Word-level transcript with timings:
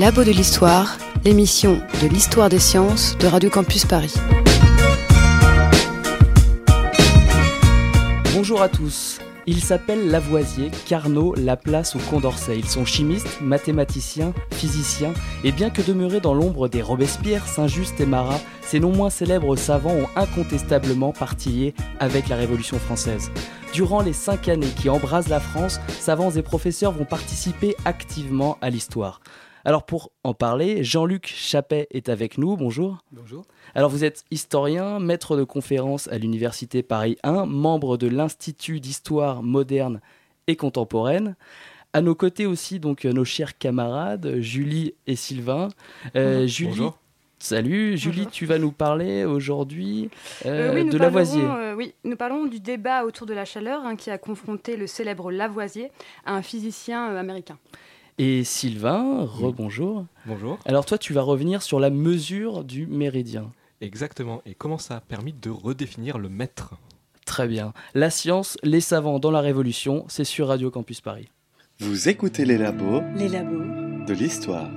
Les 0.00 0.06
labos 0.06 0.24
de 0.24 0.30
l'histoire, 0.30 0.96
l'émission 1.26 1.78
de 2.02 2.08
l'histoire 2.08 2.48
des 2.48 2.58
sciences 2.58 3.18
de 3.18 3.26
Radio 3.26 3.50
Campus 3.50 3.84
Paris. 3.84 4.14
Bonjour 8.32 8.62
à 8.62 8.70
tous. 8.70 9.18
Ils 9.46 9.60
s'appellent 9.62 10.08
Lavoisier, 10.08 10.70
Carnot, 10.86 11.34
Laplace 11.34 11.96
ou 11.96 11.98
Condorcet. 11.98 12.58
Ils 12.58 12.66
sont 12.66 12.86
chimistes, 12.86 13.42
mathématiciens, 13.42 14.32
physiciens, 14.52 15.12
et 15.44 15.52
bien 15.52 15.68
que 15.68 15.82
demeurés 15.82 16.20
dans 16.20 16.32
l'ombre 16.32 16.68
des 16.68 16.80
Robespierre, 16.80 17.46
Saint-Just 17.46 18.00
et 18.00 18.06
Marat, 18.06 18.40
ces 18.62 18.80
non 18.80 18.96
moins 18.96 19.10
célèbres 19.10 19.54
savants 19.54 19.96
ont 19.96 20.08
incontestablement 20.16 21.12
partillé 21.12 21.74
avec 21.98 22.30
la 22.30 22.36
Révolution 22.36 22.78
française. 22.78 23.30
Durant 23.74 24.00
les 24.00 24.14
cinq 24.14 24.48
années 24.48 24.72
qui 24.80 24.88
embrasent 24.88 25.28
la 25.28 25.40
France, 25.40 25.78
savants 26.00 26.30
et 26.30 26.42
professeurs 26.42 26.92
vont 26.92 27.04
participer 27.04 27.76
activement 27.84 28.56
à 28.62 28.70
l'histoire. 28.70 29.20
Alors 29.64 29.84
pour 29.84 30.10
en 30.24 30.32
parler, 30.34 30.82
Jean-Luc 30.82 31.26
Chappet 31.26 31.86
est 31.90 32.08
avec 32.08 32.38
nous. 32.38 32.56
Bonjour. 32.56 32.98
Bonjour. 33.12 33.44
Alors 33.74 33.90
vous 33.90 34.04
êtes 34.04 34.24
historien, 34.30 34.98
maître 35.00 35.36
de 35.36 35.44
conférences 35.44 36.08
à 36.08 36.18
l'Université 36.18 36.82
Paris 36.82 37.16
1, 37.22 37.44
membre 37.46 37.96
de 37.96 38.06
l'Institut 38.08 38.80
d'histoire 38.80 39.42
moderne 39.42 40.00
et 40.46 40.56
contemporaine. 40.56 41.36
À 41.92 42.00
nos 42.00 42.14
côtés 42.14 42.46
aussi, 42.46 42.78
donc 42.80 43.04
nos 43.04 43.24
chers 43.24 43.58
camarades, 43.58 44.36
Julie 44.40 44.94
et 45.06 45.16
Sylvain. 45.16 45.68
Euh, 46.16 46.46
Julie, 46.46 46.70
Bonjour. 46.70 46.98
Salut, 47.42 47.96
Julie, 47.98 48.18
Bonjour. 48.18 48.32
tu 48.32 48.46
vas 48.46 48.58
nous 48.58 48.70
parler 48.70 49.24
aujourd'hui 49.24 50.10
euh, 50.46 50.70
Euh, 50.70 50.74
oui, 50.74 50.84
nous 50.84 50.92
de 50.92 50.98
parlerons, 50.98 51.04
Lavoisier. 51.18 51.42
euh, 51.42 51.74
oui, 51.74 51.94
nous 52.04 52.16
parlons 52.16 52.46
du 52.46 52.60
débat 52.60 53.04
autour 53.04 53.26
de 53.26 53.32
la 53.34 53.44
chaleur 53.46 53.82
hein, 53.84 53.96
qui 53.96 54.10
a 54.10 54.18
confronté 54.18 54.76
le 54.76 54.86
célèbre 54.86 55.32
Lavoisier 55.32 55.90
à 56.24 56.34
un 56.34 56.42
physicien 56.42 57.10
euh, 57.10 57.18
américain. 57.18 57.58
Et 58.22 58.44
Sylvain, 58.44 59.24
rebonjour. 59.24 60.04
Bonjour. 60.26 60.58
Alors 60.66 60.84
toi, 60.84 60.98
tu 60.98 61.14
vas 61.14 61.22
revenir 61.22 61.62
sur 61.62 61.80
la 61.80 61.88
mesure 61.88 62.64
du 62.64 62.86
méridien. 62.86 63.50
Exactement. 63.80 64.42
Et 64.44 64.54
comment 64.54 64.76
ça 64.76 64.96
a 64.96 65.00
permis 65.00 65.32
de 65.32 65.48
redéfinir 65.48 66.18
le 66.18 66.28
mètre 66.28 66.74
Très 67.24 67.48
bien. 67.48 67.72
La 67.94 68.10
science, 68.10 68.58
les 68.62 68.82
savants 68.82 69.20
dans 69.20 69.30
la 69.30 69.40
Révolution, 69.40 70.04
c'est 70.08 70.24
sur 70.24 70.48
Radio 70.48 70.70
Campus 70.70 71.00
Paris. 71.00 71.30
Vous 71.78 72.10
écoutez 72.10 72.44
les 72.44 72.58
labos 72.58 73.00
Les 73.16 73.28
labos. 73.28 74.04
de 74.06 74.12
l'histoire. 74.12 74.68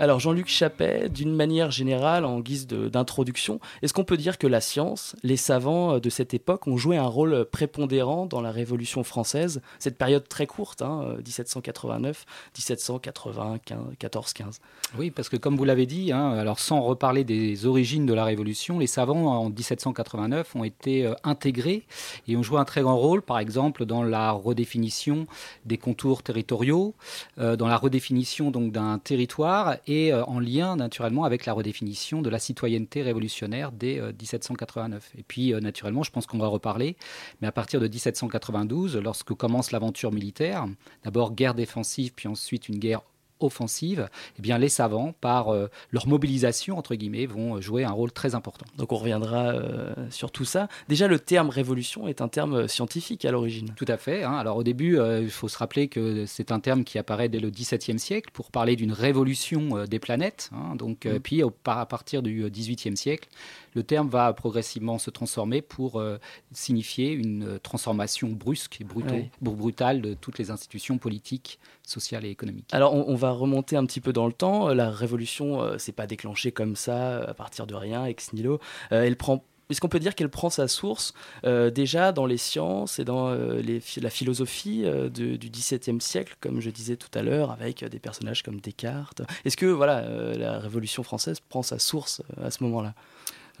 Alors 0.00 0.18
Jean-Luc 0.18 0.48
Chappet, 0.48 1.10
d'une 1.10 1.34
manière 1.34 1.70
générale, 1.70 2.24
en 2.24 2.40
guise 2.40 2.66
d'introduction, 2.66 3.60
est-ce 3.82 3.92
qu'on 3.92 4.02
peut 4.02 4.16
dire 4.16 4.38
que 4.38 4.46
la 4.46 4.62
science, 4.62 5.14
les 5.22 5.36
savants 5.36 5.96
euh, 5.96 6.00
de 6.00 6.08
cette 6.08 6.32
époque 6.32 6.66
ont 6.66 6.78
joué 6.78 6.96
un 6.96 7.06
rôle 7.06 7.44
prépondérant 7.44 8.24
dans 8.24 8.40
la 8.40 8.50
Révolution 8.50 9.04
française, 9.04 9.60
cette 9.78 9.98
période 9.98 10.26
très 10.26 10.46
courte, 10.46 10.80
hein, 10.80 11.02
euh, 11.04 11.16
1789, 11.18 12.24
1780, 12.56 13.58
14, 13.98 14.32
15 14.32 14.60
Oui, 14.98 15.10
parce 15.10 15.28
que 15.28 15.36
comme 15.36 15.58
vous 15.58 15.66
l'avez 15.66 15.84
dit, 15.84 16.12
hein, 16.12 16.30
alors 16.30 16.60
sans 16.60 16.80
reparler 16.80 17.22
des 17.22 17.66
origines 17.66 18.06
de 18.06 18.14
la 18.14 18.24
Révolution, 18.24 18.78
les 18.78 18.86
savants 18.86 19.26
en 19.26 19.50
1789 19.50 20.56
ont 20.56 20.64
été 20.64 21.04
euh, 21.04 21.12
intégrés 21.24 21.84
et 22.26 22.38
ont 22.38 22.42
joué 22.42 22.58
un 22.58 22.64
très 22.64 22.80
grand 22.80 22.96
rôle, 22.96 23.20
par 23.20 23.38
exemple 23.38 23.84
dans 23.84 24.02
la 24.02 24.30
redéfinition 24.30 25.26
des 25.66 25.76
contours 25.76 26.22
territoriaux, 26.22 26.94
euh, 27.38 27.54
dans 27.56 27.68
la 27.68 27.76
redéfinition 27.76 28.50
donc 28.50 28.72
d'un 28.72 28.98
territoire 28.98 29.76
et 29.90 30.12
euh, 30.12 30.24
en 30.26 30.38
lien 30.38 30.76
naturellement 30.76 31.24
avec 31.24 31.46
la 31.46 31.52
redéfinition 31.52 32.22
de 32.22 32.30
la 32.30 32.38
citoyenneté 32.38 33.02
révolutionnaire 33.02 33.72
dès 33.72 33.98
euh, 33.98 34.12
1789. 34.12 35.10
Et 35.18 35.24
puis 35.24 35.52
euh, 35.52 35.60
naturellement, 35.60 36.04
je 36.04 36.12
pense 36.12 36.26
qu'on 36.26 36.38
va 36.38 36.46
reparler, 36.46 36.96
mais 37.40 37.48
à 37.48 37.52
partir 37.52 37.80
de 37.80 37.88
1792, 37.88 38.96
lorsque 38.98 39.34
commence 39.34 39.72
l'aventure 39.72 40.12
militaire, 40.12 40.68
d'abord 41.04 41.32
guerre 41.32 41.54
défensive, 41.54 42.12
puis 42.14 42.28
ensuite 42.28 42.68
une 42.68 42.78
guerre 42.78 43.02
offensive, 43.40 44.08
eh 44.38 44.42
bien 44.42 44.58
les 44.58 44.68
savants, 44.68 45.14
par 45.20 45.48
euh, 45.48 45.68
leur 45.90 46.06
mobilisation 46.06 46.78
entre 46.78 46.94
guillemets, 46.94 47.26
vont 47.26 47.60
jouer 47.60 47.84
un 47.84 47.90
rôle 47.90 48.12
très 48.12 48.34
important. 48.34 48.66
Donc 48.76 48.92
on 48.92 48.96
reviendra 48.96 49.48
euh, 49.48 49.92
sur 50.10 50.30
tout 50.30 50.44
ça. 50.44 50.68
Déjà, 50.88 51.08
le 51.08 51.18
terme 51.18 51.48
révolution 51.50 52.08
est 52.08 52.20
un 52.20 52.28
terme 52.28 52.54
euh, 52.54 52.68
scientifique 52.68 53.24
à 53.24 53.30
l'origine. 53.30 53.72
Tout 53.76 53.84
à 53.88 53.96
fait. 53.96 54.22
hein. 54.24 54.32
Alors 54.34 54.56
au 54.56 54.62
début, 54.62 54.98
euh, 54.98 55.20
il 55.22 55.30
faut 55.30 55.48
se 55.48 55.58
rappeler 55.58 55.88
que 55.88 56.24
c'est 56.26 56.52
un 56.52 56.60
terme 56.60 56.84
qui 56.84 56.98
apparaît 56.98 57.28
dès 57.28 57.40
le 57.40 57.50
XVIIe 57.50 57.98
siècle 57.98 58.30
pour 58.32 58.50
parler 58.50 58.76
d'une 58.76 58.92
révolution 58.92 59.84
des 59.86 59.98
planètes. 59.98 60.50
hein. 60.52 60.76
Donc 60.76 61.06
Mhm. 61.06 61.20
puis 61.20 61.42
au- 61.42 61.52
à 61.66 61.86
partir 61.86 62.22
du 62.22 62.48
XVIIIe 62.50 62.96
siècle, 62.96 63.28
le 63.74 63.82
terme 63.82 64.08
va 64.08 64.32
progressivement 64.32 64.98
se 64.98 65.10
transformer 65.10 65.62
pour 65.62 66.00
euh, 66.00 66.18
signifier 66.52 67.10
une 67.12 67.44
euh, 67.44 67.58
transformation 67.58 68.28
brusque 68.28 68.80
et 68.80 68.84
Ouais. 68.94 69.30
brutale 69.40 70.00
de 70.02 70.14
toutes 70.14 70.38
les 70.38 70.50
institutions 70.50 70.98
politiques, 70.98 71.58
sociales 71.86 72.24
et 72.24 72.30
économiques. 72.30 72.68
Alors 72.72 72.94
on, 72.94 73.04
on 73.08 73.14
va 73.14 73.30
remonter 73.30 73.76
un 73.76 73.86
petit 73.86 74.00
peu 74.00 74.12
dans 74.12 74.26
le 74.26 74.32
temps. 74.32 74.68
Euh, 74.68 74.74
La 74.74 74.90
révolution, 74.90 75.62
euh, 75.62 75.76
c'est 75.78 75.92
pas 75.92 76.06
déclenché 76.06 76.52
comme 76.52 76.76
ça 76.76 77.18
à 77.22 77.34
partir 77.34 77.66
de 77.66 77.74
rien, 77.74 78.04
ex 78.06 78.32
nihilo. 78.32 78.60
Euh, 78.92 79.02
elle 79.04 79.16
prend. 79.16 79.42
Est-ce 79.70 79.80
qu'on 79.80 79.88
peut 79.88 80.00
dire 80.00 80.16
qu'elle 80.16 80.28
prend 80.30 80.50
sa 80.50 80.66
source 80.66 81.14
euh, 81.44 81.70
déjà 81.70 82.10
dans 82.10 82.26
les 82.26 82.38
sciences 82.38 82.98
et 82.98 83.04
dans 83.04 83.28
euh, 83.28 83.60
les 83.62 83.80
la 84.02 84.10
philosophie 84.10 84.82
euh, 84.84 85.08
de- 85.08 85.36
du 85.36 85.48
XVIIe 85.48 86.00
siècle, 86.00 86.34
comme 86.40 86.60
je 86.60 86.70
disais 86.70 86.96
tout 86.96 87.10
à 87.14 87.22
l'heure, 87.22 87.52
avec 87.52 87.84
des 87.84 88.00
personnages 88.00 88.42
comme 88.42 88.60
Descartes? 88.60 89.22
Est-ce 89.44 89.56
que 89.56 89.66
voilà, 89.66 90.02
la 90.36 90.58
Révolution 90.58 91.04
française 91.04 91.38
prend 91.38 91.62
sa 91.62 91.78
source 91.78 92.20
à 92.42 92.50
ce 92.50 92.64
moment-là? 92.64 92.94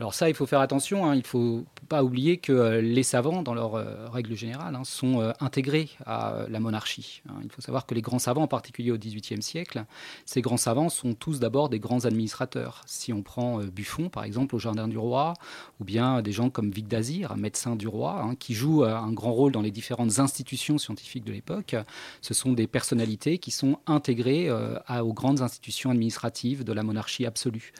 Alors 0.00 0.14
ça, 0.14 0.30
il 0.30 0.34
faut 0.34 0.46
faire 0.46 0.60
attention. 0.60 1.04
hein. 1.04 1.14
Il 1.14 1.18
ne 1.18 1.24
faut 1.24 1.66
pas 1.90 2.02
oublier 2.02 2.38
que 2.38 2.52
euh, 2.52 2.80
les 2.80 3.02
savants, 3.02 3.42
dans 3.42 3.52
leur 3.52 3.74
euh, 3.74 4.08
règle 4.08 4.34
générale, 4.34 4.74
hein, 4.74 4.82
sont 4.82 5.20
euh, 5.20 5.32
intégrés 5.40 5.90
à 6.06 6.46
la 6.48 6.58
monarchie. 6.58 7.20
hein. 7.28 7.34
Il 7.44 7.50
faut 7.52 7.60
savoir 7.60 7.84
que 7.84 7.94
les 7.94 8.00
grands 8.00 8.18
savants, 8.18 8.44
en 8.44 8.48
particulier 8.48 8.92
au 8.92 8.96
XVIIIe 8.96 9.42
siècle, 9.42 9.84
ces 10.24 10.40
grands 10.40 10.56
savants 10.56 10.88
sont 10.88 11.12
tous 11.12 11.38
d'abord 11.38 11.68
des 11.68 11.80
grands 11.80 12.06
administrateurs. 12.06 12.80
Si 12.86 13.12
on 13.12 13.20
prend 13.22 13.58
Buffon, 13.58 14.08
par 14.08 14.24
exemple, 14.24 14.54
au 14.54 14.58
Jardin 14.58 14.88
du 14.88 14.96
Roi, 14.96 15.34
ou 15.80 15.84
bien 15.84 16.22
des 16.22 16.32
gens 16.32 16.48
comme 16.48 16.70
Vicq 16.70 16.88
d'Azir, 16.88 17.36
médecin 17.36 17.76
du 17.76 17.86
roi, 17.86 18.32
qui 18.38 18.56
euh, 18.62 18.96
un 18.96 19.12
grand 19.12 19.32
rôle 19.32 19.52
dans 19.52 19.60
les 19.60 19.70
différentes 19.70 20.18
institutions 20.18 20.78
scientifiques 20.78 21.24
de 21.24 21.32
l'époque, 21.32 21.76
ce 22.22 22.32
sont 22.32 22.54
des 22.54 22.66
personnalités 22.66 23.36
qui 23.36 23.50
sont 23.50 23.78
intégrées 23.86 24.50
aux 24.50 25.12
grandes 25.12 25.42
institutions 25.42 25.90
administratives 25.90 26.64
de 26.64 26.72
la 26.72 26.82
monarchie 26.82 27.26
absolue. 27.26 27.72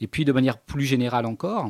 Et 0.00 0.06
puis, 0.06 0.24
de 0.24 0.30
manière 0.30 0.58
plus 0.58 0.84
générale 0.84 1.26
encore, 1.26 1.63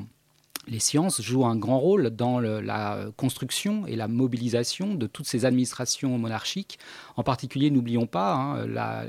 les 0.67 0.79
sciences 0.79 1.21
jouent 1.21 1.47
un 1.47 1.57
grand 1.57 1.79
rôle 1.79 2.11
dans 2.11 2.41
la 2.41 3.07
construction 3.17 3.87
et 3.87 3.97
la 3.97 4.09
mobilisation 4.09 4.95
de 4.95 5.07
toutes 5.07 5.27
ces 5.27 5.45
administrations 5.45 6.17
monarchiques. 6.19 6.79
En 7.17 7.23
particulier, 7.23 7.71
n'oublions 7.71 8.07
pas, 8.07 8.35
hein, 8.35 8.67
la, 8.67 9.05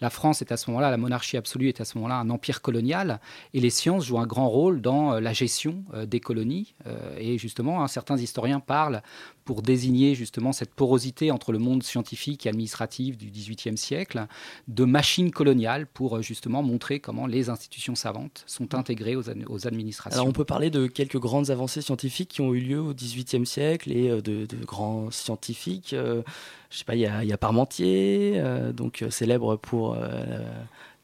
la 0.00 0.10
France 0.10 0.42
est 0.42 0.52
à 0.52 0.56
ce 0.56 0.70
moment-là, 0.70 0.90
la 0.90 0.96
monarchie 0.96 1.36
absolue 1.36 1.68
est 1.68 1.80
à 1.80 1.84
ce 1.84 1.96
moment-là 1.98 2.16
un 2.16 2.30
empire 2.30 2.62
colonial, 2.62 3.20
et 3.54 3.60
les 3.60 3.70
sciences 3.70 4.04
jouent 4.04 4.18
un 4.18 4.26
grand 4.26 4.48
rôle 4.48 4.80
dans 4.80 5.14
euh, 5.14 5.20
la 5.20 5.32
gestion 5.32 5.84
euh, 5.94 6.06
des 6.06 6.20
colonies. 6.20 6.74
Euh, 6.86 7.16
et 7.18 7.38
justement, 7.38 7.82
hein, 7.82 7.88
certains 7.88 8.16
historiens 8.16 8.60
parlent 8.60 9.02
pour 9.48 9.62
désigner 9.62 10.14
justement 10.14 10.52
cette 10.52 10.74
porosité 10.74 11.30
entre 11.30 11.52
le 11.52 11.58
monde 11.58 11.82
scientifique 11.82 12.44
et 12.44 12.50
administratif 12.50 13.16
du 13.16 13.30
XVIIIe 13.30 13.78
siècle, 13.78 14.26
de 14.68 14.84
machine 14.84 15.30
coloniale 15.30 15.86
pour 15.86 16.18
euh, 16.18 16.20
justement 16.20 16.62
montrer 16.62 17.00
comment 17.00 17.26
les 17.26 17.48
institutions 17.48 17.94
savantes 17.94 18.44
sont 18.46 18.74
intégrées 18.74 19.16
aux, 19.16 19.30
ad- 19.30 19.46
aux 19.48 19.66
administrations. 19.66 20.18
Alors 20.20 20.28
on 20.28 20.34
peut 20.34 20.44
parler 20.44 20.68
de 20.68 20.86
quelques 20.86 21.16
grandes 21.18 21.48
avancées 21.48 21.80
scientifiques 21.80 22.28
qui 22.28 22.42
ont 22.42 22.52
eu 22.52 22.60
lieu 22.60 22.78
au 22.78 22.92
XVIIIe 22.92 23.46
siècle 23.46 23.90
et 23.90 24.10
euh, 24.10 24.20
de, 24.20 24.46
grands 24.66 25.10
scientifiques. 25.10 25.94
euh, 25.94 26.20
je 26.68 26.76
sais 26.76 26.84
pas, 26.84 26.94
il 26.94 27.00
y 27.00 27.06
a, 27.06 27.38
Parmentier, 27.38 28.34
euh, 28.36 28.74
donc 28.74 29.02
célèbre 29.08 29.56
pour. 29.56 29.96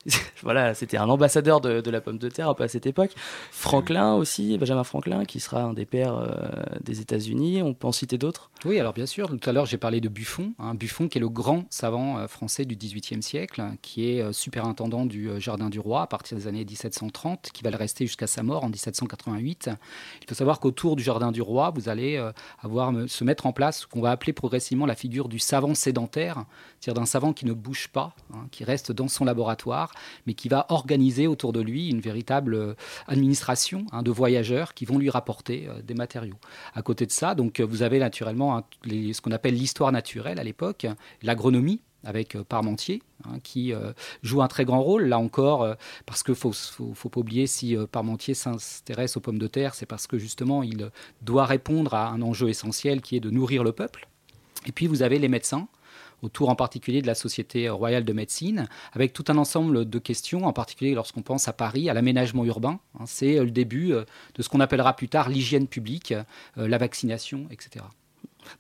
voilà, 0.43 0.75
c'était 0.75 0.97
un 0.97 1.09
ambassadeur 1.09 1.61
de, 1.61 1.91
la 1.91 2.01
pomme 2.01 2.19
de 2.19 2.29
terre 2.29 2.55
à 2.59 2.69
cette 2.69 2.87
époque. 2.87 3.13
Franklin 3.51 4.15
aussi, 4.15 4.59
Benjamin 4.59 4.85
Franklin, 4.85 5.25
qui 5.25 5.41
sera 5.41 5.63
un 5.63 5.73
des 5.73 5.87
pères 5.87 6.17
euh, 6.17 6.35
des 6.83 7.01
États-Unis. 7.01 7.63
On 7.63 7.75
peut 7.75 7.87
en 7.87 7.93
citer 7.93 8.19
d'autres? 8.19 8.51
Oui, 8.65 8.79
alors 8.79 8.93
bien 8.93 9.07
sûr, 9.07 9.29
tout 9.29 9.49
à 9.49 9.53
l'heure 9.53 9.67
j'ai 9.67 9.79
parlé 9.79 10.01
de 10.01 10.09
Buffon, 10.09 10.53
hein, 10.59 10.75
Buffon 10.75 11.09
qui 11.09 11.19
est 11.19 11.21
le 11.21 11.29
grand 11.29 11.65
savant 11.71 12.19
euh, 12.19 12.27
français 12.27 12.65
du 12.65 12.77
XVIIIe 12.77 13.23
siècle, 13.23 13.63
qui 13.83 14.11
est 14.11 14.21
euh, 14.21 14.33
superintendant 14.33 15.07
du 15.07 15.31
Jardin 15.41 15.71
du 15.71 15.81
Roi 15.81 16.03
à 16.03 16.07
partir 16.07 16.37
des 16.37 16.47
années 16.47 16.65
1730, 16.65 17.51
qui 17.53 17.63
va 17.63 17.71
le 17.71 17.77
rester 17.77 18.07
jusqu'à 18.07 18.27
sa 18.27 18.43
mort 18.43 18.65
en 18.65 18.69
1788. 18.69 19.71
Il 20.23 20.29
faut 20.29 20.35
savoir 20.35 20.61
qu'autour 20.61 20.97
du 20.97 21.03
Jardin 21.03 21.33
du 21.33 21.41
Roi, 21.43 21.71
vous 21.75 21.89
allez 21.89 22.23
avoir 22.63 22.93
se 23.07 23.25
mettre 23.25 23.47
en 23.47 23.53
place 23.53 23.81
ce 23.81 23.87
qu'on 23.87 24.01
va 24.01 24.11
appeler 24.11 24.33
progressivement 24.33 24.87
la 24.87 24.95
figure 24.95 25.29
du 25.29 25.39
savant 25.39 25.75
sédentaire, 25.75 26.45
c'est-à-dire 26.81 27.01
d'un 27.01 27.07
savant 27.07 27.33
qui 27.33 27.47
ne 27.47 27.53
bouge 27.53 27.89
pas, 27.89 28.15
hein, 28.33 28.47
qui 28.51 28.65
reste 28.65 28.93
dans 28.93 29.09
son 29.09 29.25
laboratoire, 29.25 29.94
mais 30.27 30.35
qui 30.35 30.49
va 30.49 30.67
organiser 30.69 31.27
autour 31.27 31.53
de 31.53 31.61
lui 31.61 31.89
une 31.89 32.01
véritable 32.01 32.55
euh, 32.55 32.75
administration 33.07 33.87
hein, 33.93 34.03
de 34.03 34.11
voyageurs 34.11 34.75
qui 34.75 34.85
vont 34.85 34.99
lui 34.99 35.11
rapporter 35.11 35.67
euh, 35.69 35.83
des 35.83 35.95
matériaux. 35.95 36.39
À 36.75 36.83
côté 36.83 37.07
de 37.07 37.13
ça, 37.13 37.35
donc 37.35 37.61
euh, 37.61 37.65
vous 37.65 37.83
avez 37.83 37.99
naturellement 37.99 38.65
ce 38.85 39.21
qu'on 39.21 39.33
appelle 39.33 39.55
l'histoire 39.55 39.93
naturelle 39.93 40.39
à 40.39 40.45
l'époque, 40.45 40.87
l'agronomie 41.23 41.81
avec 42.05 42.37
Parmentier, 42.43 43.03
hein, 43.25 43.39
qui 43.43 43.73
joue 44.23 44.43
un 44.43 44.49
très 44.49 44.67
grand 44.67 44.83
rôle, 44.83 45.05
là 45.05 45.19
encore, 45.19 45.75
parce 46.05 46.23
qu'il 46.23 46.33
ne 46.33 46.37
faut, 46.37 46.53
faut, 46.53 47.09
pas 47.09 47.21
oublier, 47.21 47.47
si 47.47 47.75
Parmentier 47.91 48.35
s'intéresse 48.35 49.17
aux 49.17 49.21
pommes 49.21 49.39
de 49.39 49.47
terre, 49.47 49.75
c'est 49.75 49.87
parce 49.87 50.07
que 50.07 50.19
justement, 50.19 50.63
il 50.63 50.91
doit 51.23 51.47
répondre 51.47 51.95
à 51.95 52.11
un 52.11 52.21
enjeu 52.21 52.51
essentiel 52.51 53.01
qui 53.01 53.17
est 53.17 53.21
de 53.21 53.31
nourrir 53.31 53.65
le 53.65 53.73
peuple. 53.73 54.07
Et 54.67 54.73
puis 54.73 54.87
vous 54.87 55.03
avez 55.03 55.19
les 55.19 55.29
médecins 55.29 55.67
autour 56.25 56.49
en 56.49 56.57
particulier 56.57 57.03
de 57.03 57.07
la 57.07 57.15
Société 57.15 57.69
royale 57.69 58.05
de 58.05 58.13
médecine, 58.13 58.67
avec 58.93 59.13
tout 59.13 59.25
un 59.29 59.37
ensemble 59.37 59.89
de 59.89 59.99
questions, 59.99 60.47
en 60.47 60.53
particulier 60.53 60.95
lorsqu'on 60.95 61.23
pense 61.23 61.49
à 61.49 61.53
Paris, 61.53 61.89
à 61.91 61.95
l'aménagement 61.95 62.45
urbain. 62.45 62.81
Hein, 62.99 63.05
c'est 63.07 63.39
euh, 63.39 63.45
le 63.45 63.51
début 63.51 63.93
euh, 63.93 64.05
de 64.35 64.43
ce 64.43 64.49
qu'on 64.49 64.61
appellera 64.61 64.97
plus 64.97 65.09
tard 65.09 65.29
l'hygiène 65.29 65.69
publique, 65.69 66.13
euh, 66.59 66.69
la 66.69 66.79
vaccination, 66.79 67.47
etc. 67.51 67.85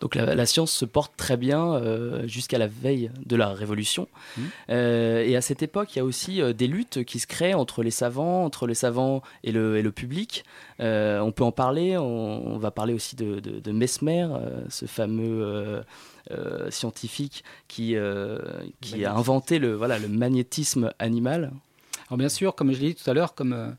Donc 0.00 0.14
la, 0.14 0.46
science 0.46 0.72
se 0.72 0.86
porte 0.86 1.12
très 1.14 1.36
bien 1.36 1.78
jusqu'à 2.24 2.56
la 2.56 2.68
veille 2.68 3.10
de 3.26 3.36
la 3.36 3.50
Révolution. 3.50 4.08
Mmh. 4.38 4.42
et 4.70 5.36
à 5.36 5.42
cette 5.42 5.62
époque, 5.62 5.94
il 5.94 5.98
y 5.98 6.00
a 6.00 6.06
aussi 6.06 6.40
des 6.54 6.66
luttes 6.66 7.04
qui 7.04 7.18
se 7.18 7.26
créent 7.26 7.52
entre 7.52 7.82
les 7.82 7.90
savants, 7.90 8.46
entre 8.46 8.66
les 8.66 8.74
savants 8.74 9.20
et 9.42 9.52
le, 9.52 9.76
et 9.76 9.82
le 9.82 9.92
public. 9.92 10.42
on 10.78 11.32
peut 11.36 11.44
en 11.44 11.52
parler. 11.52 11.98
On, 11.98 12.56
va 12.56 12.70
parler 12.70 12.94
aussi 12.94 13.14
de, 13.14 13.40
de 13.40 13.72
Mesmer, 13.72 14.26
ce 14.70 14.86
fameux 14.86 15.84
scientifique 16.70 17.44
qui, 17.68 17.96
euh, 17.96 18.38
qui 18.80 19.04
a 19.04 19.14
inventé 19.14 19.58
le, 19.58 19.74
voilà, 19.74 19.98
le 19.98 20.08
magnétisme 20.08 20.92
animal. 20.98 21.52
Alors 22.08 22.18
bien 22.18 22.28
sûr, 22.28 22.54
comme 22.54 22.72
je 22.72 22.80
l'ai 22.80 22.92
dit 22.92 23.02
tout 23.02 23.10
à 23.10 23.14
l'heure, 23.14 23.34
comme 23.34 23.54
euh, 23.54 23.70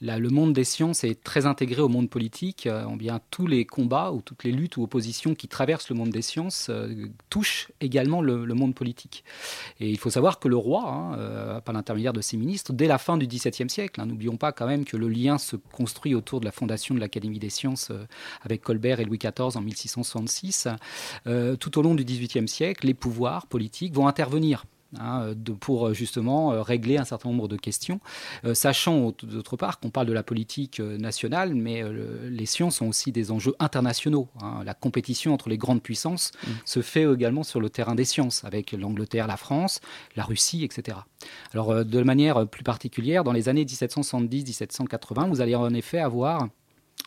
le 0.00 0.28
monde 0.30 0.54
des 0.54 0.64
sciences 0.64 1.04
est 1.04 1.22
très 1.22 1.44
intégré 1.44 1.82
au 1.82 1.88
monde 1.88 2.08
politique, 2.08 2.66
euh, 2.66 2.86
bien 2.96 3.20
tous 3.30 3.46
les 3.46 3.66
combats 3.66 4.12
ou 4.12 4.22
toutes 4.22 4.44
les 4.44 4.52
luttes 4.52 4.78
ou 4.78 4.82
oppositions 4.82 5.34
qui 5.34 5.46
traversent 5.46 5.90
le 5.90 5.96
monde 5.96 6.08
des 6.08 6.22
sciences 6.22 6.68
euh, 6.70 7.06
touchent 7.28 7.70
également 7.82 8.22
le, 8.22 8.46
monde 8.54 8.74
politique. 8.74 9.24
Et 9.80 9.90
il 9.90 9.98
faut 9.98 10.08
savoir 10.08 10.38
que 10.38 10.48
le 10.48 10.56
roi, 10.56 10.88
hein, 10.88 11.60
par 11.60 11.74
l'intermédiaire 11.74 12.14
de 12.14 12.22
ses 12.22 12.38
ministres, 12.38 12.72
dès 12.72 12.86
la 12.86 12.96
fin 12.96 13.18
du 13.18 13.26
XVIIe 13.26 13.68
siècle, 13.68 14.00
hein, 14.00 14.06
n'oublions 14.06 14.38
pas 14.38 14.52
quand 14.52 14.66
même 14.66 14.86
que 14.86 14.96
le 14.96 15.10
lien 15.10 15.36
se 15.36 15.56
construit 15.56 16.14
autour 16.14 16.40
de 16.40 16.46
la 16.46 16.52
fondation 16.52 16.94
de 16.94 17.00
l'Académie 17.00 17.38
des 17.38 17.50
sciences 17.50 17.92
avec 18.40 18.62
Colbert 18.62 19.00
et 19.00 19.04
Louis 19.04 19.18
XIV 19.18 19.56
en 19.56 19.60
1666, 19.60 20.68
tout 21.60 21.78
au 21.78 21.82
long 21.82 21.94
du 21.94 22.04
XVIIIe 22.04 22.48
siècle, 22.48 22.86
les 22.86 22.94
pouvoirs 22.94 23.46
politiques 23.46 23.92
vont 23.92 24.08
intervenir 24.08 24.64
Hein, 25.00 25.34
pour 25.60 25.88
euh, 25.88 25.94
justement 25.94 26.52
euh, 26.52 26.62
régler 26.62 26.96
un 26.96 27.04
certain 27.04 27.28
nombre 27.28 27.48
de 27.48 27.56
questions, 27.56 27.98
euh, 28.44 28.54
sachant 28.54 29.12
d'autre 29.22 29.56
part 29.56 29.80
qu'on 29.80 29.90
parle 29.90 30.06
de 30.06 30.12
la 30.12 30.22
politique 30.22 30.78
nationale, 30.78 31.54
mais 31.54 31.82
les 32.22 32.46
sciences 32.46 32.80
ont 32.80 32.88
aussi 32.88 33.10
des 33.10 33.30
enjeux 33.30 33.54
internationaux. 33.58 34.28
Hein. 34.40 34.62
La 34.64 34.74
compétition 34.74 35.34
entre 35.34 35.48
les 35.48 35.58
grandes 35.58 35.82
puissances 35.82 36.32
mm. 36.46 36.50
se 36.64 36.82
fait 36.82 37.02
également 37.02 37.42
sur 37.42 37.60
le 37.60 37.68
terrain 37.68 37.94
des 37.94 38.04
sciences, 38.04 38.44
avec 38.44 38.72
l'Angleterre, 38.72 39.26
la 39.26 39.36
France, 39.36 39.80
la 40.14 40.22
Russie, 40.22 40.64
etc. 40.64 40.98
Alors 41.52 41.84
de 41.84 42.02
manière 42.02 42.46
plus 42.46 42.62
particulière, 42.62 43.24
dans 43.24 43.32
les 43.32 43.48
années 43.48 43.64
1770-1780, 43.64 45.28
vous 45.28 45.40
allez 45.40 45.56
en 45.56 45.74
effet 45.74 45.98
avoir 45.98 46.48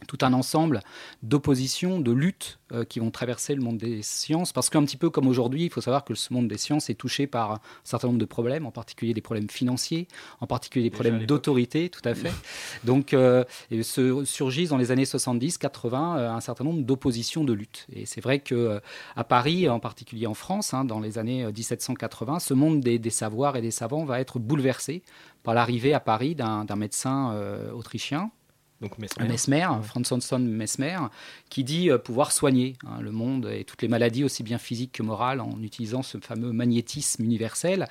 tout 0.08 0.18
un 0.22 0.34
ensemble 0.34 0.82
d'oppositions, 1.24 2.00
de 2.00 2.12
luttes 2.12 2.60
euh, 2.72 2.84
qui 2.84 3.00
vont 3.00 3.12
traverser 3.12 3.56
le 3.56 3.62
monde 3.62 3.78
des 3.78 4.02
sciences. 4.02 4.54
Parce 4.54 4.70
qu'un 4.70 4.84
petit 4.84 4.98
peu 4.98 5.10
comme 5.10 5.28
aujourd'hui, 5.28 5.66
il 5.66 5.70
faut 5.70 5.82
savoir 5.82 6.04
que 6.04 6.14
ce 6.16 6.34
monde 6.34 6.48
des 6.48 6.58
sciences 6.58 6.90
est 6.90 6.96
touché 6.96 7.28
par 7.28 7.54
un 7.54 7.60
certain 7.84 8.08
nombre 8.08 8.20
de 8.20 8.26
problèmes, 8.26 8.66
en 8.66 8.72
particulier 8.72 9.14
des 9.14 9.22
problèmes 9.22 9.50
financiers, 9.50 10.08
en 10.40 10.48
particulier 10.48 10.84
des 10.84 10.90
problèmes 10.90 11.26
d'autorité, 11.26 11.90
tout 11.90 12.02
à 12.06 12.16
fait. 12.16 12.32
Donc, 12.84 13.14
euh, 13.14 13.44
se 13.82 14.24
surgissent 14.26 14.70
dans 14.70 14.78
les 14.78 14.92
années 14.92 15.04
70-80 15.04 16.18
euh, 16.18 16.32
un 16.32 16.42
certain 16.42 16.64
nombre 16.64 16.84
d'oppositions, 16.84 17.44
de 17.44 17.54
luttes. 17.54 17.88
Et 17.94 18.06
c'est 18.06 18.22
vrai 18.22 18.40
que 18.40 18.80
à 19.16 19.24
Paris, 19.24 19.68
en 19.68 19.80
particulier 19.80 20.28
en 20.28 20.34
France, 20.34 20.74
hein, 20.74 20.86
dans 20.86 21.00
les 21.00 21.18
années 21.18 21.46
1780, 21.46 22.40
ce 22.40 22.54
monde 22.54 22.82
des, 22.82 23.00
des, 23.00 23.10
savoirs 23.10 23.56
et 23.56 23.62
des 23.62 23.72
savants 23.72 24.06
va 24.06 24.20
être 24.20 24.40
bouleversé 24.40 25.04
par 25.44 25.54
l'arrivée 25.54 25.94
à 25.94 26.00
Paris 26.00 26.36
d'un 26.36 26.76
médecin 26.76 27.36
autrichien 27.74 28.32
donc 28.82 28.98
Mesmer, 28.98 29.28
Mesmer 29.28 29.68
Franz 29.84 30.14
Hanson 30.14 30.40
Mesmer, 30.40 30.98
qui 31.50 31.66
dit 31.66 31.90
euh, 31.90 31.98
pouvoir 31.98 32.32
soigner 32.32 32.78
hein, 32.88 33.02
le 33.02 33.12
monde 33.12 33.50
et 33.52 33.66
toutes 33.66 33.82
les 33.82 33.90
maladies, 33.90 34.24
aussi 34.24 34.42
bien 34.42 34.58
physiques 34.58 34.94
que 34.94 35.04
morales, 35.04 35.42
en 35.42 35.62
utilisant 35.62 36.02
ce 36.02 36.18
fameux 36.20 36.54
magnétisme 36.54 37.24
universel. 37.24 37.88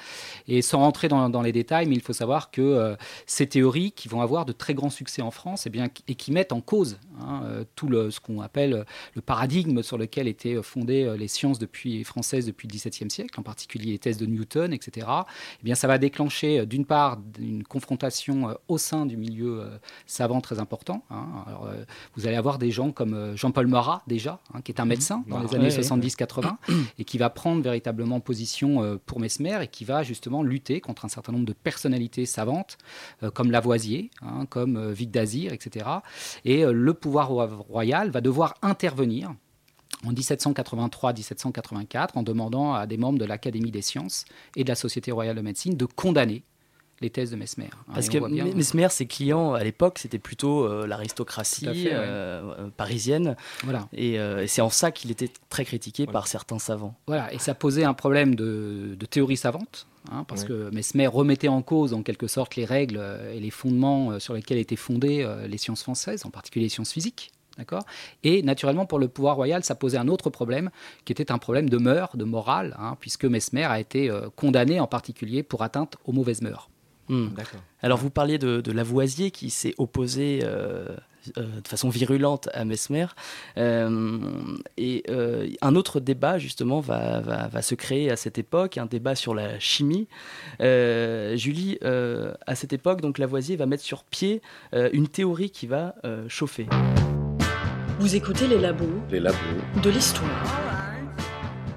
Et 0.46 0.62
sans 0.62 0.78
rentrer 0.78 1.08
dans, 1.08 1.42
les 1.42 1.52
détails, 1.52 1.86
mais 1.86 1.94
il 1.94 2.00
faut 2.00 2.14
savoir 2.14 2.50
que 2.50 2.62
euh, 2.62 2.96
ces 3.26 3.46
théories 3.46 3.92
qui 3.92 4.08
vont 4.08 4.22
avoir 4.22 4.46
de 4.46 4.52
très 4.52 4.72
grands 4.72 4.90
succès 4.90 5.20
en 5.20 5.30
France 5.30 5.66
et, 5.66 5.68
eh 5.68 5.70
bien, 5.70 5.88
et 6.08 6.14
qui 6.14 6.32
mettent 6.32 6.52
en 6.52 6.60
cause 6.60 6.98
hein, 7.20 7.42
euh, 7.44 7.64
tout 7.74 7.88
ce 8.10 8.18
qu'on 8.18 8.40
appelle 8.40 8.86
le 9.14 9.20
paradigme 9.20 9.82
sur 9.82 9.98
lequel 9.98 10.26
étaient 10.26 10.62
fondées 10.62 11.16
les 11.18 11.28
sciences 11.28 11.58
françaises 12.04 12.46
depuis 12.46 12.66
le 12.66 12.72
XVIIe 12.72 13.10
siècle, 13.10 13.38
en 13.38 13.42
particulier 13.42 13.92
les 13.92 13.98
thèses 13.98 14.18
de 14.18 14.26
Newton, 14.26 14.72
etc., 14.72 15.06
eh 15.60 15.64
bien, 15.64 15.74
ça 15.74 15.86
va 15.86 15.98
déclencher 15.98 16.66
d'une 16.66 16.84
part 16.84 17.18
une 17.38 17.64
confrontation 17.64 18.56
au 18.68 18.78
sein 18.78 19.06
du 19.06 19.16
milieu 19.16 19.64
savant 20.06 20.40
très 20.40 20.58
important 20.58 20.77
Hein. 20.88 21.00
Euh, 21.64 21.84
vous 22.14 22.26
allez 22.26 22.36
avoir 22.36 22.58
des 22.58 22.70
gens 22.70 22.90
comme 22.92 23.14
euh, 23.14 23.36
Jean-Paul 23.36 23.66
Marat, 23.66 24.02
déjà, 24.06 24.40
hein, 24.54 24.60
qui 24.62 24.72
est 24.72 24.80
un 24.80 24.84
mhm. 24.84 24.88
médecin 24.88 25.24
dans 25.28 25.40
les 25.40 25.54
années 25.54 25.68
70-80, 25.68 26.56
et 26.98 27.04
qui 27.04 27.18
va 27.18 27.30
prendre 27.30 27.62
véritablement 27.62 28.20
position 28.20 28.82
euh, 28.82 28.96
pour 29.04 29.20
Mesmer 29.20 29.58
et 29.62 29.68
qui 29.68 29.84
va 29.84 30.02
justement 30.02 30.42
lutter 30.42 30.80
contre 30.80 31.04
un 31.04 31.08
certain 31.08 31.32
nombre 31.32 31.46
de 31.46 31.52
personnalités 31.52 32.26
savantes, 32.26 32.78
comme 33.34 33.50
Lavoisier, 33.50 34.10
hein, 34.22 34.46
comme 34.48 34.92
Vic 34.92 35.10
d'Azir, 35.10 35.52
etc. 35.52 35.86
Et 36.44 36.64
le 36.64 36.94
pouvoir 36.94 37.28
royal 37.28 38.10
va 38.10 38.20
devoir 38.20 38.54
intervenir 38.62 39.32
en 40.04 40.12
1783-1784 40.12 42.10
en 42.14 42.22
demandant 42.22 42.74
à 42.74 42.86
des 42.86 42.96
membres 42.96 43.18
de 43.18 43.24
l'Académie 43.24 43.70
des 43.70 43.82
sciences 43.82 44.24
et 44.56 44.64
de 44.64 44.68
la 44.68 44.74
Société 44.74 45.10
royale 45.10 45.36
de 45.36 45.42
médecine 45.42 45.76
de 45.76 45.86
condamner 45.86 46.44
les 47.00 47.10
thèses 47.10 47.30
de 47.30 47.36
Mesmer. 47.36 47.68
Hein, 47.72 47.92
Parce 47.94 48.08
que 48.08 48.18
Mesmer, 48.18 48.88
ses 48.90 49.06
clients 49.06 49.54
à 49.54 49.62
l'époque, 49.62 49.98
c'était 49.98 50.18
plutôt 50.18 50.64
euh, 50.64 50.86
l'aristocratie 50.86 51.88
euh, 51.88 52.54
euh, 52.58 52.68
parisienne. 52.76 53.36
Voilà. 53.64 53.88
Et, 53.92 54.18
c'est 54.46 54.62
en 54.62 54.70
ça 54.70 54.90
qu'il 54.90 55.10
était 55.10 55.30
très 55.48 55.64
critiqué 55.64 56.06
par 56.06 56.26
certains 56.26 56.58
savants. 56.58 56.94
Voilà, 57.06 57.32
et 57.32 57.38
ça 57.38 57.54
posait 57.54 57.84
un 57.84 57.94
problème 57.94 58.34
de, 58.34 58.96
théorie 59.10 59.36
savante. 59.36 59.86
Hein, 60.10 60.24
parce 60.26 60.44
que 60.44 60.70
Mesmer 60.70 61.06
remettait 61.06 61.48
en 61.48 61.60
cause 61.60 61.92
en 61.92 62.02
quelque 62.02 62.28
sorte 62.28 62.56
les 62.56 62.64
règles 62.64 63.02
et 63.34 63.40
les 63.40 63.50
fondements 63.50 64.18
sur 64.18 64.32
lesquels 64.32 64.58
étaient 64.58 64.76
fondées 64.76 65.26
les 65.46 65.58
sciences 65.58 65.82
françaises, 65.82 66.24
en 66.24 66.30
particulier 66.30 66.66
les 66.66 66.70
sciences 66.70 66.92
physiques. 66.92 67.32
D'accord? 67.58 67.82
Et 68.22 68.42
naturellement, 68.42 68.86
pour 68.86 69.00
le 69.00 69.08
pouvoir 69.08 69.36
royal, 69.36 69.64
ça 69.64 69.74
posait 69.74 69.98
un 69.98 70.08
autre 70.08 70.30
problème, 70.30 70.70
qui 71.04 71.12
était 71.12 71.32
un 71.32 71.38
problème 71.38 71.68
de 71.68 71.76
mœurs, 71.76 72.16
de 72.16 72.24
morale, 72.24 72.76
hein, 72.78 72.96
puisque 73.00 73.24
Mesmer 73.24 73.64
a 73.64 73.80
été 73.80 74.10
condamné 74.36 74.80
en 74.80 74.86
particulier 74.86 75.42
pour 75.42 75.62
atteinte 75.62 75.96
aux 76.06 76.12
mauvaises 76.12 76.40
mœurs. 76.40 76.70
Hmm. 77.08 77.28
Alors 77.82 77.98
vous 77.98 78.10
parliez 78.10 78.38
de, 78.38 78.72
Lavoisier 78.72 79.30
qui 79.30 79.50
s'est 79.50 79.74
opposé 79.78 80.40
euh, 80.44 80.88
euh, 81.38 81.60
de 81.62 81.68
façon 81.68 81.88
virulente 81.88 82.48
à 82.52 82.64
Mesmer. 82.64 83.06
Euh, 83.56 84.18
et 84.76 85.04
un 85.62 85.74
autre 85.74 86.00
débat 86.00 86.38
justement 86.38 86.80
va, 86.80 87.20
va, 87.20 87.62
se 87.62 87.74
créer 87.74 88.10
à 88.10 88.16
cette 88.16 88.38
époque, 88.38 88.78
un 88.78 88.86
débat 88.86 89.14
sur 89.14 89.34
la 89.34 89.58
chimie. 89.58 90.06
Julie, 90.60 91.78
à 91.82 92.54
cette 92.54 92.72
époque, 92.72 93.00
donc 93.00 93.18
Lavoisier 93.18 93.56
va 93.56 93.66
mettre 93.66 93.84
sur 93.84 94.04
pied 94.04 94.42
une 94.72 95.08
théorie 95.08 95.50
qui 95.50 95.66
va 95.66 95.94
chauffer. 96.28 96.66
Vous 98.00 98.14
écoutez 98.14 98.46
les 98.46 98.58
labos, 98.58 99.02
les 99.10 99.18
labos 99.18 99.36
de 99.82 99.90
l'histoire. 99.90 100.46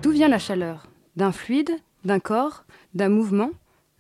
D'où 0.04 0.12
vient 0.12 0.28
la 0.28 0.40
chaleur? 0.40 0.88
D'un 1.16 1.32
fluide? 1.32 1.72
D'un 2.06 2.20
corps? 2.20 2.66
D'un 2.94 3.10
mouvement? 3.10 3.52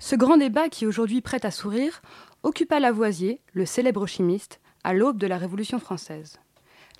Ce 0.01 0.15
grand 0.15 0.37
débat 0.37 0.67
qui 0.67 0.87
aujourd'hui 0.87 1.21
prête 1.21 1.45
à 1.45 1.51
sourire 1.51 2.01
occupa 2.41 2.79
Lavoisier, 2.79 3.39
le 3.53 3.67
célèbre 3.67 4.07
chimiste, 4.07 4.59
à 4.83 4.95
l'aube 4.95 5.19
de 5.19 5.27
la 5.27 5.37
Révolution 5.37 5.77
française. 5.77 6.39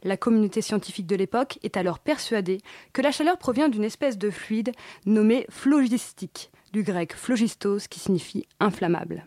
La 0.03 0.17
communauté 0.17 0.61
scientifique 0.61 1.07
de 1.07 1.15
l'époque 1.15 1.57
est 1.63 1.77
alors 1.77 1.97
persuadée 1.97 2.59
que 2.93 3.01
la 3.01 3.11
chaleur 3.11 3.39
provient 3.39 3.69
d'une 3.69 3.83
espèce 3.83 4.19
de 4.19 4.29
fluide 4.29 4.71
nommé 5.07 5.47
phlogistique, 5.49 6.51
du 6.73 6.83
grec 6.83 7.15
phlogistos 7.15 7.87
qui 7.89 7.99
signifie 7.99 8.45
inflammable. 8.59 9.25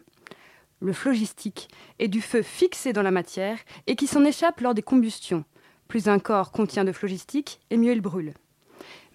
Le 0.79 0.93
phlogistique 0.93 1.69
est 1.99 2.09
du 2.09 2.23
feu 2.23 2.43
fixé 2.43 2.93
dans 2.93 3.03
la 3.03 3.11
matière 3.11 3.59
et 3.89 3.97
qui 3.97 4.07
s'en 4.07 4.25
échappe 4.25 4.61
lors 4.61 4.75
des 4.75 4.83
combustions. 4.83 5.45
Plus 5.89 6.07
un 6.07 6.21
corps 6.21 6.53
contient 6.53 6.85
de 6.85 6.93
phlogistique, 6.93 7.61
et 7.71 7.77
mieux 7.77 7.93
il 7.93 8.01
brûle. 8.01 8.35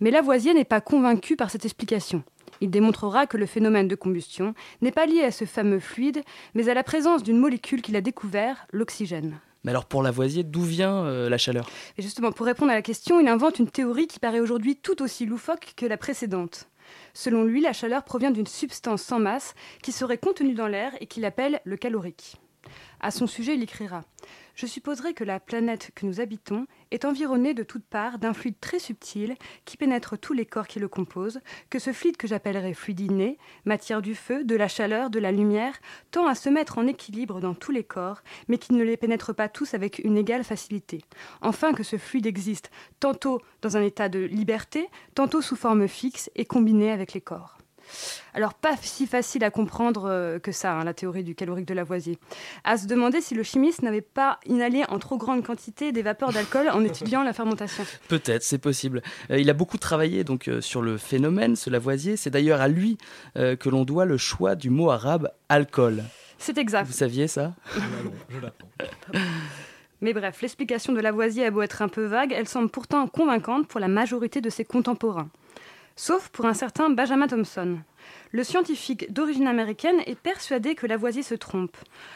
Mais 0.02 0.12
Lavoisier 0.12 0.54
n'est 0.54 0.66
pas 0.66 0.82
convaincu 0.82 1.38
par 1.38 1.50
cette 1.50 1.66
explication. 1.66 2.24
Il 2.62 2.70
démontrera 2.70 3.28
que 3.28 3.38
le 3.38 3.46
phénomène 3.46 3.88
de 3.88 3.96
combustion 3.96 4.54
n'est 4.82 4.92
pas 4.92 5.06
lié 5.06 5.22
à 5.22 5.32
ce 5.32 5.46
fameux 5.46 5.80
fluide, 5.80 6.24
mais 6.54 6.70
à 6.70 6.74
la 6.74 6.84
présence 6.84 7.24
d'une 7.24 7.38
molécule 7.38 7.82
qu'il 7.82 7.96
a 7.96 8.02
découvert, 8.02 8.68
l'oxygène. 8.72 9.40
Mais 9.64 9.72
alors 9.72 9.86
pour 9.86 10.04
Lavoisier, 10.04 10.44
d'où 10.44 10.62
vient 10.62 11.04
euh, 11.06 11.30
la 11.30 11.38
chaleur? 11.38 11.70
Et 11.98 12.02
justement, 12.02 12.32
pour 12.32 12.46
répondre 12.46 12.72
à 12.72 12.76
la 12.76 12.82
question, 12.82 13.20
il 13.20 13.28
invente 13.28 13.60
une 13.60 13.70
théorie 13.70 14.08
qui 14.08 14.20
paraît 14.20 14.40
aujourd'hui 14.40 14.78
tout 14.78 15.02
aussi 15.02 15.26
loufoque 15.26 15.74
que 15.76 15.86
la 15.86 15.98
précédente. 15.98 16.70
Selon 17.14 17.44
lui, 17.44 17.62
la 17.62 17.74
chaleur 17.74 18.04
provient 18.04 18.32
d'une 18.32 18.48
substance 18.48 19.02
sans 19.02 19.20
masse 19.20 19.54
qui 19.84 19.92
serait 19.92 20.18
contenue 20.18 20.54
dans 20.54 20.68
l'air 20.68 20.94
et 21.02 21.08
qu'il 21.08 21.26
appelle 21.26 21.60
le 21.66 21.78
calorique. 21.78 22.38
À 23.02 23.12
son 23.12 23.28
sujet, 23.28 23.56
il 23.56 23.64
écrira 23.64 24.04
Je 24.56 24.66
supposerai 24.66 25.14
que 25.14 25.24
la 25.24 25.40
planète 25.40 25.92
que 25.96 26.06
nous 26.06 26.20
habitons 26.20 26.68
est 26.92 27.06
environnée 27.06 27.54
de 27.54 27.64
toutes 27.64 27.86
parts 27.86 28.20
d'un 28.20 28.34
fluide 28.34 28.60
très 28.60 28.80
subtil 28.80 29.36
qui 29.64 29.78
pénètre 29.78 30.18
tous 30.18 30.34
les 30.34 30.46
corps 30.46 30.68
qui 30.68 30.80
le 30.80 30.90
composent, 30.90 31.40
que 31.70 31.80
ce 31.80 31.94
fluide 31.94 32.18
que 32.18 32.28
j'appellerai 32.28 32.74
fluide 32.74 33.00
inné, 33.00 33.38
matière 33.64 34.02
du 34.02 34.16
feu, 34.16 34.44
de 34.44 34.56
la 34.58 34.68
chaleur, 34.68 35.10
de 35.10 35.20
la 35.20 35.32
lumière, 35.32 35.80
tend 36.12 36.28
à 36.28 36.36
se 36.36 36.50
mettre 36.50 36.78
en 36.78 36.88
équilibre 36.88 37.40
dans 37.40 37.54
tous 37.54 37.72
les 37.72 37.86
corps, 37.86 38.22
mais 38.50 38.58
qui 38.58 38.74
ne 38.74 38.84
les 38.84 38.98
pénètre 38.98 39.34
pas 39.34 39.48
tous 39.48 39.74
avec 39.74 40.00
une 40.00 40.18
égale 40.18 40.44
facilité. 40.44 41.06
Enfin, 41.42 41.74
que 41.74 41.84
ce 41.84 41.98
fluide 41.98 42.28
existe 42.28 42.70
tantôt 43.00 43.42
dans 43.62 43.78
un 43.78 43.82
état 43.82 44.10
de 44.10 44.20
liberté, 44.20 44.90
tantôt 45.16 45.42
sous 45.42 45.56
forme 45.56 45.88
fixe 45.88 46.30
et 46.36 46.44
combiné 46.44 46.92
avec 46.92 47.14
les 47.14 47.22
corps. 47.22 47.59
Alors 48.34 48.54
pas 48.54 48.76
si 48.82 49.08
facile 49.08 49.44
à 49.44 49.52
comprendre 49.52 50.06
euh, 50.10 50.40
que 50.40 50.52
ça, 50.52 50.74
hein, 50.74 50.84
la 50.84 50.94
théorie 50.94 51.24
du 51.24 51.36
calorique 51.36 51.66
de 51.66 51.74
Lavoisier. 51.74 52.18
À 52.64 52.78
se 52.78 52.88
demander 52.88 53.22
si 53.22 53.34
le 53.36 53.44
chimiste 53.44 53.82
n'avait 53.82 54.02
pas 54.02 54.40
inhalé 54.46 54.84
en 54.90 55.00
trop 55.00 55.18
grande 55.18 55.44
quantité 55.44 55.92
des 55.92 56.02
vapeurs 56.02 56.32
d'alcool 56.32 56.70
en 56.70 56.84
étudiant 56.84 57.24
la 57.24 57.34
fermentation. 57.34 57.84
Peut-être, 58.08 58.44
c'est 58.44 58.58
possible. 58.58 59.02
Euh, 59.32 59.40
il 59.40 59.50
a 59.50 59.54
beaucoup 59.54 59.78
travaillé 59.78 60.24
donc 60.24 60.48
euh, 60.48 60.62
sur 60.62 60.82
le 60.82 60.98
phénomène, 60.98 61.56
ce 61.56 61.70
Lavoisier. 61.70 62.18
C'est 62.18 62.30
d'ailleurs 62.30 62.62
à 62.62 62.68
lui 62.68 62.98
que 63.36 63.70
l'on 63.70 63.86
doit 63.86 64.06
le 64.06 64.18
choix 64.18 64.56
du 64.56 64.70
mot 64.70 64.90
arabe 64.90 65.32
alcool. 65.48 66.04
C'est 66.38 66.58
exact. 66.58 66.86
Vous 66.86 66.94
saviez 66.94 67.28
ça? 67.28 67.54
Je 68.30 68.40
l'apprends. 68.40 68.70
Mais 70.02 70.14
bref, 70.14 70.42
l'explication 70.42 70.94
de 70.94 71.02
Lavoisier 71.02 71.46
a 71.46 71.52
beau 71.52 71.62
être 71.62 71.82
un 71.82 71.90
peu 71.90 72.06
vague, 72.06 72.32
elle 72.32 72.48
semble 72.48 72.70
pourtant 72.70 73.06
convaincante 73.08 73.68
pour 73.68 73.80
la 73.80 73.90
majorité 73.90 74.40
de 74.40 74.50
ses 74.50 74.64
contemporains 74.64 75.30
sauf 76.00 76.30
pour 76.30 76.46
un 76.46 76.54
certain 76.54 76.90
Benjamin 76.90 77.28
Thompson. 77.28 77.80
Le 78.32 78.46
scientifique 78.46 79.12
d'origine 79.12 79.48
américaine 79.48 80.02
est 80.06 80.18
persuadé 80.18 80.74
que 80.74 80.88
Lavoisier 80.88 81.24
se 81.24 81.36
trompe. 81.36 81.76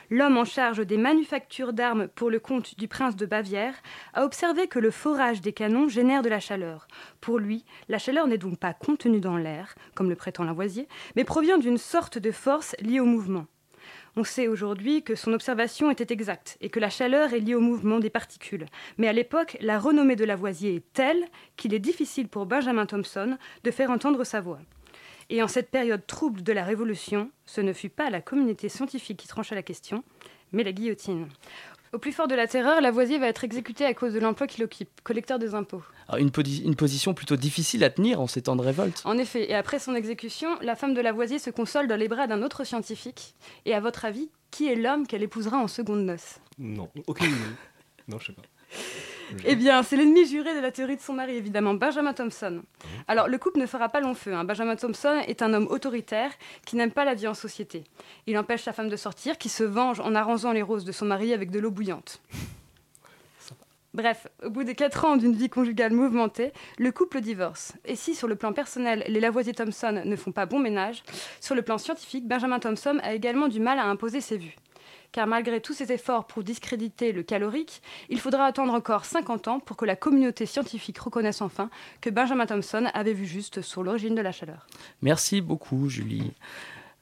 L'homme 0.09 0.37
en 0.37 0.45
charge 0.45 0.87
des 0.87 0.95
manufactures 0.95 1.73
d'armes 1.73 2.07
pour 2.07 2.29
le 2.29 2.39
compte 2.39 2.77
du 2.79 2.87
prince 2.87 3.17
de 3.17 3.25
Bavière 3.25 3.75
a 4.13 4.23
observé 4.23 4.67
que 4.67 4.79
le 4.79 4.89
forage 4.89 5.41
des 5.41 5.51
canons 5.51 5.89
génère 5.89 6.21
de 6.21 6.29
la 6.29 6.39
chaleur. 6.39 6.87
Pour 7.19 7.39
lui, 7.39 7.65
la 7.89 7.97
chaleur 7.97 8.25
n'est 8.27 8.37
donc 8.37 8.57
pas 8.57 8.73
contenue 8.73 9.19
dans 9.19 9.35
l'air, 9.35 9.75
comme 9.95 10.09
le 10.09 10.15
prétend 10.15 10.45
Lavoisier, 10.45 10.87
mais 11.17 11.25
provient 11.25 11.57
d'une 11.57 11.77
sorte 11.77 12.17
de 12.17 12.31
force 12.31 12.77
liée 12.79 13.01
au 13.01 13.05
mouvement. 13.05 13.47
On 14.15 14.23
sait 14.23 14.47
aujourd'hui 14.47 15.01
que 15.01 15.15
son 15.15 15.33
observation 15.33 15.89
était 15.89 16.13
exacte 16.13 16.57
et 16.61 16.69
que 16.69 16.79
la 16.79 16.91
chaleur 16.91 17.33
est 17.33 17.39
liée 17.39 17.55
au 17.55 17.59
mouvement 17.59 17.99
des 17.99 18.11
particules. 18.11 18.67
Mais 18.99 19.07
à 19.07 19.13
l'époque, 19.13 19.57
la 19.59 19.79
renommée 19.79 20.15
de 20.15 20.23
Lavoisier 20.23 20.75
est 20.75 20.93
telle 20.93 21.25
qu'il 21.57 21.73
est 21.73 21.79
difficile 21.79 22.27
pour 22.27 22.45
Benjamin 22.45 22.85
Thompson 22.85 23.37
de 23.63 23.71
faire 23.71 23.89
entendre 23.89 24.23
sa 24.23 24.39
voix. 24.39 24.59
Et 25.31 25.41
en 25.41 25.47
cette 25.47 25.71
période 25.71 26.05
trouble 26.05 26.43
de 26.43 26.53
la 26.53 26.63
Révolution, 26.63 27.31
ce 27.45 27.61
ne 27.61 27.73
fut 27.73 27.89
pas 27.89 28.11
la 28.11 28.21
communauté 28.21 28.69
scientifique 28.69 29.17
qui 29.17 29.27
trancha 29.27 29.55
la 29.55 29.63
question, 29.63 30.03
mais 30.51 30.63
la 30.63 30.73
guillotine. 30.73 31.27
Au 31.93 31.99
plus 31.99 32.11
fort 32.11 32.27
de 32.27 32.33
la 32.33 32.47
terreur, 32.47 32.81
Lavoisier 32.81 33.19
va 33.19 33.27
être 33.27 33.43
exécuté 33.43 33.85
à 33.85 33.93
cause 33.93 34.13
de 34.13 34.19
l'emploi 34.19 34.47
qu'il 34.47 34.63
occupe, 34.63 34.89
collecteur 35.03 35.37
des 35.37 35.53
impôts. 35.53 35.83
une, 36.17 36.31
une, 36.65 36.75
position 36.75 37.13
plutôt 37.13 37.35
difficile 37.35 37.83
à 37.83 37.91
tenir 37.91 38.19
en 38.19 38.25
ces 38.25 38.41
temps 38.41 38.55
de 38.55 38.63
révolte. 38.63 39.03
En 39.05 39.19
effet, 39.19 39.51
et 39.51 39.53
après 39.53 39.77
son 39.77 39.93
exécution, 39.93 40.49
la 40.61 40.75
femme 40.75 40.95
de 40.95 41.01
Lavoisier 41.01 41.37
se 41.37 41.51
console 41.51 41.87
dans 41.87 41.95
les 41.95 42.07
bras 42.07 42.25
d'un 42.25 42.41
autre 42.41 42.63
scientifique. 42.63 43.35
Et 43.65 43.75
à 43.75 43.79
votre 43.79 44.05
avis, 44.05 44.31
qui 44.49 44.67
est 44.67 44.75
l'homme 44.75 45.05
qu'elle 45.05 45.21
épousera 45.21 45.57
en 45.57 45.67
seconde 45.67 46.03
noce? 46.03 46.39
Non, 46.57 46.89
aucune 47.05 47.27
idée. 47.27 47.37
non, 48.07 48.17
je 48.17 48.25
sais 48.25 48.33
pas. 48.33 48.41
Eh 49.45 49.55
bien, 49.55 49.83
c'est 49.83 49.95
l'ennemi 49.95 50.25
juré 50.25 50.55
de 50.55 50.59
la 50.59 50.71
théorie 50.71 50.95
de 50.95 51.01
son 51.01 51.13
mari, 51.13 51.35
évidemment, 51.35 51.73
Benjamin 51.73 52.13
Thompson. 52.13 52.61
Alors, 53.07 53.27
le 53.27 53.37
couple 53.37 53.59
ne 53.59 53.65
fera 53.65 53.89
pas 53.89 53.99
long 53.99 54.13
feu. 54.13 54.33
Hein. 54.33 54.43
Benjamin 54.43 54.75
Thompson 54.75 55.21
est 55.27 55.41
un 55.41 55.53
homme 55.53 55.67
autoritaire 55.69 56.31
qui 56.65 56.75
n'aime 56.75 56.91
pas 56.91 57.05
la 57.05 57.13
vie 57.13 57.27
en 57.27 57.33
société. 57.33 57.83
Il 58.27 58.37
empêche 58.37 58.63
sa 58.63 58.73
femme 58.73 58.89
de 58.89 58.95
sortir, 58.95 59.37
qui 59.37 59.49
se 59.49 59.63
venge 59.63 59.99
en 59.99 60.15
arrosant 60.15 60.51
les 60.51 60.61
roses 60.61 60.85
de 60.85 60.91
son 60.91 61.05
mari 61.05 61.33
avec 61.33 61.51
de 61.51 61.59
l'eau 61.59 61.71
bouillante. 61.71 62.21
Bref, 63.93 64.27
au 64.43 64.49
bout 64.49 64.63
de 64.63 64.71
quatre 64.71 65.05
ans 65.05 65.17
d'une 65.17 65.35
vie 65.35 65.49
conjugale 65.49 65.93
mouvementée, 65.93 66.51
le 66.79 66.91
couple 66.91 67.21
divorce. 67.21 67.73
Et 67.85 67.95
si 67.95 68.15
sur 68.15 68.27
le 68.27 68.35
plan 68.35 68.51
personnel, 68.51 69.03
les 69.07 69.19
Lavoisier-Thompson 69.19 70.01
ne 70.03 70.15
font 70.15 70.31
pas 70.31 70.47
bon 70.47 70.57
ménage, 70.57 71.03
sur 71.39 71.53
le 71.53 71.61
plan 71.61 71.77
scientifique, 71.77 72.27
Benjamin 72.27 72.57
Thompson 72.57 72.99
a 73.03 73.13
également 73.13 73.47
du 73.47 73.59
mal 73.59 73.77
à 73.77 73.85
imposer 73.85 74.19
ses 74.19 74.37
vues 74.37 74.55
car 75.13 75.27
malgré 75.27 75.61
tous 75.61 75.73
ses 75.73 75.93
efforts 75.93 76.25
pour 76.25 76.43
discréditer 76.43 77.13
le 77.13 77.23
calorique, 77.23 77.81
il 78.09 78.19
faudra 78.19 78.45
attendre 78.45 78.73
encore 78.73 79.05
50 79.05 79.47
ans 79.47 79.59
pour 79.61 79.77
que 79.77 79.85
la 79.85 79.95
communauté 79.95 80.45
scientifique 80.45 80.97
reconnaisse 80.97 81.41
enfin 81.41 81.69
que 82.01 82.09
Benjamin 82.09 82.45
Thompson 82.45 82.87
avait 82.93 83.13
vu 83.13 83.25
juste 83.25 83.61
sur 83.61 83.83
l'origine 83.83 84.15
de 84.15 84.21
la 84.21 84.33
chaleur. 84.33 84.67
Merci 85.01 85.39
beaucoup, 85.39 85.87
Julie. 85.87 86.33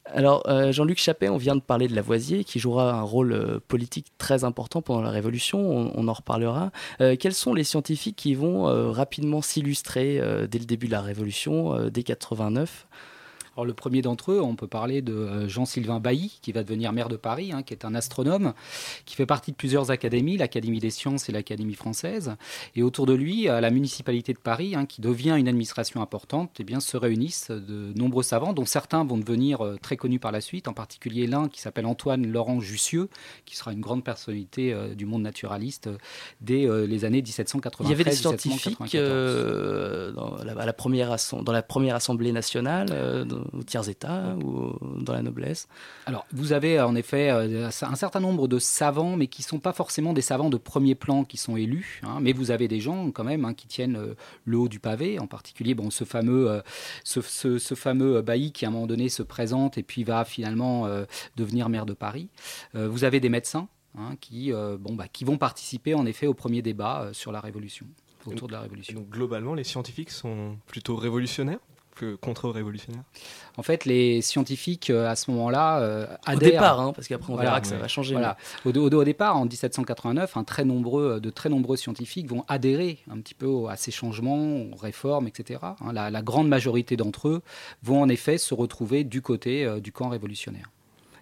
Alors, 0.06 0.44
euh, 0.48 0.72
Jean-Luc 0.72 0.98
Chappet, 0.98 1.30
on 1.30 1.38
vient 1.38 1.56
de 1.56 1.62
parler 1.62 1.88
de 1.88 1.96
Lavoisier, 1.96 2.44
qui 2.44 2.60
jouera 2.60 2.94
un 2.94 3.02
rôle 3.02 3.34
euh, 3.34 3.60
politique 3.66 4.08
très 4.18 4.44
important 4.44 4.82
pendant 4.82 5.02
la 5.02 5.12
Révolution, 5.12 5.60
on, 5.96 6.08
en 6.08 6.14
reparlera. 6.14 6.72
Euh, 7.00 7.16
quels 7.18 7.34
sont 7.34 7.54
les 7.54 7.64
scientifiques 7.64 8.18
qui 8.18 8.34
vont 8.34 8.92
rapidement 8.92 9.42
s'illustrer 9.42 10.20
dès 10.50 10.60
le 10.60 10.66
début 10.66 10.88
de 10.88 10.92
la 10.92 11.02
Révolution, 11.02 11.88
dès 11.90 12.04
89 12.04 12.88
alors, 13.58 13.66
le 13.66 13.74
premier 13.74 14.02
d'entre 14.02 14.32
eux, 14.32 14.42
on 14.42 14.56
peut 14.56 14.68
parler 14.68 15.02
de 15.02 15.14
euh, 15.14 15.50
Jean-Sylvain 15.50 16.00
Bailly, 16.00 16.40
qui 16.42 16.54
va 16.54 16.64
devenir 16.64 16.94
maire 16.94 17.10
de 17.10 17.18
Paris, 17.18 17.52
hein, 17.52 17.64
qui 17.64 17.74
est 17.74 17.84
un 17.84 17.94
astronome, 17.96 18.54
qui 19.06 19.16
fait 19.16 19.26
partie 19.26 19.52
de 19.52 19.58
plusieurs 19.58 19.92
académies, 19.92 20.38
l'Académie 20.38 20.80
des 20.80 20.90
sciences 20.90 21.28
et 21.28 21.34
l'Académie 21.34 21.74
française. 21.74 22.38
Et 22.76 22.84
autour 22.84 23.08
de 23.08 23.14
lui, 23.14 23.50
à 23.50 23.60
la 23.60 23.70
municipalité 23.70 24.32
de 24.32 24.40
Paris, 24.40 24.74
hein, 24.74 24.86
qui 24.86 25.02
devient 25.02 25.36
une 25.38 25.50
administration 25.50 26.02
importante, 26.02 26.52
eh 26.60 26.64
bien, 26.64 26.80
se 26.80 26.96
réunissent 26.96 27.52
de 27.52 27.92
nombreux 27.94 28.24
savants, 28.24 28.54
dont 28.54 28.66
certains 28.66 29.04
vont 29.04 29.18
devenir 29.18 29.66
euh, 29.66 29.76
très 29.82 29.98
connus 29.98 30.20
par 30.20 30.32
la 30.32 30.40
suite, 30.40 30.70
en 30.70 30.74
particulier 30.74 31.28
l'un 31.28 31.50
qui 31.50 31.60
s'appelle 31.60 31.88
Antoine 31.88 32.26
Laurent 32.26 32.62
Jussieu, 32.62 33.10
qui 33.44 33.58
sera 33.58 33.74
une 33.74 33.82
grande 33.82 34.06
personnalité 34.06 34.72
euh, 34.72 34.96
du 34.96 35.06
monde 35.06 35.24
naturaliste 35.24 35.90
dès 36.40 36.68
les 36.88 37.06
années 37.06 37.22
1793. 37.22 37.86
Il 37.86 37.92
y 37.92 37.94
avait 37.94 38.04
des 38.06 38.16
scientifiques 38.16 38.78
dans, 38.96 40.38
la, 40.44 40.74
première 40.74 41.18
dans 41.44 41.52
la 41.52 41.64
première 41.64 41.96
Assemblée 41.96 42.32
nationale 42.32 43.26
au 43.54 43.64
tiers-état 43.64 44.36
ou 44.44 44.74
dans 45.02 45.14
la 45.14 45.22
noblesse 45.22 45.68
Alors, 46.06 46.26
vous 46.32 46.54
avez 46.54 46.80
en 46.80 46.96
effet 46.96 47.30
euh, 47.32 47.70
un 47.82 47.96
certain 47.96 48.20
nombre 48.20 48.48
de 48.48 48.60
savants, 48.60 49.18
mais 49.18 49.28
qui 49.28 49.42
ne 49.42 49.48
sont 49.48 49.60
pas 49.60 49.74
forcément 49.74 50.14
des 50.14 50.22
savants 50.22 50.50
de 50.50 50.58
premier 50.58 50.96
plan 50.96 51.24
qui 51.24 51.38
sont 51.38 51.58
élus, 51.58 52.02
hein, 52.04 52.20
mais 52.22 52.34
vous 52.34 52.52
avez 52.52 52.68
des 52.68 52.80
gens 52.80 53.12
quand 53.12 53.24
même 53.24 53.46
hein, 53.46 53.54
qui 53.54 53.68
tiennent 53.68 53.98
euh, 53.98 54.16
le 54.46 54.58
haut 54.58 54.70
du 54.70 54.80
pavé, 54.80 55.20
en 55.20 55.28
particulier 55.28 55.74
bon, 55.74 55.90
ce 55.90 56.04
fameux, 56.04 56.50
euh, 56.50 56.62
ce, 57.04 57.76
fameux 57.76 58.22
Bailly 58.22 58.52
qui 58.52 58.66
à 58.66 58.70
un 58.70 58.72
moment 58.72 58.88
donné 58.88 59.10
se 59.10 59.24
présente 59.24 59.78
et 59.78 59.84
puis 59.84 60.04
va 60.04 60.26
finalement 60.26 60.88
devenir 61.36 61.70
maire 61.70 61.86
de 61.86 61.94
Paris. 61.94 62.30
vous 62.74 63.04
avez 63.04 63.20
des 63.20 63.30
médecins. 63.30 63.68
Hein, 63.98 64.16
qui, 64.22 64.52
bon, 64.52 64.96
bah, 64.96 65.08
qui 65.12 65.26
vont 65.26 65.38
participer 65.38 65.94
en 65.96 66.06
effet 66.06 66.26
au 66.26 66.34
premier 66.34 66.62
débat 66.62 67.10
sur 67.12 67.34
la 67.34 67.42
Révolution, 67.42 67.86
autour 68.26 68.48
de 68.48 68.54
la 68.54 68.62
Révolution. 68.62 68.94
donc 68.94 69.10
globalement, 69.10 69.54
les 69.54 69.66
scientifiques 69.66 70.12
sont 70.12 70.58
plutôt 70.66 70.96
révolutionnaires 70.96 71.60
contre-révolutionnaire 72.22 73.04
En 73.58 73.64
fait, 73.64 73.86
les 73.86 74.22
scientifiques, 74.22 74.90
euh, 74.90 75.10
à 75.10 75.16
ce 75.16 75.32
moment-là, 75.32 75.80
euh, 75.80 76.08
Au 76.32 76.36
départ, 76.36 76.80
hein, 76.80 76.94
parce 76.94 77.08
qu'après 77.08 77.32
on 77.32 77.36
verra 77.36 77.62
que 77.62 77.68
ça 77.68 77.78
va 77.78 77.88
changer. 77.88 78.14
Voilà. 78.14 78.38
Au, 78.66 78.72
au, 78.72 79.04
départ, 79.04 79.38
en 79.38 79.46
1789, 79.46 80.38
un 80.38 80.44
très 80.44 80.66
nombreux, 80.66 81.20
de 81.20 81.30
très 81.30 81.50
nombreux 81.50 81.78
scientifiques 81.78 82.28
vont 82.28 82.44
adhérer 82.48 83.00
un 83.10 83.20
petit 83.20 83.34
peu 83.34 83.68
à 83.70 83.76
ces 83.76 83.92
changements, 83.92 84.62
aux 84.72 84.76
réformes, 84.76 85.28
etc. 85.28 85.60
Hein, 85.64 85.94
la, 85.94 86.22
grande 86.22 86.48
majorité 86.48 86.98
d'entre 86.98 87.28
eux 87.28 87.42
vont 87.84 88.02
en 88.02 88.10
effet 88.10 88.38
se 88.38 88.54
retrouver 88.54 89.04
du 89.04 89.22
côté 89.22 89.66
euh, 89.66 89.80
du 89.80 89.92
camp 89.92 90.10
révolutionnaire. 90.10 90.70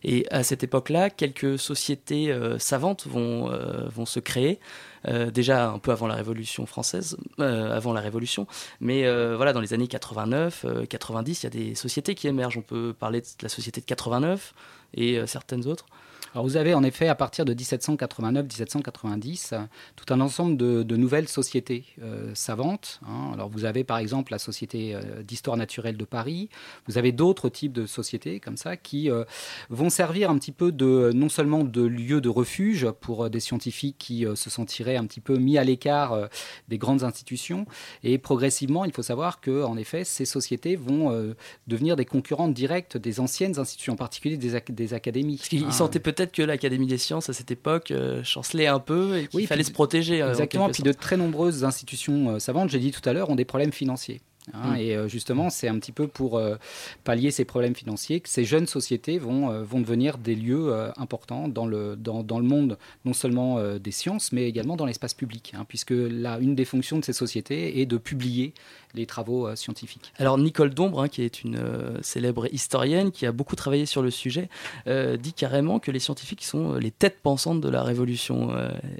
Et 0.03 0.25
à 0.31 0.43
cette 0.43 0.63
époque-là, 0.63 1.09
quelques 1.09 1.59
sociétés 1.59 2.33
savantes 2.57 3.05
vont, 3.07 3.51
vont 3.89 4.05
se 4.05 4.19
créer. 4.19 4.59
Euh, 5.07 5.31
déjà 5.31 5.69
un 5.69 5.79
peu 5.79 5.91
avant 5.91 6.07
la 6.07 6.15
Révolution 6.15 6.65
française, 6.65 7.17
euh, 7.39 7.75
avant 7.75 7.93
la 7.93 8.01
Révolution, 8.01 8.47
mais 8.81 9.05
euh, 9.05 9.35
voilà, 9.37 9.53
dans 9.53 9.61
les 9.61 9.73
années 9.73 9.87
89, 9.87 10.65
90, 10.89 11.41
il 11.41 11.45
y 11.45 11.47
a 11.47 11.49
des 11.49 11.75
sociétés 11.75 12.15
qui 12.15 12.27
émergent. 12.27 12.57
On 12.57 12.61
peut 12.61 12.93
parler 12.97 13.21
de 13.21 13.27
la 13.41 13.49
société 13.49 13.81
de 13.81 13.85
89 13.85 14.53
et 14.95 15.25
certaines 15.27 15.67
autres. 15.67 15.85
Alors 16.33 16.45
vous 16.45 16.57
avez 16.57 16.75
en 16.75 16.83
effet 16.83 17.07
à 17.07 17.15
partir 17.15 17.43
de 17.43 17.55
1789-1790 17.55 19.55
tout 19.95 20.13
un 20.13 20.21
ensemble 20.21 20.57
de, 20.57 20.95
nouvelles 20.95 21.27
sociétés 21.27 21.85
euh, 22.01 22.31
savantes. 22.35 22.99
Hein. 23.07 23.31
Alors 23.33 23.49
vous 23.49 23.65
avez 23.65 23.83
par 23.83 23.97
exemple 23.97 24.31
la 24.31 24.37
Société 24.37 24.93
euh, 24.93 25.23
d'histoire 25.23 25.57
naturelle 25.57 25.97
de 25.97 26.05
Paris, 26.05 26.49
vous 26.87 26.97
avez 26.97 27.11
d'autres 27.11 27.49
types 27.49 27.71
de 27.71 27.85
sociétés 27.85 28.39
comme 28.39 28.57
ça 28.57 28.77
qui 28.77 29.09
euh, 29.09 29.23
vont 29.69 29.89
servir 29.89 30.29
un 30.29 30.37
petit 30.37 30.51
peu 30.51 30.71
de 30.71 31.11
non 31.13 31.29
seulement 31.29 31.63
de 31.63 31.81
lieu 31.81 32.21
de 32.21 32.29
refuge 32.29 32.87
pour 32.99 33.29
des 33.29 33.39
scientifiques 33.39 33.97
qui 33.97 34.25
se 34.35 34.49
sentiraient 34.49 34.97
un 34.97 35.05
petit 35.05 35.21
peu 35.21 35.37
mis 35.37 35.57
à 35.57 35.63
l'écart 35.63 36.29
des 36.67 36.77
grandes 36.77 37.03
institutions 37.03 37.65
et 38.03 38.17
progressivement 38.17 38.85
il 38.85 38.91
faut 38.91 39.03
savoir 39.03 39.41
que 39.41 39.63
en 39.63 39.77
effet 39.77 40.03
ces 40.03 40.25
sociétés 40.25 40.75
vont 40.75 41.33
devenir 41.67 41.95
des 41.95 42.05
concurrentes 42.05 42.53
directes 42.53 42.97
des 42.97 43.19
anciennes 43.19 43.59
institutions, 43.59 43.93
en 43.93 43.97
particulier 43.97 44.37
des, 44.37 44.61
des 44.69 44.93
académies. 44.93 45.41
Ils 45.51 45.73
sentaient 45.73 45.99
peut-être 45.99 46.18
peut-être 46.19 46.31
que 46.33 46.41
l'Académie 46.41 46.87
des 46.87 46.97
sciences 46.97 47.29
à 47.29 47.33
cette 47.33 47.51
époque 47.51 47.91
euh, 47.91 48.23
chancelait 48.23 48.67
un 48.67 48.79
peu 48.79 49.17
et 49.17 49.27
qu'il 49.27 49.47
fallait 49.47 49.63
se 49.63 49.71
protéger. 49.71 50.21
Euh, 50.21 50.31
exactement. 50.31 50.69
Puis 50.69 50.83
de 50.83 50.91
très 50.91 51.15
nombreuses 51.15 51.63
institutions 51.63 52.31
euh, 52.31 52.39
savantes, 52.39 52.69
j'ai 52.69 52.79
dit 52.79 52.91
tout 52.91 53.07
à 53.07 53.13
l'heure, 53.13 53.29
ont 53.29 53.35
des 53.35 53.45
problèmes 53.45 53.71
financiers. 53.71 54.21
Hein, 54.53 54.73
mm. 54.73 54.77
Et 54.77 54.95
euh, 54.95 55.07
justement, 55.07 55.49
c'est 55.49 55.67
un 55.67 55.77
petit 55.79 55.91
peu 55.91 56.07
pour 56.07 56.37
euh, 56.37 56.55
pallier 57.03 57.31
ces 57.31 57.45
problèmes 57.45 57.75
financiers 57.75 58.19
que 58.19 58.29
ces 58.29 58.45
jeunes 58.45 58.67
sociétés 58.67 59.17
vont, 59.17 59.51
euh, 59.51 59.63
vont 59.63 59.79
devenir 59.79 60.17
des 60.17 60.35
lieux 60.35 60.73
importants 60.97 61.47
dans 61.47 61.65
le, 61.65 61.95
dans, 61.95 62.23
dans, 62.23 62.39
le 62.39 62.45
monde, 62.45 62.77
non 63.05 63.13
seulement 63.13 63.61
des 63.77 63.91
sciences, 63.91 64.31
mais 64.31 64.47
également 64.47 64.75
dans 64.75 64.85
l'espace 64.85 65.13
public, 65.13 65.53
hein, 65.57 65.65
puisque 65.67 65.91
là, 65.91 66.39
une 66.39 66.55
des 66.55 66.65
fonctions 66.65 66.99
de 66.99 67.05
ces 67.05 67.13
sociétés 67.13 67.81
est 67.81 67.85
de 67.85 67.97
publier 67.97 68.53
les 68.95 69.05
travaux 69.05 69.55
scientifiques. 69.55 70.13
Alors 70.17 70.37
Nicole 70.37 70.73
Dombre, 70.73 71.01
hein, 71.01 71.07
qui 71.07 71.21
est 71.21 71.43
une 71.43 71.59
célèbre 72.01 72.51
historienne 72.51 73.11
qui 73.11 73.25
a 73.25 73.31
beaucoup 73.31 73.55
travaillé 73.55 73.85
sur 73.85 74.01
le 74.01 74.09
sujet, 74.11 74.49
dit 74.87 75.33
carrément 75.33 75.79
que 75.79 75.91
les 75.91 75.99
scientifiques 75.99 76.43
sont 76.43 76.73
les 76.75 76.91
têtes 76.91 77.19
pensantes 77.21 77.61
de 77.61 77.69
la 77.69 77.83
révolution. 77.83 78.51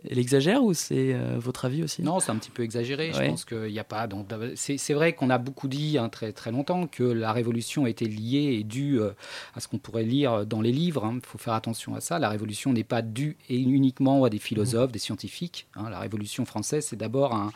elle 0.09 0.19
exagère 0.19 0.63
ou 0.63 0.73
c'est 0.73 1.15
votre 1.37 1.65
avis 1.65 1.83
aussi? 1.83 2.01
Non, 2.01 2.19
c'est 2.19 2.31
un 2.31 2.37
petit 2.37 2.51
peu 2.51 2.63
exagéré. 2.63 3.11
Je 3.13 3.21
pense 3.21 3.45
qu'il 3.45 3.71
n'y 3.71 3.79
a 3.79 3.83
pas. 3.83 4.07
C'est 4.55 4.93
vrai 4.93 5.13
qu'on 5.13 5.29
a 5.29 5.38
beaucoup 5.39 5.67
dit 5.67 5.97
hein, 5.97 6.09
très, 6.09 6.31
très 6.31 6.51
longtemps 6.51 6.87
que 6.87 7.03
la 7.03 7.33
révolution 7.33 7.87
était 7.87 8.05
liée 8.05 8.57
et 8.59 8.63
due 8.63 8.99
euh, 8.99 9.11
à 9.55 9.59
ce 9.59 9.67
qu'on 9.67 9.77
pourrait 9.77 10.03
lire 10.03 10.45
dans 10.45 10.61
les 10.61 10.71
livres. 10.71 11.07
Il 11.11 11.17
hein. 11.17 11.19
faut 11.23 11.37
faire 11.37 11.53
attention 11.53 11.95
à 11.95 12.01
ça. 12.01 12.19
La 12.19 12.29
révolution 12.29 12.73
n'est 12.73 12.83
pas 12.83 13.01
due 13.01 13.37
et 13.49 13.59
uniquement 13.59 14.23
à 14.23 14.29
des 14.29 14.39
philosophes, 14.39 14.91
des 14.91 14.99
scientifiques. 14.99 15.67
Hein. 15.75 15.89
La 15.89 15.99
révolution 15.99 16.45
française, 16.45 16.85
c'est 16.87 16.95
d'abord 16.95 17.33
un, 17.33 17.51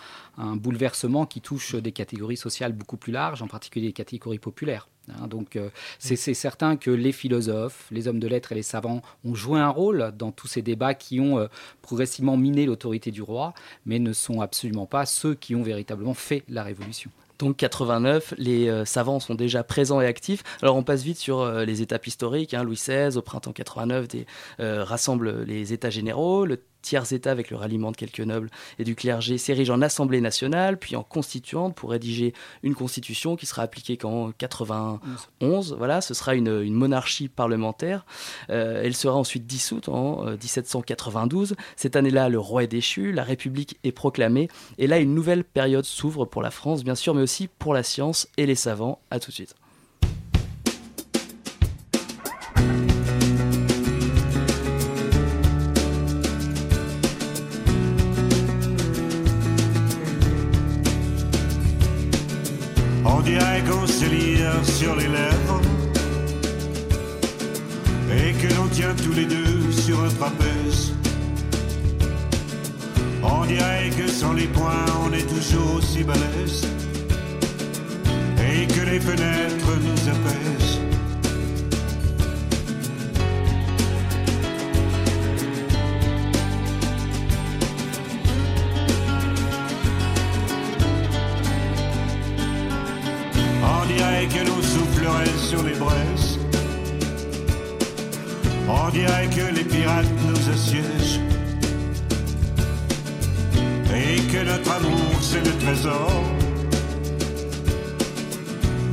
bouleversement 0.55 1.25
qui 1.25 1.41
touche 1.41 1.75
des 1.75 1.91
catégories 1.91 2.37
sociales 2.37 2.73
beaucoup 2.73 2.97
plus 2.97 3.11
larges, 3.11 3.41
en 3.41 3.47
particulier 3.47 3.87
les 3.87 3.93
catégories 3.93 4.39
populaires. 4.39 4.87
donc 5.27 5.55
euh, 5.55 5.69
c'est 5.99 6.15
certain 6.15 6.75
que 6.75 6.89
les 6.89 7.11
philosophes, 7.11 7.87
les 7.91 8.07
hommes 8.07 8.19
de 8.19 8.27
lettres 8.27 8.51
et 8.51 8.55
les 8.55 8.63
savants 8.63 9.01
ont 9.25 9.35
joué 9.35 9.59
un 9.59 9.69
rôle 9.69 10.11
dans 10.17 10.31
tous 10.31 10.47
ces 10.47 10.61
débats 10.61 10.95
qui 10.95 11.19
ont 11.19 11.37
euh, 11.37 11.47
progressivement 11.81 12.37
miné 12.37 12.65
l'autorité 12.65 13.11
du 13.11 13.21
roi, 13.21 13.53
mais 13.85 13.99
ne 13.99 14.13
sont 14.13 14.41
absolument 14.41 14.85
pas 14.85 15.05
ceux 15.05 15.35
qui 15.35 15.55
ont 15.55 15.63
véritablement 15.63 16.13
fait 16.13 16.43
la 16.47 16.63
révolution. 16.63 17.11
Donc 17.39 17.57
89, 17.57 18.35
les 18.37 18.69
euh, 18.69 18.85
savants 18.85 19.19
sont 19.19 19.35
déjà 19.35 19.63
présents 19.63 20.01
et 20.01 20.05
actifs. 20.05 20.43
Alors 20.61 20.75
on 20.75 20.83
passe 20.83 21.03
vite 21.03 21.17
sur 21.17 21.41
euh, 21.41 21.65
les 21.65 21.81
étapes 21.81 22.05
historiques. 22.07 22.53
Hein. 22.53 22.63
Louis 22.63 22.75
XVI, 22.75 23.17
au 23.17 23.21
printemps 23.21 23.53
89, 23.53 24.07
des, 24.07 24.25
euh, 24.59 24.83
rassemble 24.83 25.43
les 25.43 25.73
États 25.73 25.89
généraux. 25.89 26.45
tiers-État 26.83 27.31
avec 27.31 27.49
le 27.49 27.57
ralliement 27.57 27.91
de 27.91 27.97
quelques 27.97 28.19
nobles 28.19 28.51
et 28.77 28.83
du 28.83 28.95
clergé 28.95 29.39
s'érige 29.39 29.71
en 29.71 29.81
Assemblée 29.81 30.21
nationale, 30.21 30.77
puis 30.77 30.95
en 30.95 31.01
constituante 31.01 31.73
pour 31.75 31.89
rédiger 31.89 32.33
une 32.61 32.75
constitution 32.75 33.35
qui 33.35 33.47
sera 33.47 33.63
appliquée 33.63 33.97
qu'en 33.97 34.31
91. 34.31 35.75
Voilà, 35.77 36.01
ce 36.01 36.13
sera 36.13 36.35
une, 36.35 36.71
monarchie 36.73 37.29
parlementaire. 37.29 38.05
Euh, 38.49 38.81
elle 38.83 38.95
sera 38.95 39.15
ensuite 39.15 39.47
dissoute 39.47 39.89
en 39.89 40.25
1792. 40.25 41.53
Euh, 41.53 41.55
Cette 41.75 41.95
année-là, 41.95 42.29
le 42.29 42.39
roi 42.39 42.63
est 42.63 42.67
déchu, 42.67 43.11
la 43.11 43.23
République 43.23 43.79
est 43.83 43.91
proclamée, 43.91 44.49
et 44.77 44.87
là, 44.87 44.99
une 44.99 45.15
nouvelle 45.15 45.43
période 45.43 45.85
s'ouvre 45.85 46.25
pour 46.25 46.41
la 46.41 46.51
France, 46.51 46.83
bien 46.83 46.95
sûr, 46.95 47.15
mais 47.15 47.21
aussi 47.21 47.47
pour 47.47 47.73
la 47.73 47.83
science 47.83 48.27
et 48.37 48.45
les 48.45 48.55
savants. 48.55 48.99
À 49.09 49.19
tout 49.19 49.31
de 49.31 49.35
suite. 49.35 49.55
Et 78.39 78.67
que 78.67 78.81
les 78.81 78.99
fenêtres 78.99 79.79
nous 79.81 80.09
apaisent. 80.09 80.79
que 94.29 94.47
l'on 94.47 94.61
soufflerait 94.61 95.37
sur 95.37 95.63
les 95.63 95.73
braises. 95.73 96.39
On 98.69 98.89
dirait 98.89 99.27
que 99.27 99.53
les 99.53 99.65
pirates 99.65 100.05
nous 100.27 100.49
assiègent. 100.49 101.32
Que 104.31 104.43
notre 104.43 104.71
amour 104.71 105.21
c'est 105.21 105.45
le 105.45 105.51
trésor. 105.59 106.23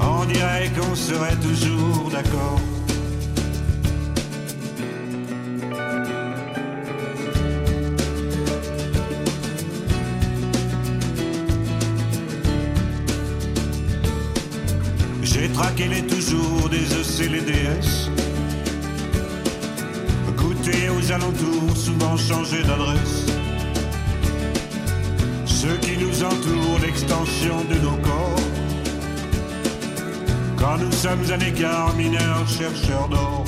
On 0.00 0.24
dirait 0.26 0.70
qu'on 0.76 0.94
serait 0.94 1.36
toujours 1.36 2.10
d'accord. 2.10 2.60
qu'elle 15.76 15.92
est 15.92 16.06
toujours 16.06 16.68
des 16.68 16.78
EC 16.78 17.28
les 17.30 17.40
DS. 17.40 18.10
Goûter 20.36 20.88
aux 20.88 21.12
alentours, 21.12 21.76
souvent 21.76 22.16
changer 22.16 22.62
d'adresse. 22.62 23.39
Ceux 25.60 25.76
qui 25.76 25.94
nous 25.98 26.24
entourent, 26.24 26.78
l'extension 26.80 27.62
de 27.64 27.74
nos 27.80 27.96
corps. 27.96 28.40
Quand 30.56 30.78
nous 30.78 30.90
sommes 30.90 31.30
à 31.30 31.36
l'écart, 31.36 31.94
mineurs, 31.96 32.48
chercheurs 32.48 33.08
d'or. 33.10 33.44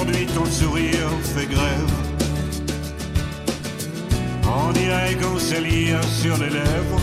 Aujourd'hui 0.00 0.26
ton 0.26 0.44
sourire 0.44 1.10
fait 1.34 1.46
grève. 1.46 1.90
On 4.44 4.70
dirait 4.72 5.16
qu'on 5.16 5.38
sait 5.38 5.60
lire 5.60 6.02
sur 6.04 6.36
les 6.38 6.50
lèvres 6.50 7.00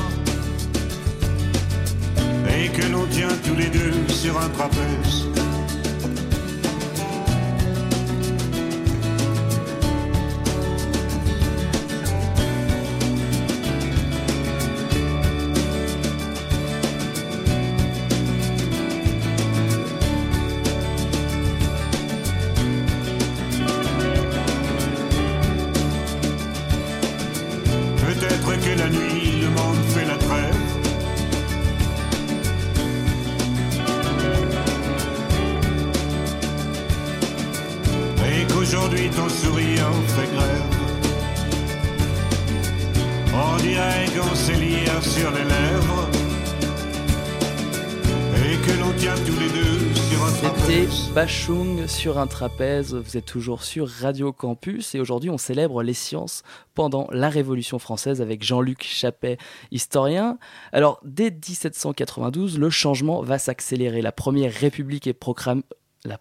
et 2.48 2.70
que 2.70 2.86
l'on 2.92 3.06
tient 3.08 3.36
tous 3.46 3.56
les 3.56 3.68
deux 3.68 4.08
sur 4.08 4.40
un 4.40 4.48
trapèze. 4.50 5.35
Sur 51.96 52.20
un 52.20 52.28
trapèze, 52.28 52.94
vous 52.94 53.16
êtes 53.16 53.26
toujours 53.26 53.64
sur 53.64 53.88
Radio 53.88 54.34
Campus 54.34 54.96
et 54.96 55.00
aujourd'hui 55.00 55.30
on 55.30 55.38
célèbre 55.38 55.82
les 55.82 55.94
sciences 55.94 56.44
pendant 56.74 57.08
la 57.12 57.30
Révolution 57.30 57.80
française 57.80 58.22
avec 58.22 58.44
Jean-Luc 58.44 58.84
Chappet, 58.84 59.38
historien. 59.72 60.38
Alors 60.74 61.00
dès 61.06 61.32
1792, 61.32 62.60
le 62.60 62.70
changement 62.70 63.22
va 63.22 63.40
s'accélérer, 63.40 64.02
la 64.02 64.12
première 64.12 64.52
république 64.54 65.08
est 65.08 65.14
proclamée. 65.14 65.64
La 66.04 66.20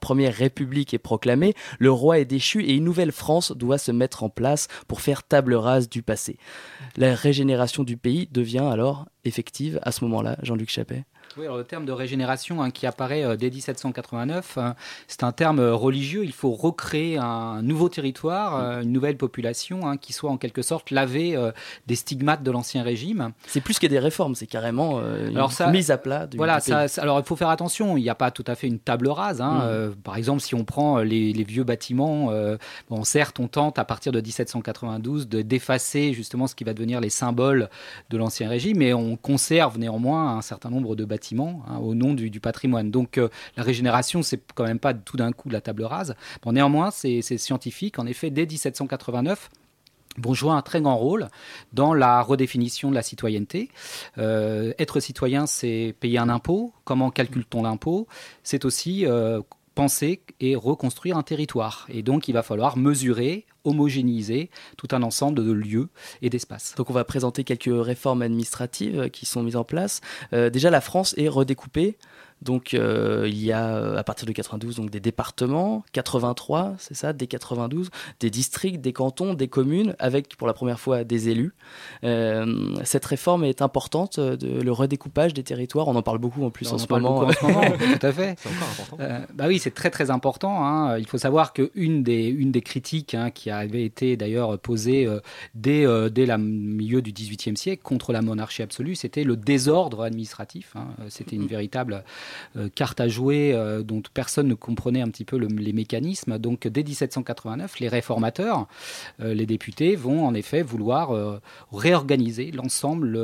le 1.79 1.91
roi 1.91 2.19
est 2.19 2.25
déchu 2.25 2.65
et 2.65 2.75
une 2.75 2.85
nouvelle 2.85 3.13
France 3.13 3.53
doit 3.53 3.79
se 3.79 3.91
mettre 3.91 4.23
en 4.23 4.31
place 4.31 4.69
pour 4.87 5.01
faire 5.01 5.25
table 5.25 5.55
rase 5.55 5.89
du 5.89 6.03
passé. 6.03 6.39
La 6.97 7.15
régénération 7.15 7.83
du 7.83 7.97
pays 7.97 8.29
devient 8.31 8.67
alors 8.71 9.07
effective 9.25 9.81
à 9.83 9.93
ce 9.93 10.05
moment-là, 10.05 10.39
Jean-Luc 10.43 10.71
Chappet? 10.71 11.05
Oui, 11.37 11.45
alors 11.47 11.57
le 11.57 11.65
terme 11.65 11.85
de 11.85 11.91
régénération 11.93 12.63
hein, 12.63 12.71
qui 12.71 12.87
apparaît 12.87 13.25
euh, 13.25 13.37
dès 13.37 13.51
1789, 13.51 14.55
euh, 14.59 14.71
c'est 15.09 15.25
un 15.25 15.33
terme 15.33 15.59
euh, 15.59 15.75
religieux. 15.75 16.25
Il 16.25 16.33
faut 16.33 16.53
recréer 16.53 17.19
un 17.19 17.61
nouveau 17.63 17.89
territoire, 17.89 18.57
euh, 18.61 18.83
une 18.83 18.93
nouvelle 18.93 19.17
population 19.17 19.87
hein, 19.89 19.97
qui 19.97 20.13
soit 20.13 20.31
en 20.31 20.37
quelque 20.37 20.63
sorte 20.63 20.93
lavée 20.93 21.35
euh, 21.35 21.51
des 21.89 21.97
stigmates 21.97 22.45
de 22.45 22.51
l'ancien 22.53 22.85
régime. 22.85 23.33
C'est 23.49 23.61
plus 23.61 23.81
que 23.81 23.87
des 23.89 23.99
réformes, 23.99 24.37
c'est 24.37 24.47
carrément 24.47 25.01
une 25.01 25.37
Alors 25.37 25.51
ça- 25.51 25.71
mise 25.73 25.91
à 25.91 25.99
plat 25.99 26.27
du, 26.29 26.37
Voilà, 26.37 26.61
ça, 26.61 26.87
ça- 26.87 27.03
alors 27.03 27.19
il 27.19 27.25
faut 27.25 27.35
faire 27.37 27.49
attention, 27.49 27.97
il 27.97 28.03
n'y 28.03 28.11
a 28.11 28.15
pas 28.15 28.31
tout 28.31 28.45
à 28.47 28.55
fait 28.55 28.69
une 28.69 28.79
table 28.79 29.09
rase. 29.09 29.41
hein. 29.41 29.89
Mm. 29.89 29.95
Par 30.05 30.17
exemple, 30.17 30.41
si 30.41 30.55
on 30.55 30.65
prend 30.65 30.99
les, 30.99 31.33
les 31.33 31.45
vieux 31.45 31.65
bâtiments, 31.65 32.31
bon, 32.91 33.03
certes, 33.03 33.41
on 33.41 33.49
tente 33.49 33.79
à 33.81 33.85
partir 33.85 34.13
de 34.13 34.21
1792 34.21 35.29
de 35.29 35.43
d'effacer 35.43 36.13
justement 36.13 36.47
ce 36.47 36.55
qui 36.55 36.63
va 36.65 36.75
devenir 36.75 37.01
les 37.01 37.11
symboles 37.11 37.69
de 38.11 38.17
l'ancien 38.17 38.49
régime, 38.49 38.79
mais 38.79 38.93
on 38.95 39.17
conserve 39.17 39.79
néanmoins 39.79 40.37
un 40.37 40.43
certain 40.43 40.71
nombre 40.71 40.95
de 40.95 41.05
bâtiments 41.05 41.24
hein, 41.33 41.79
au 41.79 41.95
nom 41.95 42.15
du, 42.15 42.41
patrimoine. 42.41 42.91
Donc 42.91 43.19
euh, 43.19 43.29
la 43.57 43.63
régénération, 43.63 44.23
c'est 44.23 44.41
quand 44.55 44.65
même 44.65 44.79
pas 44.79 44.95
tout 44.95 45.17
d'un 45.17 45.33
coup 45.33 45.49
la 45.49 45.61
table 45.61 45.85
rase. 45.85 46.15
Bon, 46.43 46.53
néanmoins, 46.53 46.91
c'est 46.91 47.23
scientifique. 47.23 47.99
En 47.99 48.07
effet, 48.07 48.31
dès 48.31 48.47
1789, 48.47 49.51
vont 50.19 50.35
jouer 50.35 50.53
un 50.53 50.63
très 50.63 50.81
grand 50.81 50.97
rôle 50.97 51.29
dans 51.73 51.95
la 51.95 52.23
redéfinition 52.23 52.91
de 52.91 52.95
la 52.95 53.03
citoyenneté. 53.03 53.71
Euh, 54.19 54.73
être 54.79 55.01
citoyen, 55.01 55.47
c'est 55.47 55.95
payer 56.01 56.19
un 56.19 56.29
impôt. 56.29 56.73
Comment 56.85 57.11
calcule-t-on 57.11 57.63
l'impôt? 57.63 58.07
C'est 58.43 58.65
aussi 58.65 59.07
euh, 59.07 59.41
penser 59.75 60.23
et 60.41 60.55
reconstruire 60.57 61.17
un 61.17 61.23
territoire. 61.23 61.87
Et 61.89 62.03
donc, 62.03 62.29
il 62.29 62.33
va 62.33 62.43
falloir 62.43 62.77
mesurer, 62.77 63.47
homogénéiser 63.65 64.51
tout 64.77 64.89
un 64.93 65.03
ensemble 65.03 65.45
de 65.45 65.53
lieux 65.53 65.89
et 66.23 66.31
d'espaces. 66.31 66.75
Donc 66.77 66.91
on 66.91 66.93
va 66.93 67.05
présenter 67.05 67.45
quelques 67.45 67.71
réformes 67.71 68.23
administratives 68.23 69.11
qui 69.11 69.27
sont 69.27 69.43
mises 69.43 69.57
en 69.57 69.65
place. 69.65 70.01
Euh, 70.33 70.51
déjà, 70.51 70.71
la 70.71 70.81
France 70.81 71.15
est 71.17 71.29
redécoupée. 71.29 71.97
Donc 72.43 72.75
euh, 72.75 73.25
il 73.27 73.43
y 73.43 73.53
a 73.53 73.75
euh, 73.77 73.97
à 73.97 74.05
partir 74.05 74.27
de 74.27 74.33
92 74.33 74.77
donc 74.77 74.91
des 74.91 75.01
départements, 75.01 75.83
83, 75.93 76.75
c'est 76.79 76.95
ça, 76.95 77.13
dès 77.13 77.27
92, 77.27 77.91
des 78.21 78.31
districts, 78.31 78.81
des 78.81 78.93
cantons, 78.93 79.35
des 79.35 79.49
communes, 79.49 79.95
avec 79.99 80.37
pour 80.37 80.47
la 80.47 80.53
première 80.53 80.79
fois 80.81 81.05
des 81.05 81.29
élus. 81.31 81.55
Euh, 82.05 82.75
cette 82.85 83.05
réforme 83.05 83.45
est 83.45 83.63
importante, 83.63 84.19
de, 84.21 84.61
le 84.61 84.73
redécoupage 84.73 85.33
des 85.35 85.43
territoires. 85.43 85.89
On 85.89 85.97
en 85.97 86.03
parle 86.03 86.19
beaucoup 86.19 86.45
en 86.45 86.51
plus 86.51 86.69
On 86.69 86.73
en 86.73 86.75
en 86.75 86.79
ce 86.79 86.87
parle 86.87 87.03
moment. 87.03 87.21
beaucoup 87.21 87.47
en 87.47 87.49
ce 87.49 87.53
moment, 87.53 87.63
tout 88.01 88.07
à 88.07 88.13
fait. 88.13 88.37
C'est 88.39 88.49
encore 88.49 88.69
important. 88.73 88.97
Euh, 89.01 89.21
bah 89.35 89.45
oui, 89.49 89.59
c'est 89.59 89.73
très 89.75 89.91
très 89.91 90.11
important. 90.11 90.65
hein. 90.67 90.99
Il 90.99 91.07
faut 91.07 91.19
savoir 91.19 91.53
qu'une 91.53 92.03
des, 92.03 92.27
une 92.27 92.53
des 92.53 92.63
critiques 92.63 93.15
hein, 93.15 93.31
qui 93.31 93.51
avait 93.51 93.85
été 93.85 94.17
d'ailleurs 94.17 94.59
posée 94.59 95.07
euh, 95.07 95.21
dès, 95.55 95.87
euh, 95.87 96.09
dès 96.11 96.27
le 96.27 96.37
milieu 96.37 97.01
du 97.03 97.13
XVIIIe 97.13 97.57
siècle 97.57 97.83
contre 97.83 98.13
la 98.13 98.23
monarchie 98.23 98.63
absolue, 98.63 98.95
c'était 98.97 99.25
le 99.25 99.37
désordre 99.37 100.03
administratif. 100.03 100.73
hein. 100.77 100.89
C'était 101.09 101.37
une 101.37 101.47
véritable 101.47 102.05
euh, 102.57 102.69
carte 102.75 103.01
à 103.01 103.09
jouer 103.09 103.53
euh, 103.53 103.83
dont 103.83 104.03
personne 104.13 104.49
ne 104.49 104.55
comprenait 104.55 105.01
un 105.01 105.09
petit 105.09 105.25
peu 105.25 105.39
le- 105.39 105.47
les 105.49 105.73
mécanismes. 105.73 106.39
Donc 106.39 106.67
dès 106.67 106.83
1789, 106.83 107.81
les 107.81 107.89
réformateurs, 107.89 108.67
euh, 109.21 109.35
les 109.35 109.47
députés, 109.47 109.97
vont 109.97 110.27
en 110.27 110.35
effet 110.35 110.63
vouloir 110.63 111.13
réorganiser 111.73 112.51
l'ensemble 112.53 113.19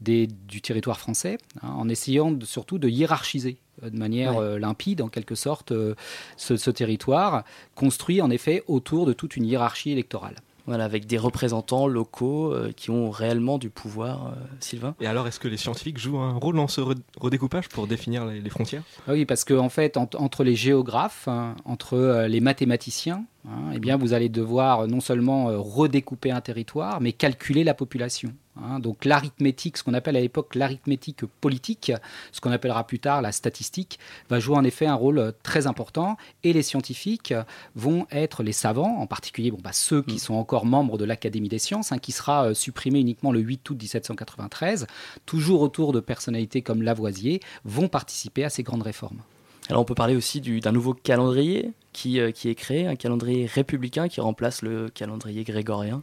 des- 0.00 0.26
du 0.26 0.60
territoire 0.60 0.98
français 0.98 1.38
hein, 1.62 1.68
en 1.76 1.88
essayant 1.88 2.30
de- 2.30 2.44
surtout 2.44 2.78
de 2.78 2.88
hiérarchiser 2.88 3.56
de 3.82 3.96
manière 3.98 4.36
Ouais. 4.36 4.44
euh, 4.44 4.58
limpide, 4.58 5.00
en 5.02 5.08
quelque 5.08 5.34
sorte, 5.34 5.72
euh, 5.72 5.94
ce, 6.36 6.56
ce 6.56 6.70
territoire, 6.70 7.42
construit 7.74 8.20
en 8.20 8.30
effet 8.30 8.62
autour 8.68 9.06
de 9.06 9.12
toute 9.12 9.36
une 9.36 9.44
hiérarchie 9.46 9.90
électorale. 9.90 10.36
Voilà, 10.66 10.84
avec 10.84 11.06
des 11.06 11.18
représentants 11.18 11.88
locaux 11.88 12.52
euh, 12.52 12.70
qui 12.70 12.90
ont 12.90 13.10
réellement 13.10 13.58
du 13.58 13.68
pouvoir, 13.68 14.28
euh, 14.28 14.30
Sylvain. 14.60 14.94
Et 15.00 15.06
alors, 15.08 15.26
est-ce 15.26 15.40
que 15.40 15.48
les 15.48 15.56
scientifiques 15.56 15.98
jouent 15.98 16.18
un 16.20 16.34
rôle 16.34 16.54
dans 16.54 16.68
ce 16.68 16.80
re- 16.80 16.96
redécoupage 17.20 17.68
pour 17.68 17.88
définir 17.88 18.24
les, 18.26 18.40
les 18.40 18.50
frontières? 18.50 18.82
Ah 19.08 19.12
Oui, 19.12 19.24
parce 19.24 19.42
que 19.42 19.54
en 19.54 19.68
fait, 19.68 19.96
ent- 19.96 20.08
entre 20.18 20.44
les 20.44 20.54
géographes, 20.54 21.26
hein, 21.26 21.56
entre 21.64 21.94
euh, 21.94 22.28
les 22.28 22.40
mathématiciens, 22.40 23.24
hein, 23.48 23.70
eh 23.74 23.78
bien, 23.78 23.96
vous 23.96 24.12
allez 24.12 24.28
devoir 24.28 24.80
euh, 24.80 24.86
non 24.86 25.00
seulement 25.00 25.48
euh, 25.50 25.58
redécouper 25.58 26.30
un 26.30 26.40
territoire, 26.40 27.00
mais 27.00 27.12
calculer 27.12 27.64
la 27.64 27.74
population. 27.74 28.32
hein. 28.56 28.78
Donc 28.78 29.04
l'arithmétique, 29.04 29.76
ce 29.76 29.82
qu'on 29.82 29.94
appelle 29.94 30.16
à 30.16 30.20
l'époque 30.20 30.54
l'arithmétique 30.54 31.24
politique, 31.40 31.92
ce 32.32 32.40
qu'on 32.40 32.50
appellera 32.52 32.86
plus 32.86 32.98
tard 32.98 33.22
la 33.22 33.32
statistique, 33.32 33.98
va 34.28 34.40
jouer 34.40 34.56
en 34.56 34.64
effet 34.64 34.86
un 34.86 34.94
rôle 34.94 35.18
euh, 35.18 35.32
très 35.42 35.66
important. 35.66 36.16
Et 36.44 36.52
les 36.52 36.62
scientifiques 36.62 37.34
vont 37.74 38.06
être 38.10 38.42
les 38.42 38.52
savants, 38.52 38.96
en 38.98 39.06
particulier 39.06 39.50
bon, 39.50 39.58
bah, 39.62 39.72
ceux 39.72 40.02
qui 40.02 40.18
sont 40.18 40.34
encore 40.34 40.66
membres 40.66 40.98
de 40.98 41.04
l'Académie 41.04 41.48
des 41.48 41.58
sciences, 41.58 41.92
hein, 41.92 41.98
qui 41.98 42.12
sera 42.12 42.48
euh, 42.48 42.54
supprimée 42.54 43.00
uniquement 43.00 43.32
le 43.32 43.40
8 43.40 43.68
août 43.70 43.78
1793, 43.80 44.86
toujours 45.26 45.62
autour 45.62 45.92
de 45.92 46.00
personnalités 46.00 46.62
comme 46.62 46.82
Lavoisier, 46.82 47.40
vont 47.64 47.88
participer 47.88 48.44
à 48.44 48.50
ces 48.50 48.62
grandes 48.62 48.82
réformes. 48.82 49.22
Alors 49.68 49.82
on 49.82 49.84
peut 49.84 49.94
parler 49.94 50.16
aussi 50.16 50.40
du- 50.40 50.60
d'un 50.60 50.72
nouveau 50.72 50.94
calendrier 50.94 51.72
qui, 51.92 52.20
euh, 52.20 52.30
qui 52.30 52.48
est 52.48 52.54
créé, 52.54 52.86
un 52.86 52.96
calendrier 52.96 53.46
républicain 53.46 54.08
qui 54.08 54.20
remplace 54.20 54.62
le 54.62 54.88
calendrier 54.88 55.44
grégorien. 55.44 56.02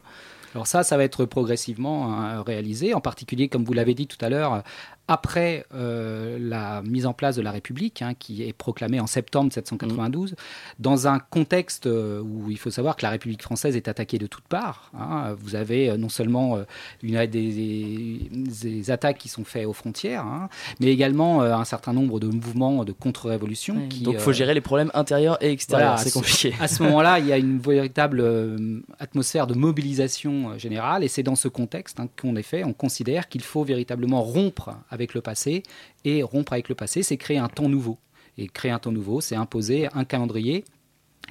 Alors 0.56 0.66
ça, 0.66 0.82
ça 0.82 0.98
va 0.98 1.04
être 1.04 1.26
progressivement 1.26 2.12
hein, 2.12 2.42
réalisé, 2.42 2.94
en 2.96 3.02
particulier, 3.02 3.50
comme 3.50 3.64
vous 3.64 3.74
l'avez 3.74 3.94
dit 3.94 4.08
tout 4.08 4.18
à 4.26 4.30
l'heure, 4.30 4.64
après 5.10 5.66
euh, 5.74 6.38
la 6.40 6.84
mise 6.84 7.08
en 7.08 7.14
place 7.14 7.36
de 7.36 7.42
la 7.42 7.52
République, 7.52 8.04
hein, 8.04 8.14
qui 8.18 8.44
est 8.44 8.54
proclamée 8.54 9.00
en 9.00 9.08
septembre 9.08 9.46
1792, 9.46 10.36
dans 10.78 11.08
un 11.08 11.18
contexte 11.18 11.88
euh, 11.88 12.22
où 12.22 12.52
il 12.52 12.60
faut 12.60 12.70
savoir 12.70 12.96
que 12.96 13.02
la 13.02 13.10
République 13.10 13.42
française 13.42 13.76
est 13.76 13.88
attaquée 13.88 14.20
de 14.20 14.28
toutes 14.28 14.48
parts. 14.48 14.92
hein. 14.98 15.36
Vous 15.40 15.56
avez 15.56 15.90
euh, 15.90 15.98
non 15.98 16.10
seulement 16.10 16.60
une, 17.02 17.26
des, 17.26 18.30
des 18.32 18.92
attaques 18.92 19.18
qui 19.18 19.30
sont 19.30 19.44
faites 19.44 19.66
aux 19.66 19.74
frontières, 19.74 20.26
hein, 20.26 20.48
mais 20.80 20.88
également 20.88 21.42
un 21.42 21.66
certain 21.66 21.92
nombre 21.92 22.20
de 22.20 22.28
mouvements 22.28 22.86
de 22.86 22.92
contre-révolution. 22.92 23.88
Qui, 23.90 24.02
Donc 24.04 24.14
il 24.14 24.18
euh, 24.18 24.20
faut 24.20 24.32
gérer 24.32 24.54
les 24.54 24.62
problèmes 24.62 24.92
intérieurs 24.94 25.42
et 25.44 25.52
extérieurs, 25.52 25.96
voilà, 25.96 26.04
c'est 26.04 26.14
compliqué. 26.14 26.54
À 26.60 26.68
ce 26.68 26.84
moment-là, 26.84 27.18
il 27.18 27.26
y 27.26 27.34
a 27.34 27.38
une 27.38 27.58
véritable 27.74 28.20
euh, 28.22 28.82
atmosphère 29.00 29.48
de 29.48 29.56
mobilisation 29.56 30.56
générale, 30.60 31.04
et 31.04 31.08
c'est 31.08 31.24
dans 31.24 31.36
ce 31.36 31.48
contexte 31.48 31.98
qu'en 32.16 32.36
effet, 32.36 32.64
on 32.64 32.74
considère 32.74 33.28
qu'il 33.28 33.42
faut 33.42 33.64
véritablement 33.64 34.22
rompre 34.22 34.76
avec 34.90 34.99
le 35.14 35.22
passé, 35.22 35.64
et 36.06 36.24
rompre 36.24 36.54
avec 36.54 36.70
le 36.70 36.76
passé, 36.76 37.04
c'est 37.04 37.18
créer 37.18 37.38
un 37.38 37.50
temps 37.50 37.70
nouveau. 37.70 37.98
Et 38.38 38.48
créer 38.48 38.72
un 38.72 38.80
temps 38.80 38.92
nouveau, 38.92 39.22
c'est 39.22 39.36
imposer 39.36 39.88
un 39.94 40.06
calendrier 40.06 40.64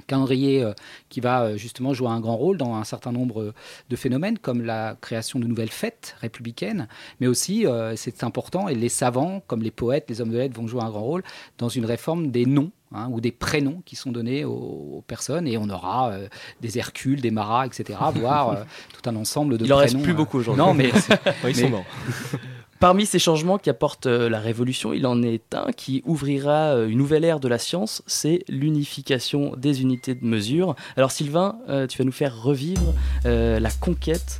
calendrier 0.07 0.63
euh, 0.63 0.73
qui 1.09 1.19
va 1.19 1.43
euh, 1.43 1.57
justement 1.57 1.93
jouer 1.93 2.07
un 2.07 2.19
grand 2.21 2.37
rôle 2.37 2.57
dans 2.57 2.75
un 2.75 2.83
certain 2.85 3.11
nombre 3.11 3.53
de 3.89 3.95
phénomènes 3.95 4.37
comme 4.37 4.61
la 4.61 4.95
création 5.01 5.39
de 5.39 5.45
nouvelles 5.47 5.71
fêtes 5.71 6.15
républicaines, 6.21 6.87
mais 7.19 7.27
aussi, 7.27 7.65
euh, 7.65 7.95
c'est 7.97 8.23
important, 8.23 8.69
et 8.69 8.75
les 8.75 8.89
savants 8.89 9.41
comme 9.47 9.61
les 9.61 9.71
poètes, 9.71 10.05
les 10.09 10.21
hommes 10.21 10.31
de 10.31 10.37
lettres 10.37 10.55
vont 10.55 10.67
jouer 10.67 10.83
un 10.83 10.89
grand 10.89 11.03
rôle 11.03 11.23
dans 11.57 11.69
une 11.69 11.85
réforme 11.85 12.31
des 12.31 12.45
noms 12.45 12.71
hein, 12.93 13.09
ou 13.11 13.19
des 13.19 13.31
prénoms 13.31 13.81
qui 13.85 13.95
sont 13.95 14.11
donnés 14.11 14.45
aux, 14.45 14.51
aux 14.97 15.03
personnes, 15.05 15.47
et 15.47 15.57
on 15.57 15.69
aura 15.69 16.11
euh, 16.11 16.27
des 16.61 16.77
Hercules, 16.77 17.19
des 17.21 17.31
Marat, 17.31 17.65
etc., 17.65 17.99
voire 18.15 18.49
euh, 18.49 18.63
tout 18.93 19.09
un 19.09 19.15
ensemble 19.15 19.57
de 19.57 19.65
Il 19.65 19.73
en 19.73 19.77
prénoms. 19.77 19.93
reste 19.97 20.03
plus 20.03 20.13
euh, 20.13 20.15
beaucoup 20.15 20.37
aujourd'hui. 20.37 20.63
Non, 20.63 20.73
mais 20.73 20.91
Ils 21.47 21.55
sont 21.55 21.69
morts. 21.69 21.85
Parmi 22.79 23.05
ces 23.05 23.19
changements 23.19 23.57
qu'apporte 23.57 24.05
euh, 24.05 24.29
la 24.29 24.39
Révolution, 24.39 24.93
il 24.93 25.05
en 25.05 25.21
est 25.21 25.53
un 25.53 25.73
qui 25.73 26.01
ouvrira 26.05 26.75
euh, 26.75 26.87
une 26.87 26.97
nouvelle 26.97 27.25
ère 27.25 27.41
de 27.41 27.49
la 27.49 27.57
science, 27.57 28.01
c'est 28.07 28.45
l'unification 28.47 29.53
des 29.57 29.81
unités 29.81 30.15
de 30.15 30.23
mesure. 30.23 30.75
Alors 30.95 31.11
Sylvain, 31.11 31.57
euh, 31.67 31.87
tu 31.87 31.97
vas 31.97 32.05
nous 32.05 32.13
faire 32.13 32.41
revivre 32.41 32.93
la 33.25 33.69
conquête 33.71 34.39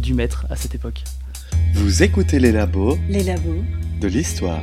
du 0.00 0.14
maître 0.14 0.46
à 0.50 0.56
cette 0.56 0.74
époque. 0.74 1.02
Vous 1.74 2.02
écoutez 2.02 2.38
les 2.40 2.50
labos 2.52 2.98
Les 3.08 3.22
labos. 3.22 3.62
de 4.00 4.08
l'histoire. 4.08 4.60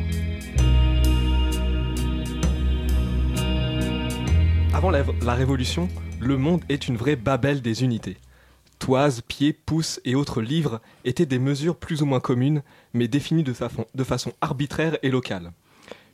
Avant 4.74 4.92
la, 4.92 5.04
la 5.24 5.34
Révolution, 5.34 5.88
le 6.20 6.38
monde 6.38 6.62
est 6.70 6.88
une 6.88 6.98
vraie 6.98 7.16
babelle 7.16 7.62
des 7.62 7.84
unités. 7.84 8.18
Toises, 8.84 9.22
pieds, 9.22 9.54
pouces 9.54 10.02
et 10.04 10.14
autres 10.14 10.42
livres 10.42 10.82
étaient 11.06 11.26
des 11.26 11.40
mesures 11.40 11.78
plus 11.78 12.02
ou 12.02 12.06
moins 12.06 12.20
communes, 12.20 12.64
mais 12.94 13.08
définies 13.08 13.44
de, 13.44 13.54
fa- 13.54 13.70
de 13.96 14.04
façon 14.04 14.34
arbitraire 14.42 14.98
et 15.04 15.10
locale. 15.10 15.54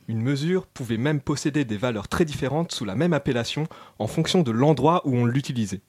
Une 0.06 0.22
mesure 0.22 0.68
pouvait 0.68 0.96
même 0.96 1.20
posséder 1.20 1.64
des 1.64 1.76
valeurs 1.76 2.06
très 2.06 2.24
différentes 2.24 2.70
sous 2.70 2.84
la 2.84 2.94
même 2.94 3.12
appellation 3.12 3.66
en 3.98 4.06
fonction 4.06 4.44
de 4.44 4.52
l'endroit 4.52 5.02
où 5.04 5.16
on 5.16 5.24
l'utilisait. 5.24 5.80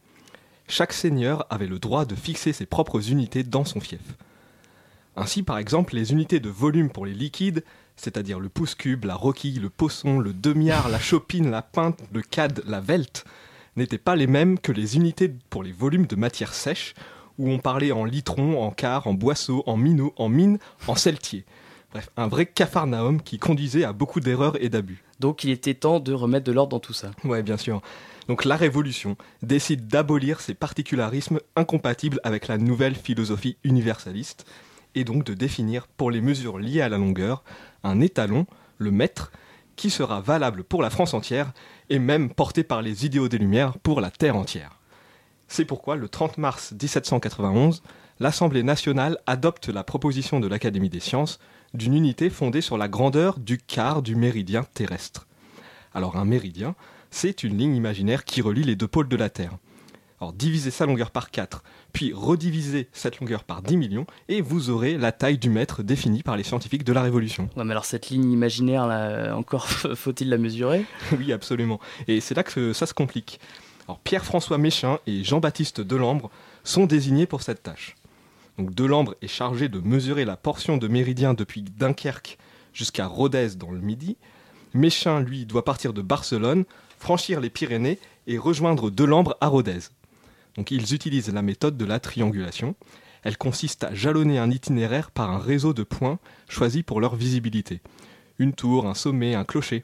Chaque 0.67 0.93
seigneur 0.93 1.45
avait 1.51 1.67
le 1.67 1.77
droit 1.77 2.05
de 2.05 2.15
fixer 2.15 2.51
ses 2.51 2.65
propres 2.65 3.11
unités 3.11 3.43
dans 3.43 3.63
son 3.63 3.79
fief. 3.79 4.17
Ainsi, 5.15 5.43
par 5.43 5.59
exemple, 5.59 5.93
les 5.93 6.11
unités 6.11 6.39
de 6.39 6.49
volume 6.49 6.89
pour 6.89 7.05
les 7.05 7.13
liquides, 7.13 7.63
c'est-à-dire 7.95 8.39
le 8.39 8.49
pouce-cube, 8.49 9.05
la 9.05 9.13
roquille, 9.13 9.59
le 9.59 9.69
poisson, 9.69 10.17
le 10.17 10.33
demi-art, 10.33 10.89
la 10.89 10.99
chopine, 10.99 11.51
la 11.51 11.61
pinte, 11.61 11.99
le 12.11 12.23
cad, 12.23 12.63
la 12.65 12.79
velte, 12.79 13.23
n'étaient 13.75 13.97
pas 13.97 14.15
les 14.15 14.27
mêmes 14.27 14.59
que 14.59 14.71
les 14.71 14.95
unités 14.95 15.31
pour 15.49 15.63
les 15.63 15.71
volumes 15.71 16.07
de 16.07 16.15
matière 16.15 16.53
sèche, 16.53 16.93
où 17.37 17.49
on 17.49 17.59
parlait 17.59 17.91
en 17.91 18.05
litron, 18.05 18.61
en 18.61 18.71
quart, 18.71 19.07
en 19.07 19.13
boisseau, 19.13 19.63
en 19.65 19.77
minot, 19.77 20.13
en 20.17 20.29
mine, 20.29 20.59
en 20.87 20.95
celtier. 20.95 21.45
Bref, 21.91 22.09
un 22.15 22.27
vrai 22.27 22.45
cafarnaum 22.45 23.21
qui 23.21 23.37
conduisait 23.37 23.83
à 23.83 23.91
beaucoup 23.91 24.19
d'erreurs 24.19 24.61
et 24.63 24.69
d'abus. 24.69 25.03
Donc 25.19 25.43
il 25.43 25.49
était 25.49 25.73
temps 25.73 25.99
de 25.99 26.13
remettre 26.13 26.45
de 26.45 26.51
l'ordre 26.51 26.71
dans 26.71 26.79
tout 26.79 26.93
ça. 26.93 27.11
Ouais, 27.23 27.43
bien 27.43 27.57
sûr. 27.57 27.81
Donc 28.27 28.45
la 28.45 28.55
Révolution 28.55 29.17
décide 29.41 29.87
d'abolir 29.87 30.39
ces 30.39 30.53
particularismes 30.53 31.39
incompatibles 31.55 32.19
avec 32.23 32.47
la 32.47 32.57
nouvelle 32.57 32.95
philosophie 32.95 33.57
universaliste 33.63 34.45
et 34.95 35.03
donc 35.03 35.25
de 35.25 35.33
définir 35.33 35.87
pour 35.87 36.11
les 36.11 36.21
mesures 36.21 36.59
liées 36.59 36.81
à 36.81 36.89
la 36.89 36.97
longueur 36.97 37.43
un 37.83 37.99
étalon, 37.99 38.45
le 38.77 38.91
mètre, 38.91 39.31
qui 39.75 39.89
sera 39.89 40.21
valable 40.21 40.63
pour 40.63 40.81
la 40.81 40.89
France 40.89 41.13
entière 41.13 41.53
et 41.91 41.99
même 41.99 42.29
porté 42.29 42.63
par 42.63 42.81
les 42.81 43.05
idéaux 43.05 43.27
des 43.27 43.37
Lumières 43.37 43.77
pour 43.77 43.99
la 43.99 44.11
Terre 44.11 44.37
entière. 44.37 44.79
C'est 45.49 45.65
pourquoi 45.65 45.97
le 45.97 46.07
30 46.07 46.37
mars 46.37 46.71
1791, 46.71 47.83
l'Assemblée 48.21 48.63
nationale 48.63 49.17
adopte 49.27 49.67
la 49.67 49.83
proposition 49.83 50.39
de 50.39 50.47
l'Académie 50.47 50.89
des 50.89 51.01
sciences 51.01 51.37
d'une 51.73 51.93
unité 51.93 52.29
fondée 52.29 52.61
sur 52.61 52.77
la 52.77 52.87
grandeur 52.87 53.39
du 53.39 53.57
quart 53.57 54.01
du 54.01 54.15
méridien 54.15 54.63
terrestre. 54.73 55.27
Alors 55.93 56.15
un 56.15 56.23
méridien, 56.23 56.75
c'est 57.11 57.43
une 57.43 57.57
ligne 57.57 57.75
imaginaire 57.75 58.23
qui 58.23 58.41
relie 58.41 58.63
les 58.63 58.77
deux 58.77 58.87
pôles 58.87 59.09
de 59.09 59.17
la 59.17 59.29
Terre. 59.29 59.57
Alors 60.21 60.33
divisez 60.33 60.69
sa 60.69 60.85
longueur 60.85 61.09
par 61.09 61.31
4, 61.31 61.63
puis 61.93 62.13
redivisez 62.13 62.87
cette 62.93 63.19
longueur 63.19 63.43
par 63.43 63.63
10 63.63 63.75
millions, 63.75 64.05
et 64.29 64.41
vous 64.41 64.69
aurez 64.69 64.95
la 64.95 65.11
taille 65.11 65.39
du 65.39 65.49
mètre 65.49 65.81
définie 65.81 66.21
par 66.21 66.37
les 66.37 66.43
scientifiques 66.43 66.83
de 66.83 66.93
la 66.93 67.01
Révolution. 67.01 67.49
Ouais, 67.57 67.63
mais 67.63 67.71
alors 67.71 67.85
cette 67.85 68.11
ligne 68.11 68.31
imaginaire, 68.31 68.85
là, 68.85 69.35
encore 69.35 69.67
faut-il 69.95 70.29
la 70.29 70.37
mesurer? 70.37 70.85
Oui, 71.17 71.33
absolument. 71.33 71.79
Et 72.07 72.21
c'est 72.21 72.35
là 72.35 72.43
que 72.43 72.71
ça 72.71 72.85
se 72.85 72.93
complique. 72.93 73.39
Alors 73.87 73.99
Pierre-François 73.99 74.59
Méchin 74.59 74.99
et 75.07 75.23
Jean-Baptiste 75.23 75.81
Delambre 75.81 76.29
sont 76.63 76.85
désignés 76.85 77.25
pour 77.25 77.41
cette 77.41 77.63
tâche. 77.63 77.95
Donc 78.59 78.75
Delambre 78.75 79.15
est 79.23 79.27
chargé 79.27 79.69
de 79.69 79.79
mesurer 79.79 80.23
la 80.23 80.37
portion 80.37 80.77
de 80.77 80.87
méridien 80.87 81.33
depuis 81.33 81.63
Dunkerque 81.63 82.37
jusqu'à 82.73 83.07
Rodez 83.07 83.55
dans 83.55 83.71
le 83.71 83.79
Midi. 83.79 84.17
Méchin, 84.75 85.19
lui, 85.19 85.47
doit 85.47 85.65
partir 85.65 85.93
de 85.93 86.03
Barcelone, 86.03 86.65
franchir 86.99 87.39
les 87.41 87.49
Pyrénées 87.49 87.97
et 88.27 88.37
rejoindre 88.37 88.91
Delambre 88.91 89.35
à 89.41 89.47
Rodez. 89.47 89.79
Donc 90.55 90.71
ils 90.71 90.93
utilisent 90.93 91.33
la 91.33 91.41
méthode 91.41 91.77
de 91.77 91.85
la 91.85 91.99
triangulation. 91.99 92.75
Elle 93.23 93.37
consiste 93.37 93.83
à 93.83 93.93
jalonner 93.93 94.39
un 94.39 94.49
itinéraire 94.49 95.11
par 95.11 95.29
un 95.29 95.37
réseau 95.37 95.73
de 95.73 95.83
points 95.83 96.19
choisis 96.49 96.83
pour 96.83 96.99
leur 96.99 97.15
visibilité. 97.15 97.81
Une 98.39 98.53
tour, 98.53 98.87
un 98.87 98.95
sommet, 98.95 99.35
un 99.35 99.43
clocher. 99.43 99.83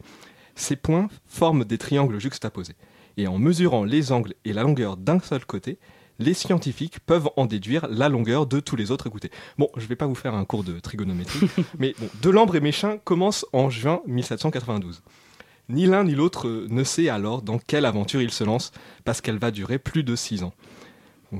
Ces 0.56 0.76
points 0.76 1.08
forment 1.28 1.64
des 1.64 1.78
triangles 1.78 2.20
juxtaposés. 2.20 2.76
Et 3.18 3.28
en 3.28 3.38
mesurant 3.38 3.84
les 3.84 4.12
angles 4.12 4.34
et 4.46 4.54
la 4.54 4.64
longueur 4.64 4.98
d'un 4.98 5.20
seul 5.20 5.46
côté, 5.46 5.78
les 6.20 6.34
scientifiques 6.34 7.00
peuvent 7.00 7.30
en 7.36 7.46
déduire 7.46 7.88
la 7.90 8.10
longueur 8.10 8.48
de 8.48 8.60
tous 8.60 8.76
les 8.76 8.92
autres 8.92 9.08
écoutés. 9.08 9.32
Bon, 9.58 9.70
je 9.76 9.84
ne 9.84 9.88
vais 9.88 9.96
pas 9.96 10.08
vous 10.08 10.16
faire 10.16 10.34
un 10.34 10.46
cours 10.46 10.64
de 10.64 10.80
trigonométrie, 10.80 11.48
mais 11.80 11.94
bon, 12.00 12.10
Delambre 12.22 12.56
et 12.56 12.60
Méchin 12.60 12.98
commencent 13.04 13.46
en 13.54 13.70
juin 13.70 14.02
1792. 14.08 15.04
Ni 15.70 15.86
l'un 15.86 16.06
ni 16.06 16.16
l'autre 16.16 16.48
ne 16.70 16.84
sait 16.84 17.10
alors 17.10 17.42
dans 17.42 17.60
quelle 17.60 17.86
aventure 17.86 18.22
il 18.22 18.32
se 18.32 18.44
lance, 18.44 18.72
parce 19.04 19.20
qu'elle 19.20 19.38
va 19.38 19.52
durer 19.52 19.80
plus 19.80 20.04
de 20.04 20.16
six 20.16 20.44
ans. 20.44 20.54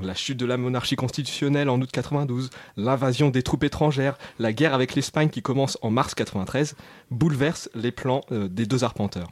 la 0.02 0.14
chute 0.14 0.36
de 0.36 0.44
la 0.44 0.58
monarchie 0.58 0.96
constitutionnelle 0.96 1.70
en 1.70 1.80
août 1.80 1.88
92, 1.90 2.50
l'invasion 2.76 3.30
des 3.30 3.42
troupes 3.42 3.64
étrangères, 3.64 4.18
la 4.38 4.52
guerre 4.52 4.74
avec 4.74 4.94
l'Espagne 4.94 5.30
qui 5.30 5.40
commence 5.40 5.78
en 5.80 5.90
mars 5.90 6.14
93, 6.14 6.76
bouleversent 7.10 7.70
les 7.74 7.90
plans 7.90 8.20
euh, 8.30 8.48
des 8.48 8.66
deux 8.66 8.84
arpenteurs. 8.84 9.28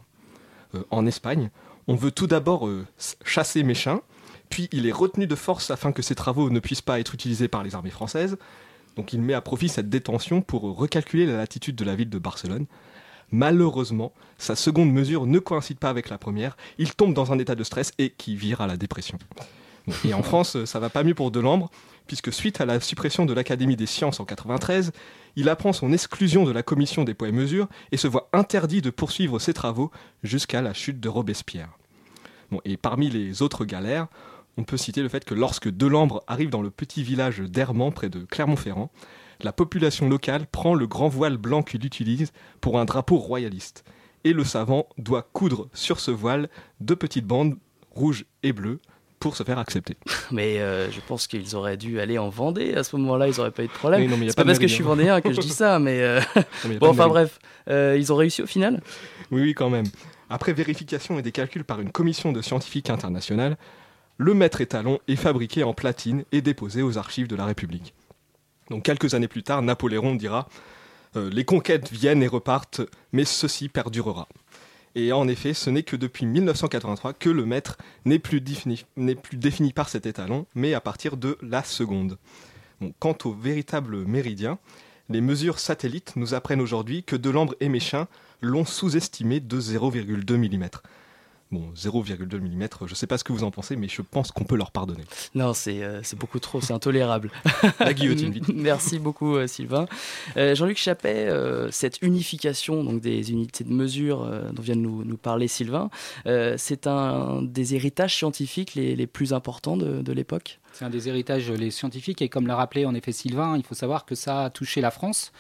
Euh, 0.74 0.82
en 0.90 1.04
Espagne, 1.04 1.50
on 1.88 1.94
veut 1.94 2.10
tout 2.10 2.26
d'abord 2.26 2.66
euh, 2.66 2.86
chasser 3.22 3.62
Méchin, 3.64 4.00
puis 4.48 4.68
il 4.72 4.86
est 4.86 4.92
retenu 4.92 5.26
de 5.26 5.34
force 5.34 5.70
afin 5.70 5.92
que 5.92 6.00
ses 6.00 6.14
travaux 6.14 6.48
ne 6.48 6.60
puissent 6.60 6.80
pas 6.80 7.00
être 7.00 7.12
utilisés 7.12 7.48
par 7.48 7.62
les 7.62 7.74
armées 7.74 7.90
françaises. 7.90 8.38
Donc 8.96 9.12
il 9.12 9.20
met 9.20 9.34
à 9.34 9.42
profit 9.42 9.68
cette 9.68 9.90
détention 9.90 10.40
pour 10.40 10.62
recalculer 10.62 11.26
la 11.26 11.36
latitude 11.36 11.76
de 11.76 11.84
la 11.84 11.94
ville 11.94 12.08
de 12.08 12.18
Barcelone. 12.18 12.64
Malheureusement, 13.30 14.12
sa 14.38 14.56
seconde 14.56 14.92
mesure 14.92 15.26
ne 15.26 15.38
coïncide 15.38 15.78
pas 15.78 15.90
avec 15.90 16.08
la 16.08 16.18
première. 16.18 16.56
Il 16.78 16.94
tombe 16.94 17.14
dans 17.14 17.32
un 17.32 17.38
état 17.38 17.54
de 17.54 17.64
stress 17.64 17.92
et 17.98 18.10
qui 18.10 18.36
vire 18.36 18.60
à 18.60 18.66
la 18.66 18.76
dépression. 18.76 19.18
Et 20.04 20.14
en 20.14 20.22
France, 20.24 20.64
ça 20.64 20.78
va 20.78 20.90
pas 20.90 21.02
mieux 21.02 21.14
pour 21.14 21.30
Delambre, 21.30 21.70
puisque 22.06 22.32
suite 22.32 22.60
à 22.60 22.66
la 22.66 22.80
suppression 22.80 23.26
de 23.26 23.34
l'Académie 23.34 23.76
des 23.76 23.86
sciences 23.86 24.20
en 24.20 24.24
93, 24.24 24.92
il 25.36 25.48
apprend 25.48 25.72
son 25.72 25.92
exclusion 25.92 26.44
de 26.44 26.52
la 26.52 26.62
commission 26.62 27.04
des 27.04 27.14
poids 27.14 27.28
et 27.28 27.32
mesures 27.32 27.68
et 27.92 27.96
se 27.96 28.08
voit 28.08 28.28
interdit 28.32 28.80
de 28.80 28.90
poursuivre 28.90 29.38
ses 29.38 29.52
travaux 29.52 29.90
jusqu'à 30.22 30.62
la 30.62 30.72
chute 30.72 31.00
de 31.00 31.08
Robespierre. 31.08 31.70
et 32.64 32.76
parmi 32.76 33.10
les 33.10 33.42
autres 33.42 33.64
galères, 33.64 34.06
on 34.56 34.64
peut 34.64 34.76
citer 34.76 35.02
le 35.02 35.08
fait 35.08 35.24
que 35.24 35.34
lorsque 35.34 35.68
Delambre 35.68 36.22
arrive 36.26 36.50
dans 36.50 36.62
le 36.62 36.70
petit 36.70 37.02
village 37.02 37.40
d'Hermant 37.40 37.90
près 37.90 38.08
de 38.08 38.20
Clermont-Ferrand, 38.20 38.90
la 39.42 39.52
population 39.52 40.08
locale 40.08 40.46
prend 40.46 40.74
le 40.74 40.86
grand 40.86 41.08
voile 41.08 41.36
blanc 41.36 41.62
qu'il 41.62 41.84
utilise 41.84 42.32
pour 42.60 42.78
un 42.78 42.84
drapeau 42.84 43.16
royaliste. 43.16 43.84
Et 44.24 44.32
le 44.32 44.44
savant 44.44 44.88
doit 44.98 45.22
coudre 45.22 45.68
sur 45.72 46.00
ce 46.00 46.10
voile 46.10 46.48
deux 46.80 46.96
petites 46.96 47.26
bandes 47.26 47.56
rouges 47.90 48.24
et 48.42 48.52
bleues 48.52 48.80
pour 49.20 49.36
se 49.36 49.42
faire 49.42 49.58
accepter. 49.58 49.96
Mais 50.30 50.58
euh, 50.58 50.90
je 50.90 51.00
pense 51.06 51.26
qu'ils 51.26 51.56
auraient 51.56 51.76
dû 51.76 52.00
aller 52.00 52.18
en 52.18 52.28
Vendée 52.28 52.74
à 52.74 52.84
ce 52.84 52.96
moment-là, 52.96 53.28
ils 53.28 53.36
n'auraient 53.36 53.50
pas 53.50 53.64
eu 53.64 53.68
de 53.68 53.72
problème. 53.72 54.10
c'est 54.28 54.36
pas, 54.36 54.44
parce 54.44 54.58
que 54.58 54.66
je 54.66 54.74
suis 54.74 54.84
vendéen 54.84 55.20
que 55.20 55.32
je 55.32 55.40
dis 55.40 55.48
ça, 55.48 55.78
mais 55.78 56.00
euh, 56.02 56.20
bon, 56.80 56.88
enfin 56.88 57.08
bref, 57.08 57.38
euh, 57.68 57.96
ils 57.98 58.12
ont 58.12 58.16
réussi 58.16 58.42
au 58.42 58.46
final? 58.46 58.82
Oui, 59.30 59.42
oui, 59.42 59.54
quand 59.54 59.70
même. 59.70 59.86
Après 60.28 60.52
vérification 60.52 61.18
et 61.18 61.22
des 61.22 61.32
calculs 61.32 61.64
par 61.64 61.80
une 61.80 61.90
commission 61.90 62.32
de 62.32 62.42
scientifiques 62.42 62.90
internationale, 62.90 63.56
le 64.18 64.34
maître 64.34 64.60
étalon 64.60 64.98
est 65.08 65.16
fabriqué 65.16 65.62
en 65.62 65.72
platine 65.72 66.24
et 66.32 66.40
déposé 66.40 66.82
aux 66.82 66.98
archives 66.98 67.28
de 67.28 67.36
la 67.36 67.44
République. 67.44 67.94
Donc 68.70 68.82
quelques 68.84 69.14
années 69.14 69.28
plus 69.28 69.42
tard, 69.42 69.62
Napoléon 69.62 70.14
dira 70.14 70.48
euh, 71.16 71.30
Les 71.30 71.44
conquêtes 71.44 71.92
viennent 71.92 72.22
et 72.22 72.28
repartent, 72.28 72.80
mais 73.12 73.24
ceci 73.24 73.68
perdurera. 73.68 74.28
Et 74.94 75.12
en 75.12 75.28
effet, 75.28 75.52
ce 75.52 75.68
n'est 75.68 75.82
que 75.82 75.94
depuis 75.94 76.24
1983 76.24 77.12
que 77.12 77.28
le 77.28 77.44
mètre 77.44 77.76
n'est 78.06 78.18
plus, 78.18 78.40
défini, 78.40 79.72
par 79.74 79.90
cet 79.90 80.06
étalon, 80.06 80.46
mais 80.54 80.72
à 80.72 80.80
partir 80.80 81.18
de 81.18 81.36
la 81.42 81.62
seconde. 81.62 82.18
quant 82.98 83.16
au 83.24 83.32
véritable 83.32 84.06
méridien, 84.06 84.58
les 85.10 85.20
mesures 85.20 85.58
satellites 85.58 86.14
nous 86.16 86.34
apprennent 86.34 86.62
aujourd'hui 86.62 87.04
que 87.04 87.14
Delambre 87.14 87.54
et 87.60 87.68
Méchin 87.68 88.08
l'ont 88.40 88.64
sous-estimé 88.64 89.38
de 89.40 89.60
0,2 89.60 90.36
mm. 90.36 90.68
Bon, 91.52 91.70
0,2 91.76 92.40
mm, 92.40 92.68
je 92.86 92.90
ne 92.90 92.94
sais 92.94 93.06
pas 93.06 93.18
ce 93.18 93.24
que 93.24 93.32
vous 93.32 93.44
en 93.44 93.52
pensez, 93.52 93.76
mais 93.76 93.86
je 93.86 94.02
pense 94.02 94.32
qu'on 94.32 94.42
peut 94.42 94.56
leur 94.56 94.72
pardonner. 94.72 95.04
Non, 95.36 95.54
c'est 95.54 95.82
euh, 95.84 96.02
beaucoup 96.18 96.40
trop, 96.40 96.60
c'est 96.60 96.72
intolérable. 96.72 97.30
La 97.80 97.94
guillotine, 97.94 98.32
vite. 98.32 98.48
Merci 98.54 98.98
beaucoup, 98.98 99.36
euh, 99.36 99.46
Sylvain. 99.46 99.86
Euh, 100.36 100.56
Jean-Luc 100.56 100.76
Chappet, 100.76 101.28
cette 101.70 102.02
unification 102.02 102.82
donc, 102.82 103.00
des 103.00 103.30
unités 103.30 103.62
de 103.62 103.72
mesure 103.72 104.28
dont 104.52 104.62
vient 104.62 104.74
de 104.74 104.80
nous, 104.80 105.04
nous 105.04 105.16
parler 105.16 105.46
Sylvain, 105.46 105.88
c'est 106.24 106.86
un 106.86 107.42
des 107.42 107.74
héritages 107.74 108.16
scientifiques 108.16 108.74
les, 108.74 108.96
les 108.96 109.06
plus 109.06 109.32
importants 109.32 109.76
de, 109.76 110.02
de 110.02 110.12
l'époque? 110.12 110.58
C'est 110.76 110.84
un 110.84 110.90
des 110.90 111.08
héritages 111.08 111.50
les 111.50 111.70
scientifiques 111.70 112.20
et 112.20 112.28
comme 112.28 112.46
l'a 112.46 112.54
rappelé 112.54 112.84
en 112.84 112.94
effet 112.94 113.12
Sylvain, 113.12 113.56
il 113.56 113.64
faut 113.64 113.74
savoir 113.74 114.04
que 114.04 114.14
ça 114.14 114.44
a 114.44 114.50
touché 114.50 114.80
la 114.80 114.90
France 114.90 115.32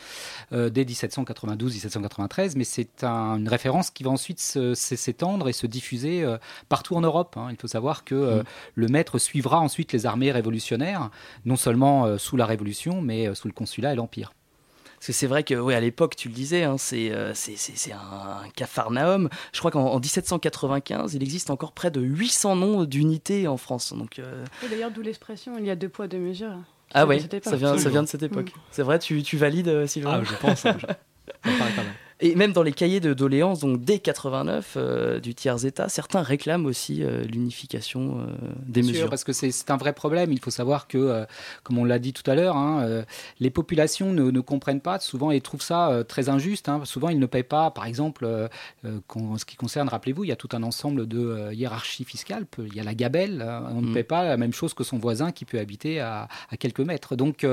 euh, 0.52 0.70
dès 0.70 0.84
1792-1793, 0.84 2.54
mais 2.56 2.64
c'est 2.64 3.04
une 3.04 3.48
référence 3.48 3.90
qui 3.90 4.02
va 4.02 4.10
ensuite 4.10 4.40
s'étendre 4.40 5.48
et 5.48 5.52
se 5.52 5.66
diffuser 5.66 6.22
euh, 6.22 6.38
partout 6.68 6.96
en 6.96 7.02
Europe. 7.02 7.36
Hein. 7.36 7.48
Il 7.50 7.56
faut 7.56 7.68
savoir 7.68 8.04
que 8.04 8.14
euh, 8.14 8.40
mm. 8.40 8.44
le 8.76 8.88
maître 8.88 9.18
suivra 9.18 9.60
ensuite 9.60 9.92
les 9.92 10.06
armées 10.06 10.32
révolutionnaires, 10.32 11.10
non 11.44 11.56
seulement 11.56 12.18
sous 12.18 12.36
la 12.36 12.46
Révolution, 12.46 13.02
mais 13.02 13.34
sous 13.34 13.48
le 13.48 13.52
Consulat 13.52 13.92
et 13.92 13.96
l'Empire. 13.96 14.32
Parce 14.96 15.06
que 15.08 15.12
c'est 15.12 15.26
vrai 15.26 15.42
que, 15.44 15.54
oui, 15.54 15.74
à 15.74 15.80
l'époque, 15.80 16.16
tu 16.16 16.28
le 16.28 16.34
disais, 16.34 16.64
hein, 16.64 16.76
c'est 16.78 17.10
euh, 17.12 17.32
un, 17.92 18.44
un 18.44 18.48
cafarnaum. 18.54 19.28
Je 19.52 19.58
crois 19.58 19.70
qu'en 19.70 19.98
1795, 19.98 21.14
il 21.14 21.22
existe 21.22 21.50
encore 21.50 21.72
près 21.72 21.90
de 21.90 22.00
800 22.00 22.56
noms 22.56 22.84
d'unités 22.84 23.46
en 23.46 23.56
France. 23.56 23.92
Donc, 23.92 24.18
euh, 24.18 24.44
D'ailleurs, 24.68 24.90
d'où 24.90 25.02
l'expression 25.02 25.58
il 25.58 25.66
y 25.66 25.70
a 25.70 25.76
deux 25.76 25.88
poids, 25.88 26.08
deux 26.08 26.18
mesures. 26.18 26.56
Ah 26.94 27.06
oui, 27.06 27.20
ça 27.42 27.56
vient, 27.56 27.76
ça 27.76 27.90
vient 27.90 28.02
de 28.02 28.08
cette 28.08 28.22
époque. 28.22 28.52
C'est 28.70 28.82
vrai, 28.82 28.98
tu, 28.98 29.22
tu 29.22 29.36
valides, 29.36 29.68
euh, 29.68 29.86
Sylvain? 29.86 30.20
Ah, 30.20 30.24
je 30.24 30.34
pense. 30.34 30.66
Hein, 30.66 30.76
Et 32.20 32.34
même 32.34 32.52
dans 32.54 32.62
les 32.62 32.72
cahiers 32.72 33.00
de 33.00 33.12
doléances, 33.12 33.60
donc 33.60 33.82
dès 33.84 33.98
89 33.98 34.74
euh, 34.78 35.20
du 35.20 35.34
tiers-État, 35.34 35.90
certains 35.90 36.22
réclament 36.22 36.64
aussi 36.64 37.02
euh, 37.02 37.22
l'unification 37.24 38.20
euh, 38.20 38.26
des 38.66 38.80
Bien 38.80 38.88
mesures. 38.90 38.96
sûr, 39.02 39.10
parce 39.10 39.22
que 39.24 39.32
c'est 39.34 39.70
un 39.70 39.76
vrai 39.76 39.92
problème. 39.92 40.32
Il 40.32 40.40
faut 40.40 40.50
savoir 40.50 40.88
que, 40.88 40.96
euh, 40.96 41.24
comme 41.62 41.76
on 41.76 41.84
l'a 41.84 41.98
dit 41.98 42.14
tout 42.14 42.28
à 42.30 42.34
l'heure, 42.34 42.56
hein, 42.56 43.04
les 43.38 43.50
populations 43.50 44.12
ne, 44.12 44.30
ne 44.30 44.40
comprennent 44.40 44.80
pas 44.80 44.98
souvent 44.98 45.30
et 45.30 45.40
trouvent 45.42 45.60
ça 45.62 46.04
très 46.08 46.28
injuste. 46.30 46.68
hein. 46.70 46.80
Souvent, 46.84 47.10
ils 47.10 47.18
ne 47.18 47.26
payent 47.26 47.42
pas, 47.42 47.70
par 47.70 47.84
exemple, 47.84 48.26
en 49.14 49.36
ce 49.38 49.44
qui 49.44 49.56
concerne, 49.56 49.88
rappelez-vous, 49.88 50.24
il 50.24 50.28
y 50.28 50.32
a 50.32 50.36
tout 50.36 50.48
un 50.52 50.62
ensemble 50.62 51.06
de 51.06 51.52
hiérarchies 51.52 52.04
fiscales. 52.04 52.46
Il 52.58 52.74
y 52.74 52.80
a 52.80 52.84
la 52.84 52.94
gabelle, 52.94 53.42
euh, 53.46 53.60
on 53.70 53.82
ne 53.82 53.90
Mm. 53.90 53.94
paie 53.94 54.04
pas 54.04 54.24
la 54.24 54.36
même 54.38 54.52
chose 54.54 54.72
que 54.74 54.84
son 54.84 54.98
voisin 54.98 55.32
qui 55.32 55.44
peut 55.44 55.58
habiter 55.58 56.00
à, 56.00 56.28
à 56.50 56.56
quelques 56.56 56.80
mètres. 56.80 57.14
Donc, 57.16 57.46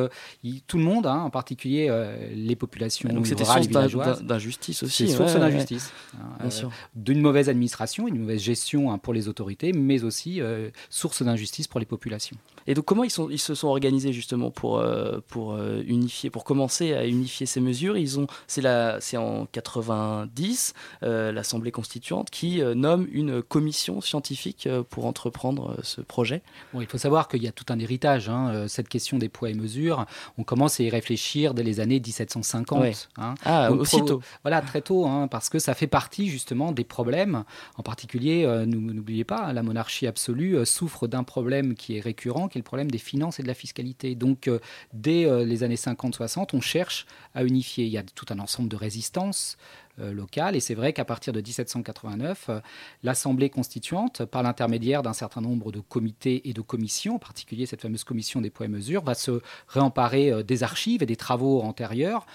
il- 0.43 0.61
tout 0.61 0.77
le 0.77 0.83
monde, 0.83 1.05
hein, 1.05 1.17
en 1.19 1.29
particulier 1.29 1.91
les 2.33 2.55
populations 2.55 3.09
donc 3.09 3.27
c'était 3.27 3.43
source 3.43 3.57
d'in- 3.67 3.67
villageoises, 3.67 4.21
d'in- 4.23 4.37
d'injustice 4.53 4.83
aussi. 4.83 4.95
c'est 5.07 5.11
ouais, 5.11 5.17
source 5.17 5.33
ouais, 5.33 5.39
d'injustice. 5.39 5.91
hein, 6.39 6.49
sûr. 6.49 6.71
d'une 6.95 7.21
mauvaise 7.21 7.49
administration, 7.49 8.07
une 8.07 8.19
mauvaise 8.19 8.41
gestion 8.41 8.91
hein, 8.91 8.97
pour 8.97 9.13
les 9.13 9.27
autorités, 9.27 9.73
mais 9.73 10.03
aussi 10.03 10.41
euh, 10.41 10.69
source 10.89 11.23
d'injustice 11.23 11.67
pour 11.67 11.79
les 11.79 11.85
populations. 11.85 12.37
Et 12.67 12.73
donc 12.73 12.85
comment 12.85 13.03
ils, 13.03 13.09
sont, 13.09 13.29
ils 13.29 13.39
se 13.39 13.55
sont 13.55 13.67
organisés 13.67 14.13
justement 14.13 14.51
pour, 14.51 14.79
euh, 14.79 15.19
pour 15.27 15.53
euh, 15.53 15.81
unifier, 15.85 16.29
pour 16.29 16.43
commencer 16.43 16.93
à 16.93 17.05
unifier 17.07 17.45
ces 17.45 17.59
mesures? 17.61 17.97
Ils 17.97 18.19
ont, 18.19 18.27
c'est 18.47 18.61
la, 18.61 18.99
c'est 19.01 19.17
en 19.17 19.45
90 19.45 20.73
euh, 21.03 21.31
l'Assemblée 21.31 21.71
constituante 21.71 22.29
qui 22.29 22.61
nomme 22.75 23.07
une 23.11 23.41
commission 23.41 24.01
scientifique 24.01 24.67
pour 24.89 25.05
entreprendre 25.05 25.77
ce 25.83 26.01
projet. 26.01 26.41
Bon, 26.73 26.81
il 26.81 26.87
faut 26.87 26.97
savoir 26.97 27.27
qu'il 27.27 27.43
y 27.43 27.47
a 27.47 27.51
tout 27.51 27.65
un 27.69 27.79
héritage. 27.79 28.29
hein, 28.29 28.65
cette 28.67 28.89
question 28.89 29.17
des 29.17 29.29
poids 29.29 29.49
et 29.49 29.53
mesures, 29.53 30.05
on 30.37 30.43
commence 30.43 30.79
à 30.79 30.83
y 30.83 30.89
réfléchir 30.89 31.53
dès 31.53 31.63
les 31.63 31.79
années 31.79 31.99
1750. 31.99 32.79
Ouais. 32.81 32.91
hein. 33.17 33.35
Ah, 33.45 33.69
Donc, 33.69 33.81
aussitôt. 33.81 34.21
Voilà, 34.43 34.61
très 34.61 34.81
tôt, 34.81 35.05
hein, 35.05 35.27
parce 35.27 35.49
que 35.49 35.59
ça 35.59 35.73
fait 35.73 35.87
partie 35.87 36.29
justement 36.29 36.71
des 36.71 36.83
problèmes. 36.83 37.43
En 37.77 37.83
particulier, 37.83 38.45
nou- 38.65 38.93
n'oubliez 38.93 39.23
pas, 39.23 39.53
la 39.53 39.63
monarchie 39.63 40.07
absolue 40.07 40.65
souffre 40.65 41.07
d'un 41.07 41.23
problème 41.23 41.75
qui 41.75 41.97
est 41.97 41.99
récurrent, 41.99 42.47
qui 42.53 42.59
est 42.59 42.61
le 42.61 42.63
problème 42.63 42.89
des 42.91 42.97
finances 42.99 43.39
et 43.39 43.43
de 43.43 43.47
la 43.47 43.53
fiscalité. 43.53 44.15
Donc, 44.15 44.47
euh, 44.47 44.59
dès 44.93 45.25
euh, 45.25 45.43
les 45.43 45.63
années 45.63 45.75
50-60, 45.75 46.49
on 46.53 46.61
cherche 46.61 47.05
à 47.33 47.43
unifier. 47.43 47.85
Il 47.85 47.91
y 47.91 47.97
a 47.97 48.03
tout 48.03 48.25
un 48.29 48.39
ensemble 48.39 48.69
de 48.69 48.75
résistances 48.77 49.57
euh, 49.99 50.11
locales, 50.11 50.55
et 50.55 50.59
c'est 50.59 50.73
vrai 50.73 50.91
qu'à 50.93 51.05
partir 51.05 51.33
de 51.33 51.39
1789, 51.41 52.45
euh, 52.49 52.59
l'Assemblée 53.03 53.49
constituante, 53.49 54.25
par 54.25 54.41
l'intermédiaire 54.43 55.03
d'un 55.03 55.13
certain 55.13 55.41
nombre 55.41 55.71
de 55.71 55.79
comités 55.81 56.47
et 56.49 56.53
de 56.53 56.61
commissions, 56.61 57.15
en 57.15 57.19
particulier 57.19 57.65
cette 57.65 57.81
fameuse 57.81 58.03
commission 58.03 58.41
des 58.41 58.49
poids 58.49 58.65
et 58.65 58.69
mesures, 58.69 59.03
va 59.03 59.13
se 59.13 59.41
réemparer 59.67 60.43
des 60.43 60.63
archives 60.63 61.03
et 61.03 61.05
des 61.05 61.15
travaux 61.15 61.61
antérieurs, 61.61 62.25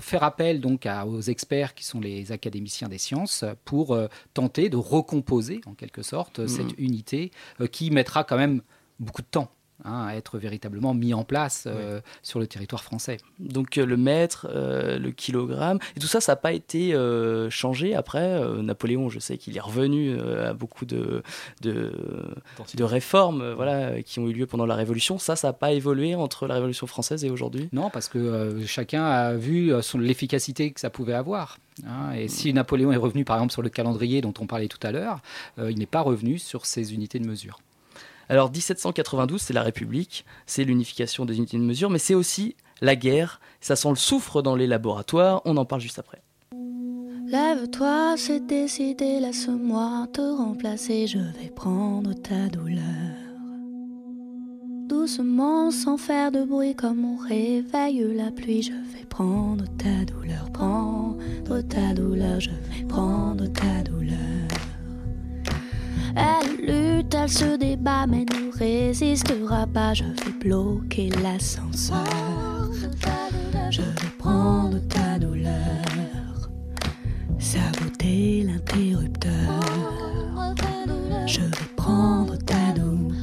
faire 0.00 0.22
appel 0.24 0.60
donc 0.60 0.86
à- 0.86 1.06
aux 1.06 1.20
experts 1.20 1.74
qui 1.74 1.84
sont 1.84 2.00
les 2.00 2.32
académiciens 2.32 2.88
des 2.88 2.98
sciences 2.98 3.44
pour 3.64 3.96
tenter 4.32 4.68
de 4.68 4.76
recomposer 4.76 5.60
en 5.66 5.74
quelque 5.74 6.02
sorte 6.02 6.40
cette 6.48 6.74
unité 6.78 7.30
euh, 7.60 7.66
qui 7.66 7.90
mettra 7.90 8.24
quand 8.24 8.36
même 8.36 8.60
beaucoup 8.98 9.22
de 9.22 9.26
temps 9.26 9.50
hein, 9.84 10.06
à 10.06 10.14
être 10.14 10.38
véritablement 10.38 10.94
mis 10.94 11.14
en 11.14 11.24
place 11.24 11.64
euh, 11.66 12.00
sur 12.22 12.38
le 12.38 12.46
territoire 12.46 12.82
français. 12.82 13.16
Donc 13.40 13.78
euh, 13.78 13.86
le 13.86 13.96
mètre, 13.96 14.46
euh, 14.50 14.98
le 14.98 15.10
kilogramme, 15.10 15.78
et 15.96 16.00
tout 16.00 16.06
ça, 16.06 16.20
ça 16.20 16.32
n'a 16.32 16.36
pas 16.36 16.52
été 16.52 16.94
euh, 16.94 17.50
changé 17.50 17.94
après. 17.94 18.40
Napoléon, 18.62 19.08
je 19.08 19.18
sais 19.18 19.38
qu'il 19.38 19.56
est 19.56 19.60
revenu 19.60 20.18
à 20.20 20.52
beaucoup 20.54 20.84
de, 20.86 21.22
de, 21.62 21.92
de 22.74 22.84
réformes 22.84 23.52
voilà, 23.52 24.02
qui 24.02 24.20
ont 24.20 24.28
eu 24.28 24.32
lieu 24.32 24.46
pendant 24.46 24.66
la 24.66 24.74
Révolution. 24.74 25.18
Ça, 25.18 25.36
ça 25.36 25.48
n'a 25.48 25.52
pas 25.52 25.72
évolué 25.72 26.14
entre 26.14 26.46
la 26.46 26.54
Révolution 26.54 26.86
française 26.86 27.24
et 27.24 27.30
aujourd'hui? 27.30 27.68
Non, 27.72 27.90
parce 27.90 28.08
que 28.08 28.60
chacun 28.66 29.04
a 29.04 29.34
vu 29.34 29.72
l'efficacité 29.98 30.70
que 30.70 30.80
ça 30.80 30.90
pouvait 30.90 31.14
avoir. 31.14 31.58
hein. 31.86 32.12
et 32.12 32.28
si 32.28 32.52
Napoléon 32.52 32.92
est 32.92 32.96
revenu 32.96 33.24
par 33.24 33.36
exemple 33.36 33.52
sur 33.52 33.62
le 33.62 33.68
calendrier 33.68 34.20
dont 34.20 34.34
on 34.40 34.46
parlait 34.46 34.68
tout 34.68 34.84
à 34.86 34.92
l'heure, 34.92 35.20
euh, 35.58 35.70
il 35.70 35.78
n'est 35.78 35.86
pas 35.86 36.00
revenu 36.00 36.38
sur 36.38 36.66
ces 36.66 36.94
unités 36.94 37.18
de 37.18 37.26
mesure. 37.26 37.58
Alors 38.28 38.50
1792, 38.50 39.40
c'est 39.40 39.52
la 39.52 39.62
République, 39.62 40.24
c'est 40.46 40.64
l'unification 40.64 41.24
des 41.24 41.36
unités 41.36 41.56
de 41.56 41.62
mesure, 41.62 41.90
mais 41.90 41.98
c'est 41.98 42.14
aussi 42.14 42.56
la 42.80 42.96
guerre. 42.96 43.40
Ça 43.60 43.76
sent 43.76 43.90
le 43.90 43.96
soufre 43.96 44.42
dans 44.42 44.56
les 44.56 44.66
laboratoires, 44.66 45.42
on 45.44 45.56
en 45.56 45.64
parle 45.64 45.80
juste 45.80 45.98
après. 45.98 46.22
Lève-toi, 47.26 48.14
c'est 48.16 48.46
décidé, 48.46 49.18
laisse-moi 49.18 50.06
te 50.12 50.20
remplacer, 50.20 51.06
je 51.06 51.18
vais 51.18 51.50
prendre 51.54 52.12
ta 52.12 52.48
douleur. 52.48 52.82
Doucement, 54.86 55.70
sans 55.70 55.96
faire 55.96 56.30
de 56.30 56.44
bruit, 56.44 56.74
comme 56.74 57.04
on 57.04 57.16
réveille 57.16 58.04
la 58.14 58.30
pluie, 58.30 58.62
je 58.62 58.72
vais 58.72 59.04
prendre 59.08 59.64
ta 59.78 60.04
douleur, 60.04 60.50
prendre 60.52 61.18
ta 61.68 61.94
douleur, 61.94 62.38
je 62.38 62.50
vais 62.50 62.84
prendre 62.86 63.46
ta 63.46 63.82
douleur. 63.82 64.53
Elle 66.16 66.56
lutte, 66.66 67.14
elle 67.14 67.28
se 67.28 67.56
débat, 67.56 68.06
mais 68.06 68.24
ne 68.24 68.56
résistera 68.56 69.66
pas, 69.66 69.94
je 69.94 70.04
vais 70.04 70.32
bloquer 70.40 71.10
l'ascenseur. 71.22 72.04
Je 73.70 73.82
vais 73.82 74.10
prendre 74.18 74.78
ta 74.88 75.18
douleur 75.18 75.50
saboter 77.44 78.42
l'interrupteur. 78.44 79.60
Je 81.26 81.40
vais 81.40 81.68
prendre 81.76 82.36
ta 82.38 82.72
douleur. 82.74 83.14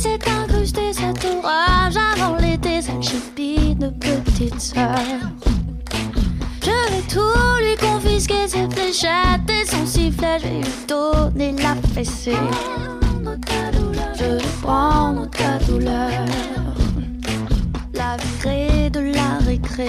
C'est 0.00 0.28
incrusté 0.28 0.92
cet 0.94 1.24
orage 1.26 1.94
avant 2.14 2.36
l'été, 2.36 2.80
cette 2.80 3.02
chipie 3.02 3.74
de 3.74 3.88
petite 3.88 4.58
sœur? 4.58 4.98
Je 6.62 6.70
vais 6.70 7.02
tout 7.08 7.58
lui 7.60 7.76
confisquer, 7.76 8.48
ses 8.48 8.68
fléchettes 8.70 9.50
et 9.50 9.66
son 9.66 9.84
sifflet, 9.84 10.38
je 10.38 10.46
vais 10.46 10.60
lui 10.60 10.86
donner 10.88 11.54
la 11.62 11.74
fessée. 11.94 12.32
Je 14.18 14.24
vais 14.24 14.42
prendre 14.62 15.28
ta 15.30 15.58
douleur, 15.66 16.10
la 17.92 18.16
virer 18.16 18.88
de 18.90 19.00
la 19.00 19.38
récré. 19.44 19.88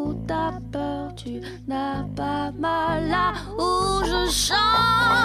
où 0.00 0.14
t'as 0.26 0.52
peur, 0.72 1.14
tu 1.14 1.40
n'as 1.68 2.04
pas 2.16 2.52
mal 2.52 3.08
là 3.08 3.32
où 3.58 4.04
je 4.04 4.30
chante. 4.30 5.20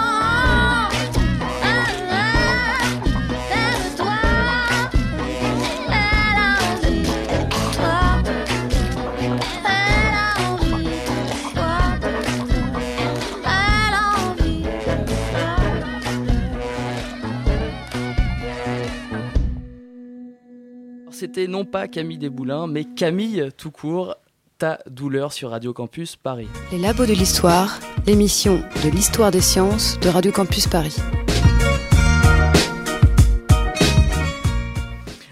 c'était 21.16 21.48
non 21.48 21.64
pas 21.64 21.88
Camille 21.88 22.18
Desboulins, 22.18 22.66
mais 22.66 22.84
Camille 22.84 23.48
tout 23.56 23.70
court, 23.70 24.16
ta 24.58 24.78
douleur 24.88 25.32
sur 25.32 25.50
Radio 25.50 25.72
Campus 25.72 26.16
Paris. 26.16 26.48
Les 26.72 26.78
labos 26.78 27.06
de 27.06 27.12
l'histoire, 27.12 27.78
l'émission 28.06 28.62
de 28.84 28.88
l'histoire 28.88 29.30
des 29.30 29.42
sciences 29.42 30.00
de 30.00 30.08
Radio 30.08 30.32
Campus 30.32 30.66
Paris. 30.66 30.96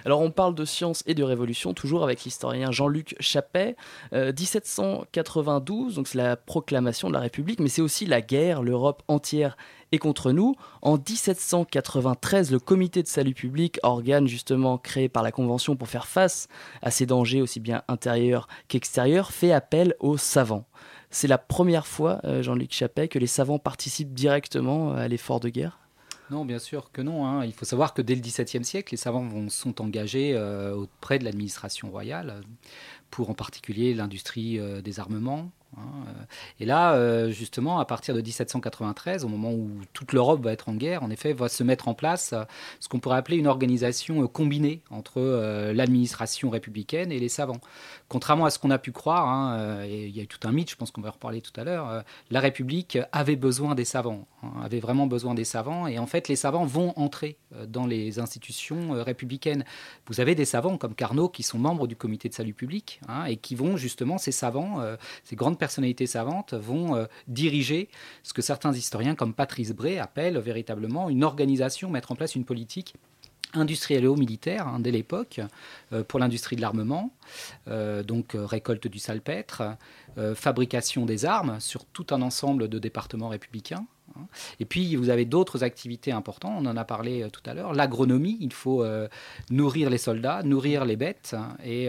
Alors 0.04 0.20
on 0.20 0.30
parle 0.30 0.54
de 0.54 0.66
science 0.66 1.02
et 1.06 1.14
de 1.14 1.22
révolution, 1.22 1.72
toujours 1.72 2.04
avec 2.04 2.24
l'historien 2.24 2.70
Jean-Luc 2.70 3.16
Chappet. 3.20 3.76
1792, 4.12 5.92
euh, 5.92 5.96
donc 5.96 6.08
c'est 6.08 6.18
la 6.18 6.36
proclamation 6.36 7.08
de 7.08 7.14
la 7.14 7.20
République, 7.20 7.58
mais 7.60 7.70
c'est 7.70 7.80
aussi 7.80 8.04
la 8.04 8.20
guerre, 8.20 8.62
l'Europe 8.62 9.02
entière 9.08 9.56
est 9.94 9.98
contre 9.98 10.32
nous. 10.32 10.54
En 10.82 10.96
1793, 10.96 12.52
le 12.52 12.58
comité 12.58 13.02
de 13.02 13.08
salut 13.08 13.34
public, 13.34 13.78
organe 13.82 14.26
justement 14.26 14.76
créé 14.76 15.08
par 15.08 15.22
la 15.22 15.32
Convention 15.32 15.76
pour 15.76 15.88
faire 15.88 16.06
face 16.06 16.48
à 16.82 16.90
ces 16.90 17.06
dangers 17.06 17.40
aussi 17.40 17.60
bien 17.60 17.82
intérieurs 17.88 18.48
qu'extérieurs, 18.68 19.30
fait 19.32 19.52
appel 19.52 19.94
aux 20.00 20.18
savants. 20.18 20.66
C'est 21.10 21.28
la 21.28 21.38
première 21.38 21.86
fois, 21.86 22.20
euh, 22.24 22.42
Jean-Luc 22.42 22.72
Chappet, 22.72 23.08
que 23.08 23.18
les 23.18 23.26
savants 23.26 23.58
participent 23.58 24.12
directement 24.12 24.92
à 24.92 25.08
l'effort 25.08 25.40
de 25.40 25.48
guerre? 25.48 25.78
Non, 26.30 26.44
bien 26.44 26.58
sûr 26.58 26.90
que 26.90 27.02
non. 27.02 27.26
Hein. 27.26 27.44
Il 27.44 27.52
faut 27.52 27.66
savoir 27.66 27.92
que 27.92 28.02
dès 28.02 28.14
le 28.14 28.20
XVIIe 28.20 28.64
siècle, 28.64 28.92
les 28.92 28.96
savants 28.96 29.48
sont 29.48 29.80
engagés 29.82 30.32
euh, 30.34 30.74
auprès 30.74 31.18
de 31.18 31.24
l'administration 31.24 31.90
royale 31.90 32.40
pour 33.10 33.30
en 33.30 33.34
particulier 33.34 33.94
l'industrie 33.94 34.58
euh, 34.58 34.80
des 34.80 34.98
armements, 35.00 35.40
euh. 35.40 35.63
Et 36.60 36.66
là, 36.66 36.94
euh, 36.94 37.30
justement, 37.30 37.78
à 37.78 37.84
partir 37.84 38.14
de 38.14 38.20
1793, 38.20 39.24
au 39.24 39.28
moment 39.28 39.52
où 39.52 39.70
toute 39.92 40.12
l'Europe 40.12 40.42
va 40.42 40.52
être 40.52 40.68
en 40.68 40.74
guerre, 40.74 41.02
en 41.02 41.10
effet, 41.10 41.32
va 41.32 41.48
se 41.48 41.62
mettre 41.62 41.88
en 41.88 41.94
place 41.94 42.32
euh, 42.32 42.44
ce 42.80 42.88
qu'on 42.88 43.00
pourrait 43.00 43.16
appeler 43.16 43.36
une 43.36 43.46
organisation 43.46 44.26
combinée 44.28 44.82
entre 44.90 45.20
l'administration 45.72 46.50
républicaine 46.50 47.12
et 47.12 47.18
les 47.18 47.28
savants. 47.28 47.60
Contrairement 48.08 48.46
à 48.46 48.50
ce 48.50 48.58
qu'on 48.58 48.70
a 48.70 48.78
pu 48.78 48.92
croire, 48.92 49.28
hein, 49.28 49.84
et 49.84 50.06
il 50.06 50.16
y 50.16 50.20
a 50.20 50.22
eu 50.22 50.26
tout 50.26 50.46
un 50.46 50.52
mythe, 50.52 50.70
je 50.70 50.76
pense 50.76 50.90
qu'on 50.90 51.00
va 51.00 51.08
en 51.08 51.12
reparler 51.12 51.40
tout 51.40 51.58
à 51.58 51.64
l'heure, 51.64 52.04
la 52.30 52.40
République 52.40 52.98
avait 53.12 53.36
besoin 53.36 53.74
des 53.74 53.84
savants, 53.84 54.26
hein, 54.42 54.52
avait 54.62 54.80
vraiment 54.80 55.06
besoin 55.06 55.34
des 55.34 55.44
savants, 55.44 55.86
et 55.86 55.98
en 55.98 56.06
fait, 56.06 56.28
les 56.28 56.36
savants 56.36 56.64
vont 56.64 56.92
entrer 56.96 57.36
dans 57.66 57.86
les 57.86 58.18
institutions 58.18 59.02
républicaines. 59.02 59.64
Vous 60.06 60.20
avez 60.20 60.34
des 60.34 60.44
savants 60.44 60.76
comme 60.76 60.94
Carnot 60.94 61.28
qui 61.28 61.42
sont 61.42 61.58
membres 61.58 61.86
du 61.86 61.96
comité 61.96 62.28
de 62.28 62.34
salut 62.34 62.54
public, 62.54 63.00
et 63.26 63.36
qui 63.36 63.54
vont 63.54 63.76
justement, 63.76 64.18
ces 64.18 64.32
savants, 64.32 64.82
ces 65.24 65.36
grandes 65.36 65.58
personnalités 65.64 66.06
savantes 66.06 66.52
vont 66.52 66.94
euh, 66.94 67.06
diriger 67.26 67.88
ce 68.22 68.34
que 68.34 68.42
certains 68.42 68.74
historiens 68.74 69.14
comme 69.14 69.32
Patrice 69.32 69.72
Bray 69.72 69.98
appellent 69.98 70.36
véritablement 70.36 71.08
une 71.08 71.24
organisation, 71.24 71.88
mettre 71.88 72.12
en 72.12 72.16
place 72.16 72.34
une 72.34 72.44
politique 72.44 72.92
industrielle 73.54 74.06
ou 74.06 74.14
militaire 74.14 74.68
hein, 74.68 74.78
dès 74.78 74.90
l'époque 74.90 75.40
euh, 75.94 76.04
pour 76.04 76.20
l'industrie 76.20 76.56
de 76.56 76.60
l'armement, 76.60 77.14
euh, 77.68 78.02
donc 78.02 78.32
récolte 78.34 78.88
du 78.88 78.98
salpêtre, 78.98 79.62
fabrication 80.34 81.06
des 81.06 81.24
armes 81.24 81.58
sur 81.60 81.86
tout 81.86 82.06
un 82.10 82.20
ensemble 82.20 82.68
de 82.68 82.78
départements 82.78 83.30
républicains. 83.30 83.86
Hein. 84.16 84.26
Et 84.60 84.64
puis, 84.64 84.96
vous 84.96 85.10
avez 85.10 85.24
d'autres 85.24 85.64
activités 85.64 86.12
importantes, 86.12 86.54
on 86.58 86.66
en 86.66 86.76
a 86.76 86.84
parlé 86.84 87.28
tout 87.32 87.42
à 87.46 87.54
l'heure. 87.54 87.72
L'agronomie, 87.74 88.38
il 88.40 88.52
faut 88.52 88.84
nourrir 89.50 89.90
les 89.90 89.98
soldats, 89.98 90.42
nourrir 90.42 90.84
les 90.84 90.96
bêtes. 90.96 91.34
Hein, 91.36 91.56
et 91.64 91.88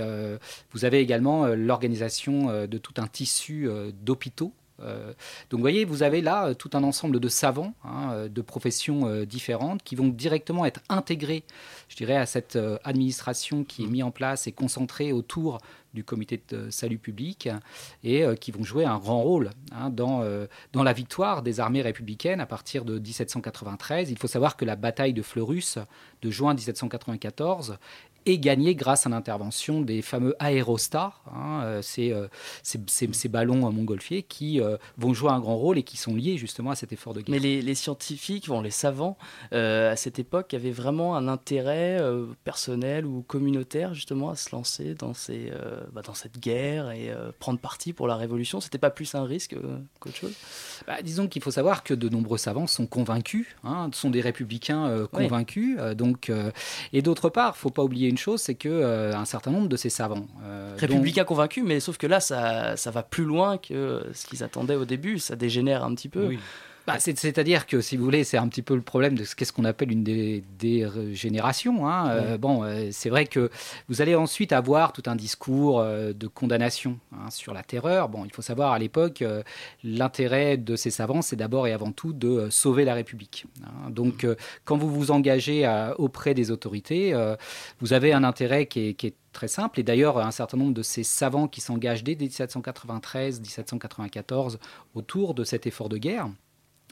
vous 0.71 0.85
avez 0.85 0.99
également 0.99 1.47
l'organisation 1.47 2.67
de 2.67 2.77
tout 2.77 2.93
un 2.97 3.07
tissu 3.07 3.69
d'hôpitaux 4.01 4.53
donc 4.79 5.53
vous 5.53 5.59
voyez, 5.59 5.85
vous 5.85 6.03
avez 6.03 6.21
là 6.21 6.53
tout 6.53 6.69
un 6.73 6.83
ensemble 6.83 7.19
de 7.19 7.29
savants, 7.29 7.73
hein, 7.83 8.27
de 8.29 8.41
professions 8.41 9.23
différentes, 9.23 9.83
qui 9.83 9.95
vont 9.95 10.09
directement 10.09 10.65
être 10.65 10.81
intégrés, 10.89 11.43
je 11.87 11.95
dirais, 11.95 12.17
à 12.17 12.25
cette 12.25 12.59
administration 12.83 13.63
qui 13.63 13.83
est 13.83 13.87
mise 13.87 14.03
en 14.03 14.11
place 14.11 14.47
et 14.47 14.51
concentrée 14.51 15.13
autour 15.13 15.59
du 15.95 16.03
comité 16.03 16.39
de 16.49 16.69
salut 16.69 16.99
public 16.99 17.49
et 18.03 18.23
euh, 18.23 18.35
qui 18.35 18.51
vont 18.51 18.63
jouer 18.63 18.85
un 18.85 18.99
grand 18.99 19.23
rôle 19.23 19.49
hein, 19.71 19.89
dans, 19.89 20.21
euh, 20.21 20.45
dans 20.73 20.83
la 20.83 20.93
victoire 20.93 21.41
des 21.41 21.59
armées 21.59 21.81
républicaines 21.81 22.41
à 22.41 22.45
partir 22.45 22.85
de 22.85 22.99
1793. 22.99 24.11
Il 24.11 24.19
faut 24.19 24.27
savoir 24.27 24.57
que 24.57 24.65
la 24.65 24.75
bataille 24.75 25.13
de 25.13 25.23
Fleurus 25.23 25.79
de 26.21 26.29
juin 26.29 26.53
1794 26.53 27.77
est 28.25 28.37
gagnée 28.37 28.75
grâce 28.75 29.05
à 29.05 29.09
l'intervention 29.09 29.81
des 29.81 30.01
fameux 30.01 30.35
aérostats, 30.39 31.13
hein, 31.33 31.61
euh, 31.63 31.81
ces, 31.81 32.13
ces, 32.63 33.29
ballons 33.29 33.71
montgolfiers 33.71 34.23
qui 34.23 34.59
vont 34.97 35.13
jouer 35.13 35.31
un 35.31 35.39
grand 35.39 35.57
rôle 35.57 35.77
et 35.77 35.83
qui 35.83 35.97
sont 35.97 36.15
liés 36.15 36.37
justement 36.37 36.71
à 36.71 36.75
cet 36.75 36.93
effort 36.93 37.13
de 37.13 37.21
guerre. 37.21 37.31
Mais 37.31 37.39
les, 37.39 37.61
les 37.61 37.75
scientifiques, 37.75 38.47
bon, 38.47 38.61
les 38.61 38.71
savants, 38.71 39.17
à 39.51 39.95
cette 39.95 40.19
époque, 40.19 40.53
avaient 40.53 40.71
vraiment 40.71 41.15
un 41.15 41.27
intérêt 41.27 41.99
personnel 42.43 43.05
ou 43.05 43.23
communautaire 43.23 43.93
justement 43.93 44.29
à 44.29 44.35
se 44.35 44.51
lancer 44.51 44.95
dans 44.95 45.13
ces, 45.13 45.51
bah, 45.91 46.01
dans 46.01 46.13
cette 46.13 46.39
guerre 46.39 46.91
et 46.91 47.09
euh, 47.09 47.31
prendre 47.39 47.59
parti 47.59 47.93
pour 47.93 48.07
la 48.07 48.15
révolution 48.15 48.59
C'était 48.59 48.77
pas 48.77 48.89
plus 48.89 49.15
un 49.15 49.23
risque 49.23 49.53
euh, 49.53 49.77
qu'autre 49.99 50.15
chose? 50.15 50.33
Bah, 50.87 51.01
Disons 51.01 51.27
qu'il 51.27 51.41
faut 51.41 51.51
savoir 51.51 51.83
que 51.83 51.93
de 51.93 52.09
nombreux 52.09 52.37
savants 52.37 52.67
sont 52.67 52.87
convaincus, 52.87 53.47
hein, 53.63 53.89
sont 53.93 54.09
des 54.09 54.21
républicains 54.21 54.87
euh, 54.87 55.07
convaincus. 55.07 55.77
donc, 55.95 56.31
et 56.93 57.01
d'autre 57.01 57.29
part, 57.29 57.57
faut 57.57 57.69
pas 57.69 57.83
oublier 57.83 58.07
une 58.15 58.19
chose, 58.19 58.41
c'est 58.41 58.55
que 58.55 59.13
un 59.13 59.25
certain 59.25 59.51
nombre 59.51 59.67
de 59.67 59.75
ces 59.75 59.89
savants, 59.89 60.25
républicains 60.77 61.25
convaincus, 61.25 61.65
mais 61.65 61.81
sauf 61.81 61.97
que 61.97 62.07
là, 62.07 62.21
ça, 62.21 62.77
ça 62.77 62.89
va 62.91 63.03
plus 63.03 63.25
loin 63.25 63.57
que 63.57 64.05
ce 64.13 64.25
qu'ils 64.25 64.41
attendaient 64.41 64.75
au 64.75 64.85
début. 64.85 65.19
Ça 65.19 65.35
dégénère 65.35 65.83
un 65.83 65.93
petit 65.93 66.07
peu. 66.07 66.27
Oui. 66.27 66.39
Bah, 66.87 66.99
c'est-à-dire 66.99 67.65
que, 67.65 67.81
si 67.81 67.97
vous 67.97 68.03
voulez, 68.03 68.23
c'est 68.23 68.37
un 68.37 68.47
petit 68.47 68.61
peu 68.61 68.75
le 68.75 68.81
problème 68.81 69.17
de 69.17 69.23
ce 69.23 69.35
qu'est-ce 69.35 69.51
qu'on 69.51 69.65
appelle 69.65 69.91
une 69.91 70.03
des, 70.03 70.43
des 70.59 70.87
générations. 71.13 71.87
Hein. 71.87 72.09
Euh, 72.09 72.37
bon, 72.37 72.63
euh, 72.63 72.89
c'est 72.91 73.09
vrai 73.09 73.25
que 73.25 73.49
vous 73.89 74.03
allez 74.03 74.13
ensuite 74.13 74.53
avoir 74.53 74.93
tout 74.93 75.01
un 75.07 75.15
discours 75.15 75.79
euh, 75.79 76.13
de 76.13 76.27
condamnation 76.27 76.99
hein, 77.11 77.31
sur 77.31 77.55
la 77.55 77.63
terreur. 77.63 78.07
Bon, 78.09 78.23
il 78.23 78.31
faut 78.31 78.43
savoir, 78.43 78.71
à 78.71 78.77
l'époque, 78.77 79.23
l'intérêt 79.83 80.57
de 80.57 80.75
ces 80.75 80.91
savants, 80.91 81.23
c'est 81.23 81.35
d'abord 81.35 81.65
et 81.65 81.73
avant 81.73 81.91
tout 81.91 82.13
de 82.13 82.51
sauver 82.51 82.85
la 82.85 82.93
République. 82.93 83.47
Hein. 83.63 83.89
Donc, 83.89 84.27
quand 84.63 84.77
vous 84.77 84.91
vous 84.91 85.09
engagez 85.09 85.67
auprès 85.97 86.35
des 86.35 86.51
autorités, 86.51 87.15
vous 87.79 87.93
avez 87.93 88.13
un 88.13 88.23
intérêt 88.23 88.67
qui 88.67 88.89
est, 88.89 88.93
qui 88.93 89.07
est 89.07 89.15
très 89.33 89.47
simple. 89.47 89.79
Et 89.79 89.83
d'ailleurs, 89.83 90.19
un 90.19 90.29
certain 90.31 90.57
nombre 90.57 90.73
de 90.73 90.83
ces 90.83 91.03
savants 91.03 91.47
qui 91.47 91.61
s'engagent 91.61 92.03
dès 92.03 92.15
1793-1794 92.15 94.57
autour 94.93 95.33
de 95.33 95.43
cet 95.43 95.65
effort 95.67 95.89
de 95.89 95.97
guerre, 95.97 96.29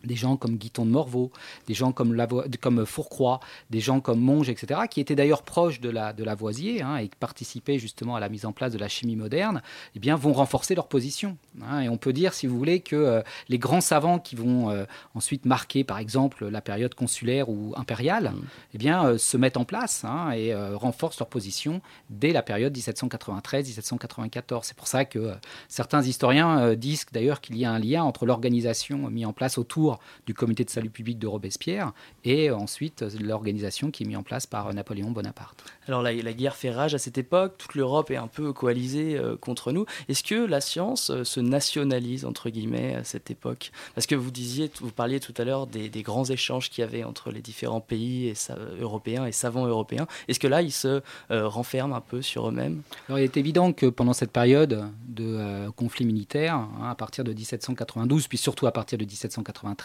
des 0.03 0.15
gens 0.15 0.37
comme 0.37 0.57
Guiton 0.57 0.85
de 0.85 0.91
Morveau, 0.91 1.31
des 1.67 1.73
gens 1.73 1.91
comme, 1.91 2.15
comme 2.61 2.85
Fourcroy, 2.85 3.39
des 3.69 3.79
gens 3.79 3.99
comme 3.99 4.19
Monge, 4.19 4.49
etc., 4.49 4.81
qui 4.89 4.99
étaient 4.99 5.15
d'ailleurs 5.15 5.43
proches 5.43 5.79
de, 5.79 5.89
la, 5.89 6.13
de 6.13 6.23
Lavoisier 6.23 6.81
hein, 6.81 6.97
et 6.97 7.07
qui 7.07 7.15
participaient 7.15 7.79
justement 7.79 8.15
à 8.15 8.19
la 8.19 8.29
mise 8.29 8.45
en 8.45 8.51
place 8.51 8.73
de 8.73 8.77
la 8.77 8.87
chimie 8.87 9.15
moderne, 9.15 9.61
eh 9.95 9.99
bien, 9.99 10.15
vont 10.15 10.33
renforcer 10.33 10.75
leur 10.75 10.87
position. 10.87 11.37
Hein. 11.61 11.81
et 11.81 11.89
on 11.89 11.97
peut 11.97 12.13
dire, 12.13 12.33
si 12.33 12.47
vous 12.47 12.57
voulez, 12.57 12.79
que 12.79 12.95
euh, 12.95 13.21
les 13.49 13.59
grands 13.59 13.81
savants 13.81 14.19
qui 14.19 14.35
vont 14.35 14.69
euh, 14.69 14.85
ensuite 15.15 15.45
marquer, 15.45 15.83
par 15.83 15.97
exemple, 15.97 16.47
la 16.47 16.61
période 16.61 16.95
consulaire 16.95 17.49
ou 17.49 17.73
impériale, 17.75 18.31
mmh. 18.31 18.41
eh 18.73 18.77
bien, 18.77 19.05
euh, 19.05 19.17
se 19.17 19.37
mettent 19.37 19.57
en 19.57 19.65
place 19.65 20.03
hein, 20.03 20.31
et 20.31 20.53
renforcent 20.53 21.19
leur 21.19 21.29
position 21.29 21.81
dès 22.09 22.31
la 22.31 22.41
période 22.41 22.75
1793-1794. 22.77 24.59
C'est 24.63 24.75
pour 24.75 24.87
ça 24.87 25.05
que 25.05 25.33
certains 25.67 26.01
historiens 26.01 26.73
disent 26.75 27.05
d'ailleurs 27.11 27.41
qu'il 27.41 27.57
y 27.57 27.65
a 27.65 27.71
un 27.71 27.79
lien 27.79 28.03
entre 28.03 28.25
l'organisation 28.25 29.09
mise 29.09 29.25
en 29.25 29.33
place 29.33 29.57
autour 29.57 29.92
du 30.25 30.33
comité 30.33 30.63
de 30.63 30.69
salut 30.69 30.89
public 30.89 31.19
de 31.19 31.27
Robespierre 31.27 31.93
et 32.23 32.51
ensuite 32.51 33.03
l'organisation 33.19 33.91
qui 33.91 34.03
est 34.03 34.05
mise 34.05 34.17
en 34.17 34.23
place 34.23 34.47
par 34.47 34.73
Napoléon 34.73 35.11
Bonaparte. 35.11 35.63
Alors 35.87 36.01
la, 36.01 36.13
la, 36.13 36.33
guerre 36.33 36.55
fait 36.55 36.71
rage 36.71 36.93
à 36.93 36.97
cette 36.97 37.17
époque, 37.17 37.55
toute 37.57 37.75
l'Europe 37.75 38.09
est 38.11 38.15
un 38.15 38.27
peu 38.27 38.53
coalisée 38.53 39.17
euh, 39.17 39.35
contre 39.35 39.71
nous. 39.71 39.85
Est-ce 40.07 40.23
que 40.23 40.35
la 40.35 40.61
science 40.61 41.09
euh, 41.09 41.23
se 41.23 41.39
nationalise 41.39 42.25
entre 42.25 42.49
guillemets 42.49 42.95
à 42.95 43.03
cette 43.03 43.29
époque? 43.31 43.71
Parce 43.95 44.07
que 44.07 44.15
vous 44.15 44.31
disiez, 44.31 44.71
vous 44.81 44.91
parliez 44.91 45.19
tout 45.19 45.33
à 45.37 45.43
l'heure 45.43 45.67
des, 45.67 45.89
grands 46.03 46.25
échanges 46.25 46.69
qu'il 46.69 46.81
y 46.83 46.87
avait 46.87 47.03
entre 47.03 47.31
les 47.31 47.41
différents 47.41 47.79
pays 47.79 48.27
et, 48.27 48.33
européens 48.79 49.25
et 49.25 49.31
savants 49.31 49.65
européens. 49.65 50.07
Est-ce 50.27 50.39
que 50.39 50.47
là 50.47 50.61
ils 50.61 50.71
se 50.71 51.01
euh, 51.31 51.47
renferment 51.47 51.95
un 51.95 52.01
peu 52.01 52.21
sur 52.21 52.49
eux-mêmes? 52.49 52.81
Alors 53.07 53.19
il 53.19 53.23
est 53.23 53.37
évident 53.37 53.73
que 53.73 53.85
pendant 53.85 54.13
cette 54.13 54.31
période 54.31 54.85
de 55.07 55.69
conflit 55.75 56.05
militaire, 56.05 56.55
hein, 56.55 56.89
à 56.89 56.95
partir 56.95 57.23
de 57.23 57.31
1792, 57.33 58.27
puis 58.27 58.37
surtout 58.37 58.67
à 58.67 58.71
partir 58.71 58.97
de 58.97 59.05
1793, 59.05 59.82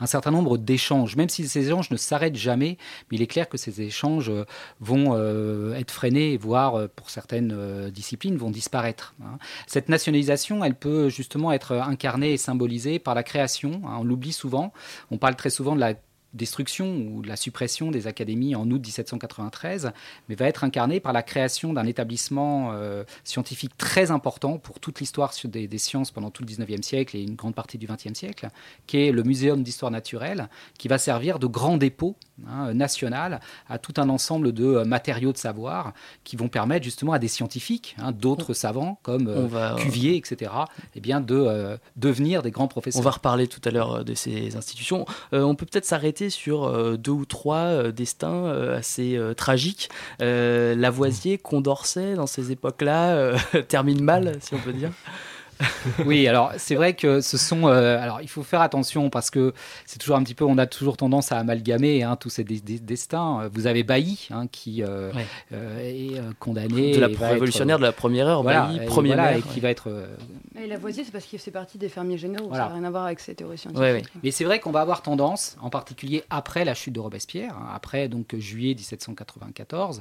un 0.00 0.06
certain 0.06 0.30
nombre 0.30 0.58
d'échanges, 0.58 1.16
même 1.16 1.28
si 1.28 1.46
ces 1.48 1.66
échanges 1.66 1.90
ne 1.90 1.96
s'arrêtent 1.96 2.36
jamais, 2.36 2.78
mais 3.10 3.16
il 3.16 3.22
est 3.22 3.26
clair 3.26 3.48
que 3.48 3.58
ces 3.58 3.80
échanges 3.80 4.30
euh, 4.30 4.44
vont 4.80 5.14
euh, 5.14 5.74
être 5.74 5.90
freinés, 5.90 6.36
voire 6.36 6.74
euh, 6.76 6.88
pour 6.94 7.10
certaines 7.10 7.90
disciplines 7.90 8.36
vont 8.36 8.50
disparaître. 8.50 9.14
Hein. 9.22 9.38
Cette 9.66 9.88
nationalisation, 9.88 10.64
elle 10.64 10.74
peut 10.74 11.08
justement 11.08 11.52
être 11.52 11.72
incarnée 11.72 12.32
et 12.32 12.36
symbolisée 12.36 12.98
par 12.98 13.14
la 13.14 13.22
création. 13.22 13.82
Hein. 13.86 13.98
on 14.00 14.04
l'oublie 14.04 14.32
souvent. 14.32 14.72
On 15.10 15.18
parle 15.18 15.36
très 15.36 15.50
souvent 15.50 15.74
de 15.74 15.80
la 15.80 15.94
destruction 16.34 16.96
ou 16.96 17.22
la 17.22 17.36
suppression 17.36 17.90
des 17.90 18.06
académies 18.06 18.54
en 18.54 18.70
août 18.70 18.80
1793, 18.80 19.92
mais 20.28 20.34
va 20.34 20.46
être 20.46 20.64
incarné 20.64 21.00
par 21.00 21.12
la 21.12 21.22
création 21.22 21.72
d'un 21.72 21.86
établissement 21.86 22.72
euh, 22.72 23.04
scientifique 23.24 23.76
très 23.76 24.10
important 24.10 24.58
pour 24.58 24.80
toute 24.80 25.00
l'histoire 25.00 25.32
des, 25.44 25.66
des, 25.66 25.78
sciences 25.78 26.10
pendant 26.10 26.30
tout 26.30 26.42
le 26.42 26.48
19e 26.48 26.82
siècle 26.82 27.16
et 27.16 27.22
une 27.22 27.34
grande 27.34 27.54
partie 27.54 27.78
du 27.78 27.86
20e 27.86 28.14
siècle, 28.14 28.48
qui 28.86 28.98
est 28.98 29.12
le 29.12 29.22
Muséum 29.22 29.62
d'histoire 29.62 29.90
naturelle, 29.90 30.48
qui 30.78 30.88
va 30.88 30.98
servir 30.98 31.38
de 31.38 31.46
grand 31.46 31.76
dépôt 31.76 32.16
hein, 32.46 32.74
national 32.74 33.40
à 33.68 33.78
tout 33.78 33.94
un 33.96 34.08
ensemble 34.08 34.52
de 34.52 34.64
euh, 34.64 34.84
matériaux 34.84 35.32
de 35.32 35.38
savoir 35.38 35.92
qui 36.24 36.36
vont 36.36 36.48
permettre 36.48 36.84
justement 36.84 37.12
à 37.12 37.18
des 37.18 37.28
scientifiques, 37.28 37.96
hein, 37.98 38.12
d'autres 38.12 38.54
savants 38.54 38.98
comme 39.02 39.28
euh, 39.28 39.46
va, 39.46 39.76
Cuvier, 39.78 40.16
etc., 40.16 40.50
eh 40.94 41.00
bien 41.00 41.20
de 41.20 41.34
euh, 41.34 41.76
devenir 41.96 42.42
des 42.42 42.50
grands 42.50 42.68
professeurs. 42.68 43.00
On 43.00 43.04
va 43.04 43.10
reparler 43.10 43.46
tout 43.46 43.60
à 43.64 43.70
l'heure 43.70 44.04
de 44.04 44.14
ces 44.14 44.56
institutions. 44.56 45.06
Euh, 45.32 45.42
on 45.42 45.54
peut 45.54 45.66
peut-être 45.66 45.84
s'arrêter 45.84 46.17
sur 46.28 46.64
euh, 46.64 46.96
deux 46.96 47.12
ou 47.12 47.24
trois 47.24 47.56
euh, 47.56 47.92
destins 47.92 48.46
euh, 48.46 48.76
assez 48.76 49.18
tragiques. 49.36 49.88
Lavoisier, 50.20 51.38
Condorcet, 51.38 52.14
dans 52.14 52.26
ces 52.26 52.50
époques-là, 52.52 53.32
termine 53.68 54.02
mal, 54.02 54.36
si 54.40 54.54
on 54.54 54.58
peut 54.58 54.72
dire. 54.72 54.90
oui, 56.06 56.26
alors 56.28 56.52
c'est 56.56 56.74
vrai 56.74 56.94
que 56.94 57.20
ce 57.20 57.36
sont. 57.36 57.66
euh, 57.68 58.00
alors 58.00 58.20
il 58.22 58.28
faut 58.28 58.42
faire 58.42 58.60
attention 58.60 59.10
parce 59.10 59.30
que 59.30 59.52
c'est 59.86 59.98
toujours 59.98 60.16
un 60.16 60.22
petit 60.22 60.34
peu. 60.34 60.44
On 60.44 60.58
a 60.58 60.66
toujours 60.66 60.96
tendance 60.96 61.32
à 61.32 61.38
amalgamer 61.38 62.02
hein, 62.02 62.16
tous 62.16 62.30
ces 62.30 62.44
des- 62.44 62.60
des- 62.60 62.78
destins. 62.78 63.48
Vous 63.52 63.66
avez 63.66 63.82
Bailly 63.82 64.28
hein, 64.30 64.46
qui 64.46 64.82
euh, 64.82 65.12
Ouais. 65.12 65.26
euh, 65.52 65.80
est 65.80 66.18
euh, 66.18 66.30
condamné. 66.38 66.92
de 66.94 67.00
la 67.00 67.08
révolutionnaire 67.28 67.76
être, 67.76 67.80
de 67.80 67.86
la 67.86 67.92
première 67.92 68.26
heure, 68.28 68.42
voilà, 68.42 68.66
Bailly, 68.66 68.82
et 68.82 68.86
premier 68.86 69.08
voilà, 69.08 69.22
maire, 69.30 69.38
et 69.38 69.42
qui 69.42 69.54
ouais. 69.56 69.60
va 69.60 69.70
être. 69.70 69.88
euh, 69.88 70.06
Et 70.62 70.66
Lavoisier, 70.66 71.04
c'est 71.04 71.12
parce 71.12 71.24
qu'il 71.24 71.38
fait 71.38 71.50
partie 71.50 71.78
des 71.78 71.88
fermiers 71.88 72.18
généraux. 72.18 72.48
Voilà. 72.48 72.64
Ça 72.64 72.68
n'a 72.70 72.74
rien 72.76 72.84
à 72.84 72.90
voir 72.90 73.04
avec 73.06 73.20
ces 73.20 73.34
théories 73.34 73.58
scientifiques. 73.58 73.82
Ouais, 73.82 73.92
ouais. 73.92 74.02
Mais 74.22 74.30
c'est 74.30 74.44
vrai 74.44 74.60
qu'on 74.60 74.70
va 74.70 74.80
avoir 74.80 75.02
tendance, 75.02 75.56
en 75.60 75.70
particulier 75.70 76.22
après 76.30 76.64
la 76.64 76.74
chute 76.74 76.94
de 76.94 77.00
Robespierre, 77.00 77.54
hein, 77.54 77.68
après 77.74 78.08
donc 78.08 78.34
juillet 78.38 78.74
1794, 78.74 80.00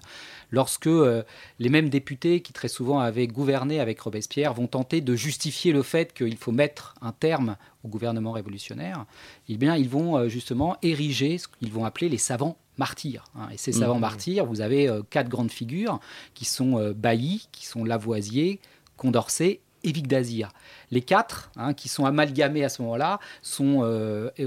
lorsque 0.51 0.87
euh, 0.87 1.23
les 1.59 1.69
mêmes 1.69 1.89
députés 1.89 2.41
qui 2.41 2.53
très 2.53 2.67
souvent 2.67 2.99
avaient 2.99 3.27
gouverné 3.27 3.79
avec 3.79 3.99
Robespierre 3.99 4.53
vont 4.53 4.67
tenter 4.67 5.01
de 5.01 5.15
justifier 5.15 5.71
le 5.73 5.83
fait 5.83 6.13
qu'il 6.13 6.37
faut 6.37 6.51
mettre 6.51 6.95
un 7.01 7.11
terme 7.11 7.57
au 7.83 7.87
gouvernement 7.87 8.31
révolutionnaire, 8.31 9.05
eh 9.49 9.57
bien 9.57 9.75
ils 9.75 9.89
vont 9.89 10.17
euh, 10.17 10.27
justement 10.29 10.77
ériger 10.81 11.37
ce 11.37 11.47
qu'ils 11.47 11.71
vont 11.71 11.85
appeler 11.85 12.09
les 12.09 12.17
savants 12.17 12.57
martyrs. 12.77 13.25
hein. 13.35 13.47
Et 13.51 13.57
ces 13.57 13.71
savants 13.71 13.95
Mhm. 13.95 14.01
martyrs, 14.01 14.45
vous 14.45 14.61
avez 14.61 14.87
euh, 14.87 15.01
quatre 15.09 15.29
grandes 15.29 15.51
figures 15.51 15.99
qui 16.33 16.45
sont 16.45 16.93
Bailly, 16.95 17.47
qui 17.51 17.65
sont 17.65 17.83
Lavoisier, 17.83 18.59
Condorcet 18.97 19.59
Vic 19.91 20.07
d'Azir. 20.07 20.49
Les 20.91 21.01
quatre, 21.01 21.51
hein, 21.57 21.73
qui 21.73 21.89
sont 21.89 22.05
amalgamés 22.05 22.63
à 22.63 22.69
ce 22.69 22.81
moment-là, 22.81 23.19
sont, 23.41 23.79
euh, 23.83 24.29
et 24.38 24.45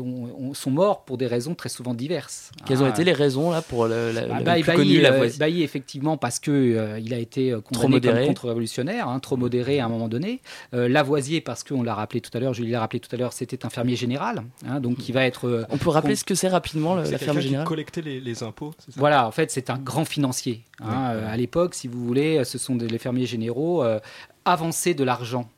sont 0.55 0.71
morts 0.71 1.05
pour 1.05 1.19
des 1.19 1.27
raisons 1.27 1.55
très 1.55 1.69
souvent 1.69 1.93
diverses. 1.95 2.51
Quelles 2.67 2.83
ont 2.83 2.87
Hein. 2.87 2.91
été 2.91 3.05
les 3.05 3.13
raisons 3.13 3.51
là 3.51 3.61
pour 3.63 3.87
le, 3.87 4.11
la, 4.13 4.23
Bah, 4.27 4.35
la 4.39 4.41
Bailly, 4.43 4.63
plus 4.63 4.73
connue, 4.75 4.99
euh, 4.99 5.03
Lavoisier 5.03 5.39
Bailly, 5.39 5.63
effectivement, 5.63 6.17
parce 6.17 6.39
que 6.39 6.51
euh, 6.51 6.99
il 6.99 7.13
a 7.13 7.19
été 7.19 7.51
euh, 7.53 7.61
condamné 7.61 7.89
modéré. 7.97 8.21
comme 8.21 8.27
contre-révolutionnaire, 8.29 9.09
hein, 9.09 9.19
trop 9.21 9.37
modéré 9.37 9.81
à 9.81 9.85
un 9.85 9.89
moment 9.89 10.09
donné. 10.09 10.41
Euh, 10.75 10.89
Lavoisier, 10.89 11.41
parce 11.43 11.63
qu'on 11.63 11.83
l'a 11.83 11.95
rappelé 11.95 12.21
tout 12.21 12.31
à 12.37 12.41
l'heure, 12.41 12.55
Julie 12.55 12.71
l'a 12.71 12.81
rappelé 12.81 13.01
tout 13.01 13.15
à 13.15 13.19
l'heure, 13.19 13.33
c'était 13.35 13.67
un 13.67 13.71
fermier 13.71 13.97
général, 13.97 14.43
hein, 14.67 14.81
donc 14.81 14.97
qui 14.97 15.13
va 15.13 15.27
être. 15.27 15.47
euh, 15.47 15.65
On 15.71 15.77
peut 15.79 15.91
rappeler 15.91 16.17
ce 16.17 16.25
que 16.25 16.35
c'est 16.35 16.49
rapidement 16.49 16.95
le- 16.95 17.03
la 17.11 17.19
ferme 17.19 17.37
qui 17.39 17.45
générale 17.45 17.67
collectait 17.67 18.01
les, 18.03 18.21
les 18.21 18.43
impôts, 18.43 18.73
ça? 18.79 18.87
Voilà, 18.97 19.27
en 19.27 19.31
fait, 19.31 19.51
c'est 19.51 19.69
un 19.71 19.79
grand 19.79 20.05
financier. 20.05 20.63
hein. 20.81 20.87
Ouais, 20.89 20.95
Euh, 21.17 21.25
ouais. 21.27 21.31
à 21.33 21.37
l'époque, 21.37 21.75
si 21.75 21.87
vous 21.89 22.05
voulez, 22.05 22.43
ce 22.45 22.57
sont 22.57 22.75
des, 22.77 22.89
les 22.89 22.99
fermiers 22.99 23.27
généraux 23.27 23.83
euh, 23.85 24.01
avancer 24.45 24.95
de 24.95 25.05
l'argent 25.05 25.49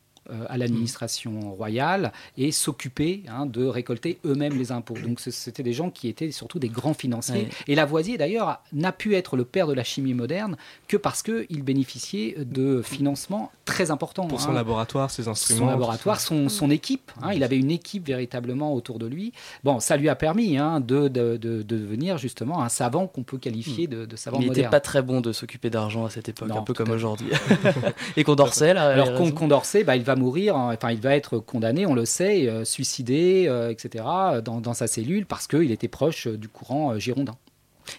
à 0.48 0.56
l'administration 0.56 1.52
royale 1.54 2.12
et 2.38 2.52
s'occuper 2.52 3.22
hein, 3.28 3.46
de 3.46 3.64
récolter 3.64 4.18
eux-mêmes 4.24 4.56
les 4.56 4.72
impôts. 4.72 4.94
Donc 5.04 5.20
c'était 5.20 5.62
des 5.62 5.72
gens 5.72 5.90
qui 5.90 6.08
étaient 6.08 6.30
surtout 6.30 6.58
des 6.58 6.68
grands 6.68 6.94
financiers. 6.94 7.34
Ouais. 7.42 7.48
Et 7.68 7.74
Lavoisier, 7.74 8.16
d'ailleurs, 8.18 8.60
n'a 8.72 8.92
pu 8.92 9.14
être 9.14 9.36
le 9.36 9.44
père 9.44 9.66
de 9.66 9.72
la 9.74 9.84
chimie 9.84 10.14
moderne 10.14 10.56
que 10.88 10.96
parce 10.96 11.22
qu'il 11.22 11.62
bénéficiait 11.62 12.36
de 12.38 12.82
financements 12.82 13.50
très 13.64 13.90
importants. 13.90 14.26
Pour 14.26 14.40
hein 14.40 14.44
son 14.44 14.52
laboratoire, 14.52 15.10
ses 15.10 15.28
instruments. 15.28 15.60
son 15.60 15.66
laboratoire, 15.66 16.20
son, 16.20 16.48
son 16.48 16.70
équipe. 16.70 17.10
hein, 17.22 17.32
il 17.34 17.42
avait 17.44 17.58
une 17.58 17.70
équipe 17.70 18.06
véritablement 18.06 18.74
autour 18.74 18.98
de 18.98 19.06
lui. 19.06 19.32
Bon, 19.64 19.80
ça 19.80 19.96
lui 19.96 20.08
a 20.08 20.14
permis 20.14 20.56
de, 20.56 20.80
de, 20.80 21.08
de- 21.08 21.36
de 21.36 21.62
devenir 21.62 22.18
justement 22.18 22.62
un 22.62 22.68
savant 22.68 23.06
qu'on 23.06 23.22
peut 23.22 23.38
qualifier 23.38 23.86
de, 23.86 24.04
de 24.06 24.16
savant 24.16 24.38
Il 24.38 24.42
n'était 24.42 24.50
moderne. 24.60 24.70
pas 24.70 24.80
très 24.80 25.02
bon 25.02 25.20
de 25.20 25.32
s'occuper 25.32 25.70
d'argent 25.70 26.04
à 26.04 26.10
cette 26.10 26.28
époque, 26.28 26.48
Non, 26.48 26.58
un 26.58 26.62
peu 26.62 26.74
comme 26.74 26.90
aujourd'hui. 26.90 27.28
Et 28.16 28.24
Condorcet, 28.24 28.74
là, 28.74 28.88
Alors 28.88 29.12
Condorcet, 29.34 29.84
bah, 29.84 29.96
il 29.96 30.02
va 30.02 30.14
mourir, 30.22 30.56
hein, 30.56 30.72
enfin 30.74 30.90
il 30.92 31.00
va 31.00 31.14
être 31.16 31.38
condamné, 31.38 31.86
on 31.86 31.94
le 31.94 32.04
sait, 32.04 32.48
euh, 32.48 32.64
suicidé, 32.64 33.46
euh, 33.48 33.70
etc., 33.70 34.04
dans, 34.44 34.60
dans 34.60 34.74
sa 34.74 34.86
cellule 34.86 35.26
parce 35.26 35.46
qu'il 35.46 35.70
était 35.70 35.88
proche 35.88 36.26
euh, 36.26 36.38
du 36.38 36.48
courant 36.48 36.92
euh, 36.92 36.98
girondin. 36.98 37.36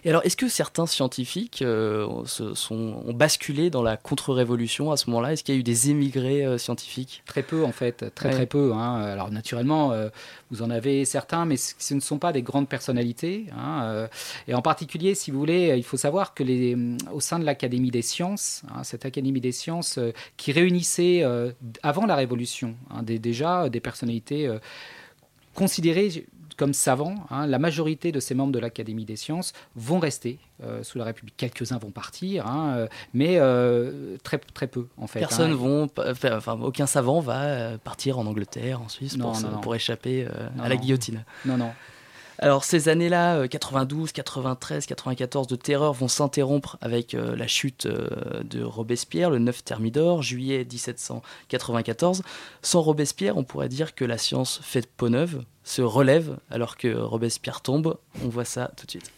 Et 0.04 0.10
alors, 0.10 0.22
est-ce 0.24 0.36
que 0.36 0.48
certains 0.48 0.86
scientifiques 0.86 1.62
euh, 1.62 2.06
se 2.26 2.54
sont, 2.54 3.02
ont 3.06 3.12
basculé 3.12 3.70
dans 3.70 3.82
la 3.82 3.96
contre-révolution 3.96 4.90
à 4.90 4.96
ce 4.96 5.08
moment-là? 5.10 5.32
Est-ce 5.32 5.44
qu'il 5.44 5.54
y 5.54 5.58
a 5.58 5.60
eu 5.60 5.64
des 5.64 5.90
émigrés 5.90 6.44
euh, 6.44 6.58
scientifiques? 6.58 7.22
Très 7.26 7.42
peu 7.42 7.64
en 7.64 7.72
fait, 7.72 8.12
très 8.14 8.28
Ouais. 8.28 8.34
très 8.34 8.46
peu. 8.46 8.72
hein. 8.72 8.94
Alors 9.02 9.30
naturellement, 9.30 9.92
euh, 9.92 10.08
vous 10.50 10.62
en 10.62 10.70
avez 10.70 11.04
certains, 11.04 11.44
mais 11.44 11.56
ce 11.56 11.94
ne 11.94 12.00
sont 12.00 12.18
pas 12.18 12.32
des 12.32 12.42
grandes 12.42 12.68
personnalités. 12.68 13.46
hein, 13.56 14.08
et 14.48 14.54
en 14.54 14.62
particulier, 14.62 15.14
si 15.14 15.30
vous 15.30 15.38
voulez, 15.38 15.74
il 15.76 15.82
faut 15.84 15.96
savoir 15.96 16.34
que 16.34 16.42
les, 16.42 16.76
au 17.12 17.20
sein 17.20 17.38
de 17.38 17.44
l'Académie 17.44 17.90
des 17.90 18.02
sciences, 18.02 18.62
hein, 18.74 18.82
cette 18.84 19.04
Académie 19.04 19.40
des 19.40 19.52
sciences 19.52 19.98
qui 20.36 20.52
réunissait 20.52 21.24
avant 21.82 22.06
la 22.06 22.16
Révolution 22.16 22.74
déjà 23.02 23.68
des 23.68 23.80
personnalités 23.80 24.48
considérées 25.54 26.26
comme 26.56 26.72
savants, 26.72 27.16
hein, 27.30 27.46
la 27.46 27.58
majorité 27.58 28.12
de 28.12 28.20
ces 28.20 28.34
membres 28.34 28.52
de 28.52 28.58
l'Académie 28.58 29.04
des 29.04 29.16
sciences 29.16 29.52
vont 29.76 29.98
rester 29.98 30.38
euh, 30.62 30.82
sous 30.82 30.98
la 30.98 31.04
République. 31.04 31.36
Quelques-uns 31.36 31.78
vont 31.78 31.90
partir, 31.90 32.46
hein, 32.46 32.74
euh, 32.76 32.86
mais 33.12 33.38
euh, 33.38 34.16
très, 34.22 34.38
très 34.38 34.66
peu 34.66 34.86
en 34.96 35.06
fait. 35.06 35.18
Personne 35.20 35.52
hein. 35.52 35.56
vont, 35.56 35.88
enfin, 36.32 36.58
aucun 36.60 36.86
savant 36.86 37.20
va 37.20 37.78
partir 37.78 38.18
en 38.18 38.26
Angleterre, 38.26 38.80
en 38.80 38.88
Suisse, 38.88 39.16
Non, 39.16 39.26
pour, 39.26 39.36
se- 39.36 39.42
non, 39.44 39.52
non. 39.52 39.60
pour 39.60 39.74
échapper 39.74 40.26
à 40.60 40.68
la 40.68 40.76
guillotine. 40.76 41.24
Non, 41.44 41.56
non. 41.56 41.72
Alors 42.38 42.64
ces 42.64 42.88
années-là, 42.88 43.36
euh, 43.36 43.46
92, 43.46 44.12
93, 44.12 44.86
94 44.86 45.46
de 45.46 45.56
terreur 45.56 45.92
vont 45.92 46.08
s'interrompre 46.08 46.78
avec 46.80 47.14
euh, 47.14 47.36
la 47.36 47.46
chute 47.46 47.86
euh, 47.86 48.42
de 48.42 48.62
Robespierre, 48.62 49.30
le 49.30 49.38
9 49.38 49.64
Thermidor, 49.64 50.22
juillet 50.22 50.58
1794. 50.58 52.22
Sans 52.62 52.82
Robespierre, 52.82 53.36
on 53.36 53.44
pourrait 53.44 53.68
dire 53.68 53.94
que 53.94 54.04
la 54.04 54.18
science 54.18 54.60
fait 54.62 54.86
peau 54.86 55.08
neuve, 55.08 55.44
se 55.62 55.82
relève 55.82 56.36
alors 56.50 56.76
que 56.76 56.88
Robespierre 56.94 57.60
tombe. 57.60 57.96
On 58.24 58.28
voit 58.28 58.44
ça 58.44 58.70
tout 58.76 58.86
de 58.86 58.90
suite. 58.90 59.10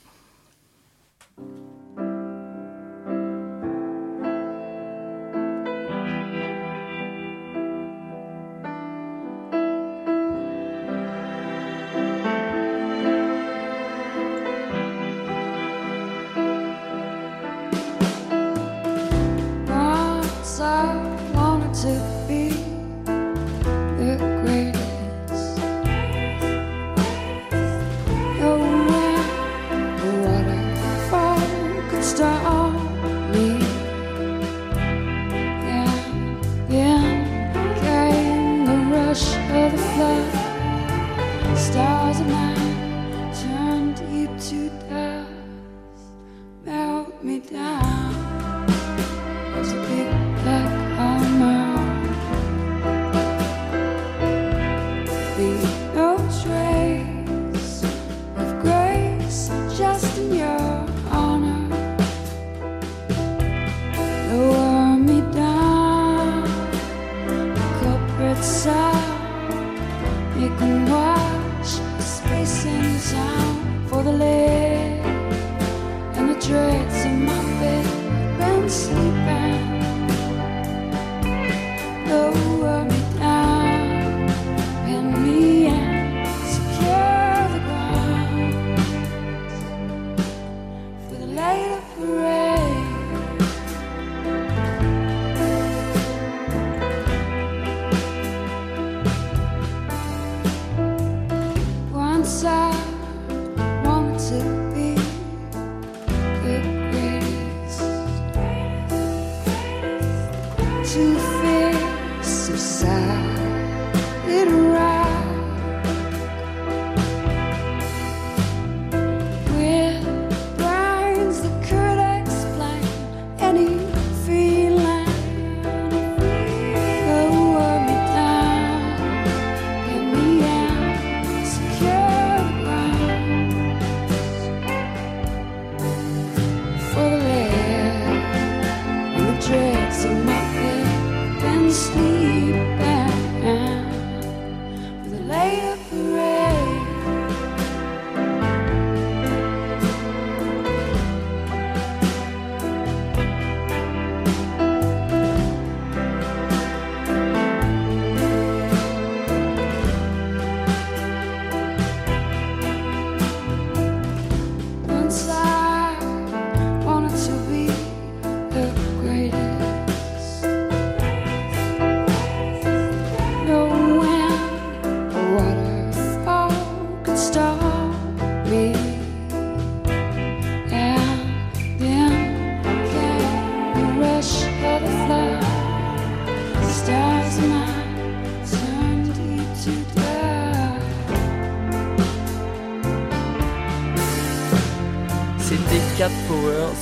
inside. 102.26 102.65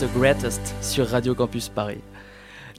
The 0.00 0.12
Greatest 0.12 0.74
sur 0.82 1.06
Radio 1.06 1.36
Campus 1.36 1.68
Paris. 1.68 2.00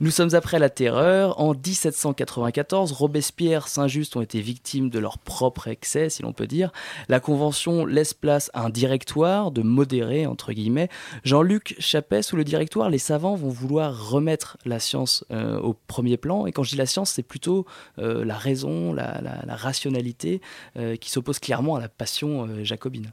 Nous 0.02 0.10
sommes 0.10 0.34
après 0.34 0.58
la 0.58 0.68
terreur. 0.68 1.40
En 1.40 1.54
1794, 1.54 2.92
Robespierre, 2.92 3.68
Saint-Just 3.68 4.16
ont 4.16 4.20
été 4.20 4.42
victimes 4.42 4.90
de 4.90 4.98
leur 4.98 5.18
propre 5.18 5.68
excès, 5.68 6.10
si 6.10 6.20
l'on 6.20 6.34
peut 6.34 6.46
dire. 6.46 6.72
La 7.08 7.18
Convention 7.18 7.86
laisse 7.86 8.12
place 8.12 8.50
à 8.52 8.66
un 8.66 8.68
directoire 8.68 9.50
de 9.50 9.62
modérés, 9.62 10.26
entre 10.26 10.52
guillemets. 10.52 10.90
Jean-Luc 11.24 11.74
Chappet, 11.78 12.20
sous 12.20 12.36
le 12.36 12.44
directoire, 12.44 12.90
les 12.90 12.98
savants 12.98 13.34
vont 13.34 13.48
vouloir 13.48 14.10
remettre 14.10 14.58
la 14.66 14.78
science 14.78 15.24
euh, 15.30 15.58
au 15.60 15.72
premier 15.72 16.18
plan. 16.18 16.46
Et 16.46 16.52
quand 16.52 16.64
je 16.64 16.70
dis 16.70 16.76
la 16.76 16.84
science, 16.84 17.12
c'est 17.12 17.22
plutôt 17.22 17.64
euh, 17.98 18.26
la 18.26 18.36
raison, 18.36 18.92
la, 18.92 19.22
rationalité 19.48 20.42
euh, 20.76 20.96
qui 20.96 21.10
s'oppose 21.10 21.38
clairement 21.38 21.76
à 21.76 21.80
la 21.80 21.88
passion 21.88 22.46
jacobine. 22.62 23.12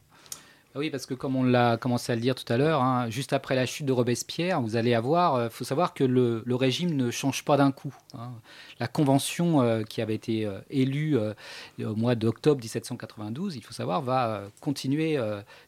Ah 0.76 0.80
oui, 0.80 0.90
parce 0.90 1.06
que 1.06 1.14
comme 1.14 1.36
on 1.36 1.44
l'a 1.44 1.78
commencé 1.78 2.12
à 2.12 2.16
le 2.16 2.22
dire 2.22 2.34
tout 2.34 2.52
à 2.52 2.58
l'heure, 2.58 2.82
hein, 2.82 3.08
juste 3.12 3.32
après 3.32 3.54
la 3.54 3.68
chute 3.68 3.86
de 3.86 3.92
Robespierre, 3.92 4.60
vous 4.60 4.76
allez 4.76 4.96
avoir, 4.96 5.40
il 5.40 5.46
euh, 5.46 5.50
faut 5.52 5.64
savoir 5.64 5.94
que 5.94 6.04
le, 6.04 6.42
régime 6.56 6.96
ne 6.96 7.12
change 7.12 7.46
pas 7.46 7.58
d'un 7.58 7.72
coup. 7.72 7.94
Hein. 8.18 8.32
La 8.80 8.88
convention 8.88 9.62
euh, 9.62 9.84
qui 9.84 10.02
avait 10.02 10.16
été 10.16 10.48
euh, 10.48 10.58
élue 10.72 11.16
au 11.80 11.96
mois 11.96 12.16
d'octobre 12.16 12.60
1792, 12.60 13.56
il 13.56 13.64
faut 13.64 13.74
savoir, 13.74 14.02
va 14.02 14.46
continuer 14.62 15.20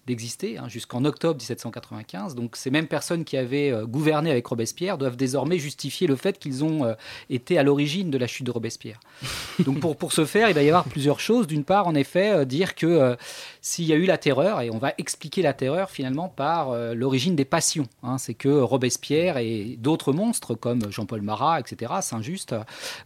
d'exister 0.08 0.58
hein, 0.58 0.68
jusqu'en 0.70 1.06
octobre 1.06 1.36
1795. 1.36 2.34
Donc 2.34 2.56
ces 2.56 2.72
mêmes 2.72 2.88
personnes 2.88 3.26
qui 3.26 3.38
avaient 3.38 3.74
gouverné 3.84 4.32
avec 4.32 4.48
Robespierre 4.48 4.98
doivent 4.98 5.18
désormais 5.18 5.60
justifier 5.60 6.08
le 6.08 6.16
fait 6.16 6.40
qu'ils 6.40 6.64
ont 6.64 6.96
été 7.30 7.60
à 7.60 7.64
l'origine 7.64 8.10
de 8.10 8.18
la 8.18 8.28
chute 8.28 8.46
de 8.46 8.52
Robespierre. 8.52 9.00
Donc 9.66 9.80
pour, 9.80 9.98
pour 9.98 10.14
ce 10.14 10.26
faire, 10.26 10.50
il 10.50 10.56
va 10.56 10.64
y 10.64 10.68
avoir 10.68 10.86
plusieurs 10.86 11.20
choses. 11.20 11.46
D'une 11.46 11.64
part, 11.64 11.88
en 11.88 11.96
effet, 11.96 12.46
dire 12.46 12.74
que 12.76 13.16
s'il 13.62 13.86
y 13.86 13.94
a 13.94 13.98
eu 13.98 14.06
la 14.06 14.18
terreur, 14.18 14.62
et 14.62 14.70
on 14.70 14.78
va 14.78 14.95
expliquer 14.98 15.42
la 15.42 15.54
terreur 15.54 15.90
finalement 15.90 16.30
par 16.30 16.72
euh, 16.72 16.94
l'origine 16.94 17.36
des 17.36 17.46
passions. 17.46 17.88
Hein. 18.04 18.18
C'est 18.18 18.34
que 18.34 18.50
Robespierre 18.50 19.38
et 19.38 19.78
d'autres 19.80 20.14
monstres 20.14 20.56
comme 20.56 20.92
Jean-Paul 20.92 21.22
Marat, 21.22 21.60
etc., 21.60 21.94
Saint-Just, 22.02 22.56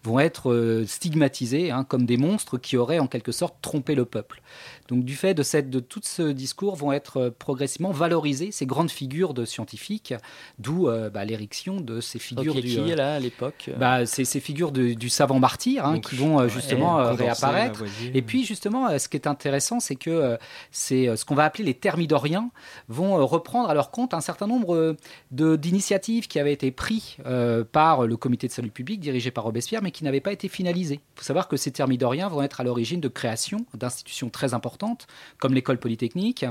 vont 0.04 0.20
être 0.20 0.52
euh, 0.52 0.86
stigmatisés 0.86 1.72
hein, 1.72 1.84
comme 1.84 2.06
des 2.06 2.18
monstres 2.18 2.58
qui 2.58 2.78
auraient 2.78 3.00
en 3.00 3.08
quelque 3.08 3.32
sorte 3.32 3.56
trompé 3.62 3.96
le 3.96 4.06
peuple. 4.06 4.42
Donc 4.90 5.06
du 5.06 5.16
fait 5.16 5.34
de, 5.34 5.44
cette, 5.44 5.70
de 5.70 5.80
tout 5.80 6.02
ce 6.04 6.32
discours 6.32 6.76
vont 6.76 6.92
être 6.92 7.18
euh, 7.18 7.32
progressivement 7.32 7.92
valorisées 7.92 8.52
ces 8.52 8.66
grandes 8.66 8.92
figures 8.92 9.34
de 9.34 9.46
scientifiques, 9.46 10.14
d'où 10.58 10.90
bah, 11.14 11.26
l'érection 11.26 11.80
de 11.80 12.02
ces 12.02 12.20
figures 12.20 12.56
du, 12.56 12.62
qui 12.62 12.90
est 12.90 12.96
là 12.96 13.16
à 13.16 13.20
l'époque 13.20 13.70
bah, 13.78 14.06
ces, 14.06 14.26
ces 14.26 14.40
figures 14.40 14.72
du 14.72 15.10
savant 15.10 15.40
martyr 15.40 15.86
hein, 15.86 16.00
qui 16.00 16.16
vont 16.16 16.48
justement 16.48 17.14
réapparaître. 17.14 17.84
Et 18.14 18.22
puis 18.22 18.44
justement, 18.44 18.98
ce 18.98 19.08
qui 19.08 19.18
est 19.18 19.28
intéressant, 19.28 19.80
c'est 19.80 19.96
que 19.96 20.38
c'est 20.72 21.16
ce 21.16 21.26
qu'on 21.26 21.36
va 21.36 21.46
appeler 21.46 21.64
les 21.64 21.74
thermidoriens 21.74 22.50
vont 22.88 23.18
euh, 23.18 23.24
reprendre 23.24 23.70
à 23.70 23.74
leur 23.74 23.92
compte 23.92 24.14
un 24.14 24.22
certain 24.22 24.48
nombre 24.48 24.76
euh, 24.76 25.58
d'initiatives 25.58 26.28
qui 26.28 26.40
avaient 26.40 26.54
été 26.54 26.72
prises 26.72 27.18
euh, 27.26 27.64
par 27.64 28.08
le 28.08 28.18
comité 28.18 28.48
de 28.48 28.52
salut 28.52 28.72
public 28.72 29.00
dirigé 29.00 29.32
par 29.32 29.44
Robespierre, 29.44 29.82
mais 29.82 29.92
qui 29.92 30.04
n'avaient 30.04 30.20
pas 30.20 30.32
été 30.32 30.48
finalisées. 30.48 31.00
Il 31.16 31.20
faut 31.20 31.24
savoir 31.24 31.48
que 31.48 31.58
ces 31.58 31.72
thermidoriens 31.72 32.28
vont 32.28 32.42
être 32.42 32.62
à 32.62 32.64
l'origine 32.64 33.00
de 33.00 33.08
création 33.08 33.66
d'institutions 33.74 34.30
très 34.30 34.54
importantes, 34.54 34.79
comme 35.40 35.54
l'école 35.54 35.80
polytechnique, 35.80 36.46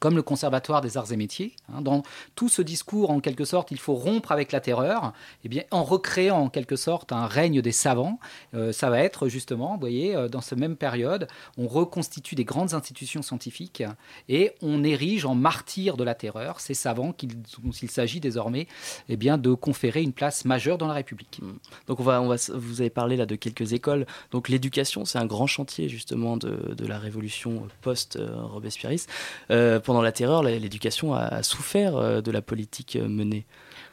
comme 0.00 0.16
le 0.16 0.22
Conservatoire 0.22 0.80
des 0.80 0.96
arts 0.96 1.12
et 1.12 1.16
métiers. 1.16 1.54
Hein, 1.72 1.80
dans 1.80 2.02
tout 2.34 2.48
ce 2.48 2.62
discours, 2.62 3.10
en 3.10 3.20
quelque 3.20 3.44
sorte, 3.44 3.70
il 3.70 3.78
faut 3.78 3.94
rompre 3.94 4.32
avec 4.32 4.52
la 4.52 4.60
terreur, 4.60 5.12
eh 5.44 5.48
bien, 5.48 5.62
en 5.70 5.84
recréant 5.84 6.38
en 6.38 6.48
quelque 6.48 6.76
sorte 6.76 7.12
un 7.12 7.26
règne 7.26 7.62
des 7.62 7.72
savants. 7.72 8.18
Euh, 8.54 8.72
ça 8.72 8.90
va 8.90 9.00
être 9.00 9.28
justement, 9.28 9.74
vous 9.74 9.80
voyez, 9.80 10.16
euh, 10.16 10.28
dans 10.28 10.40
cette 10.40 10.58
même 10.58 10.76
période, 10.76 11.28
on 11.58 11.68
reconstitue 11.68 12.34
des 12.34 12.44
grandes 12.44 12.74
institutions 12.74 13.22
scientifiques 13.22 13.82
et 14.28 14.52
on 14.62 14.82
érige 14.82 15.24
en 15.24 15.34
martyrs 15.34 15.96
de 15.96 16.04
la 16.04 16.14
terreur 16.14 16.60
ces 16.60 16.74
savants 16.74 17.14
dont 17.62 17.70
il 17.70 17.90
s'agit 17.90 18.20
désormais 18.20 18.66
eh 19.08 19.16
bien, 19.16 19.38
de 19.38 19.54
conférer 19.54 20.02
une 20.02 20.12
place 20.12 20.44
majeure 20.44 20.78
dans 20.78 20.86
la 20.86 20.94
République. 20.94 21.40
Mmh. 21.42 21.52
Donc 21.86 22.00
on 22.00 22.02
va, 22.02 22.20
on 22.20 22.28
va, 22.28 22.36
vous 22.54 22.80
avez 22.80 22.90
parlé 22.90 23.16
là 23.16 23.26
de 23.26 23.36
quelques 23.36 23.72
écoles. 23.72 24.06
Donc 24.30 24.48
l'éducation, 24.48 25.04
c'est 25.04 25.18
un 25.18 25.26
grand 25.26 25.46
chantier 25.46 25.88
justement 25.88 26.36
de, 26.36 26.74
la 26.84 26.98
révolution 26.98 27.66
post-robespierriste. 27.80 29.08
Euh, 29.50 29.80
pendant 29.84 30.02
la 30.02 30.12
terreur, 30.12 30.42
l'éducation 30.42 31.14
a 31.14 31.42
souffert 31.42 31.96
euh, 31.96 32.20
de 32.20 32.30
la 32.30 32.42
politique 32.42 32.96
euh, 32.96 33.08
menée. 33.08 33.46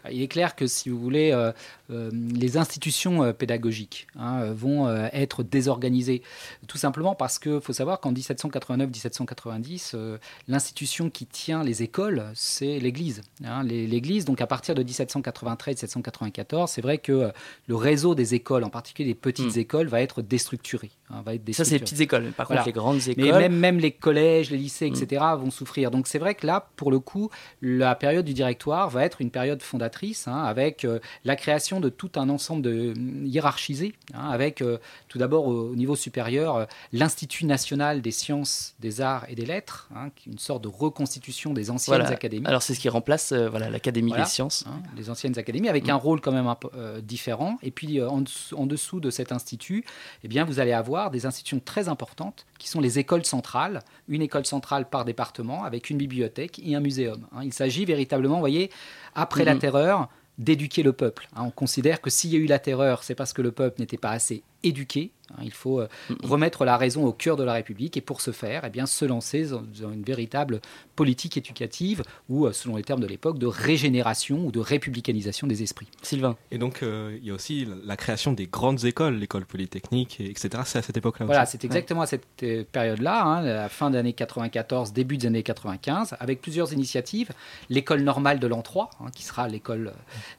Il 0.09 0.21
est 0.21 0.27
clair 0.27 0.55
que 0.55 0.67
si 0.67 0.89
vous 0.89 0.99
voulez, 0.99 1.31
euh, 1.31 1.51
euh, 1.91 2.09
les 2.13 2.57
institutions 2.57 3.23
euh, 3.23 3.33
pédagogiques 3.33 4.07
hein, 4.17 4.51
vont 4.51 4.71
être 5.13 5.43
désorganisées, 5.43 6.21
tout 6.67 6.77
simplement 6.77 7.15
parce 7.15 7.39
qu'il 7.39 7.61
faut 7.61 7.73
savoir 7.73 7.99
qu'en 7.99 8.13
1789-1790, 8.13 10.17
l'institution 10.47 11.09
qui 11.09 11.25
tient 11.25 11.63
les 11.63 11.83
écoles, 11.83 12.25
c'est 12.33 12.79
l'Église. 12.79 13.21
Hein. 13.43 13.63
L'Église, 13.63 14.25
donc 14.25 14.41
à 14.41 14.47
partir 14.47 14.75
de 14.75 14.83
1793-1794, 14.83 16.67
c'est 16.67 16.81
vrai 16.81 16.97
que 16.97 17.31
le 17.67 17.75
réseau 17.75 18.15
des 18.15 18.35
écoles, 18.35 18.63
en 18.63 18.69
particulier 18.69 19.09
des 19.09 19.15
petites 19.15 19.55
hmm. 19.55 19.59
écoles, 19.59 19.87
va 19.87 20.01
être 20.01 20.21
déstructuré. 20.21 20.91
Hein, 21.13 21.21
va 21.25 21.35
être 21.35 21.53
Ça, 21.53 21.65
c'est 21.65 21.75
les 21.75 21.79
petites 21.79 22.01
écoles. 22.01 22.31
Par 22.35 22.47
contre, 22.47 22.65
les 22.65 22.71
grandes 22.71 23.07
écoles. 23.07 23.23
Mais 23.23 23.31
même, 23.31 23.55
même 23.55 23.79
les 23.79 23.91
collèges, 23.91 24.51
les 24.51 24.57
lycées, 24.57 24.87
etc., 24.87 25.21
hmm. 25.21 25.39
vont 25.39 25.51
souffrir. 25.51 25.91
Donc 25.91 26.07
c'est 26.07 26.19
vrai 26.19 26.35
que 26.35 26.47
là, 26.47 26.69
pour 26.75 26.91
le 26.91 26.99
coup, 26.99 27.29
la 27.61 27.95
période 27.95 28.25
du 28.25 28.33
directoire 28.33 28.89
va 28.89 29.03
être 29.03 29.21
une 29.21 29.31
période 29.31 29.61
fondatrice 29.61 30.11
Hein, 30.27 30.43
avec 30.43 30.85
euh, 30.85 30.99
la 31.25 31.35
création 31.35 31.79
de 31.79 31.89
tout 31.89 32.11
un 32.15 32.29
ensemble 32.29 32.61
de 32.61 32.93
mm, 32.95 33.25
hiérarchisé, 33.25 33.93
hein, 34.13 34.29
avec 34.29 34.61
euh, 34.61 34.77
tout 35.07 35.17
d'abord 35.17 35.47
au, 35.47 35.75
niveau 35.75 35.95
supérieur 35.95 36.55
euh, 36.55 36.65
l'Institut 36.91 37.45
national 37.45 38.01
des 38.01 38.11
sciences, 38.11 38.75
des 38.79 39.01
arts 39.01 39.25
et 39.29 39.35
des 39.35 39.45
lettres, 39.45 39.89
une 40.27 40.39
sorte 40.39 40.63
de 40.63 40.67
reconstitution 40.67 41.53
des 41.53 41.69
anciennes 41.69 42.01
académies. 42.01 42.45
Alors 42.45 42.61
c'est 42.61 42.73
ce 42.73 42.79
qui 42.79 42.89
remplace 42.89 43.33
voilà 43.33 43.69
l'Académie 43.69 44.13
des 44.13 44.25
sciences, 44.25 44.65
les 44.95 45.09
anciennes 45.09 45.37
académies, 45.37 45.69
avec 45.69 45.87
mm. 45.87 45.91
un 45.91 45.95
rôle 45.95 46.21
quand 46.21 46.31
même 46.31 46.53
différent. 47.01 47.57
Et 47.63 47.71
puis 47.71 48.01
en, 48.01 48.23
en, 48.55 48.65
dessous 48.65 48.99
de 48.99 49.09
cet 49.09 49.31
institut, 49.31 49.83
eh 50.23 50.27
bien 50.27 50.45
vous 50.45 50.59
allez 50.59 50.73
avoir 50.73 51.00
des 51.09 51.25
institutions 51.25 51.59
très 51.63 51.89
importantes 51.89 52.45
qui 52.59 52.69
sont 52.69 52.79
les 52.79 52.99
écoles 52.99 53.25
centrales, 53.25 53.79
une 54.07 54.21
école 54.21 54.45
centrale 54.45 54.87
par 54.89 55.05
département 55.05 55.63
avec 55.63 55.89
une 55.89 55.97
bibliothèque 55.97 56.61
et 56.63 56.75
un 56.75 56.79
muséum. 56.79 57.25
Il 57.41 57.53
s'agit 57.53 57.85
véritablement, 57.85 58.35
vous 58.35 58.41
voyez, 58.41 58.69
après 59.15 59.43
la 59.43 59.55
mm-hmm. 59.55 59.59
terreur, 59.59 60.09
d'éduquer 60.37 60.83
le 60.83 60.93
peuple. 60.93 61.27
Hein. 61.35 61.43
on 61.45 61.51
considère 61.51 62.01
que 62.01 62.09
s'il 62.09 62.31
y 62.31 62.35
a 62.35 62.39
eu 62.39 62.45
la 62.45 62.59
terreur, 62.59 63.03
c'est 63.03 63.15
parce 63.15 63.33
que 63.33 63.41
le 63.41 63.51
peuple 63.51 63.79
n'était 63.79 63.97
pas 63.97 64.11
assez 64.11 64.43
éduqué. 64.63 65.11
Hein. 65.31 65.41
Il 65.43 65.51
faut 65.51 65.79
euh, 65.79 65.87
remettre 66.23 66.65
la 66.65 66.77
raison 66.77 67.05
au 67.05 67.11
cœur 67.11 67.37
de 67.37 67.43
la 67.43 67.53
République 67.53 67.97
et 67.97 68.01
pour 68.01 68.21
ce 68.21 68.31
faire, 68.31 68.63
eh 68.65 68.69
bien, 68.69 68.85
se 68.85 69.05
lancer 69.05 69.45
dans 69.45 69.91
une 69.91 70.03
véritable 70.03 70.61
politique 70.95 71.37
éducative 71.37 72.03
ou, 72.29 72.45
euh, 72.45 72.53
selon 72.53 72.75
les 72.75 72.83
termes 72.83 72.99
de 72.99 73.07
l'époque, 73.07 73.39
de 73.39 73.47
régénération 73.47 74.45
ou 74.45 74.51
de 74.51 74.59
républicanisation 74.59 75.47
des 75.47 75.63
esprits. 75.63 75.87
Sylvain. 76.01 76.37
Et 76.51 76.57
donc, 76.57 76.83
euh, 76.83 77.17
il 77.21 77.27
y 77.27 77.31
a 77.31 77.33
aussi 77.33 77.67
la 77.85 77.97
création 77.97 78.33
des 78.33 78.47
grandes 78.47 78.85
écoles, 78.85 79.15
l'école 79.15 79.45
polytechnique, 79.45 80.19
et 80.19 80.29
etc. 80.29 80.49
C'est 80.65 80.79
à 80.79 80.81
cette 80.81 80.97
époque-là 80.97 81.25
Voilà, 81.25 81.45
c'est 81.45 81.63
exactement 81.65 82.01
à 82.01 82.07
cette 82.07 82.25
période-là, 82.71 83.23
hein, 83.23 83.41
la 83.41 83.69
fin 83.69 83.89
des 83.89 83.97
années 83.97 84.13
94, 84.13 84.93
début 84.93 85.17
des 85.17 85.27
années 85.27 85.43
95, 85.43 86.15
avec 86.19 86.41
plusieurs 86.41 86.73
initiatives. 86.73 87.31
L'école 87.69 88.01
normale 88.01 88.39
de 88.39 88.47
l'an 88.47 88.61
3, 88.61 88.89
hein, 88.99 89.05
qui 89.15 89.23
sera 89.23 89.47
l'école 89.47 89.93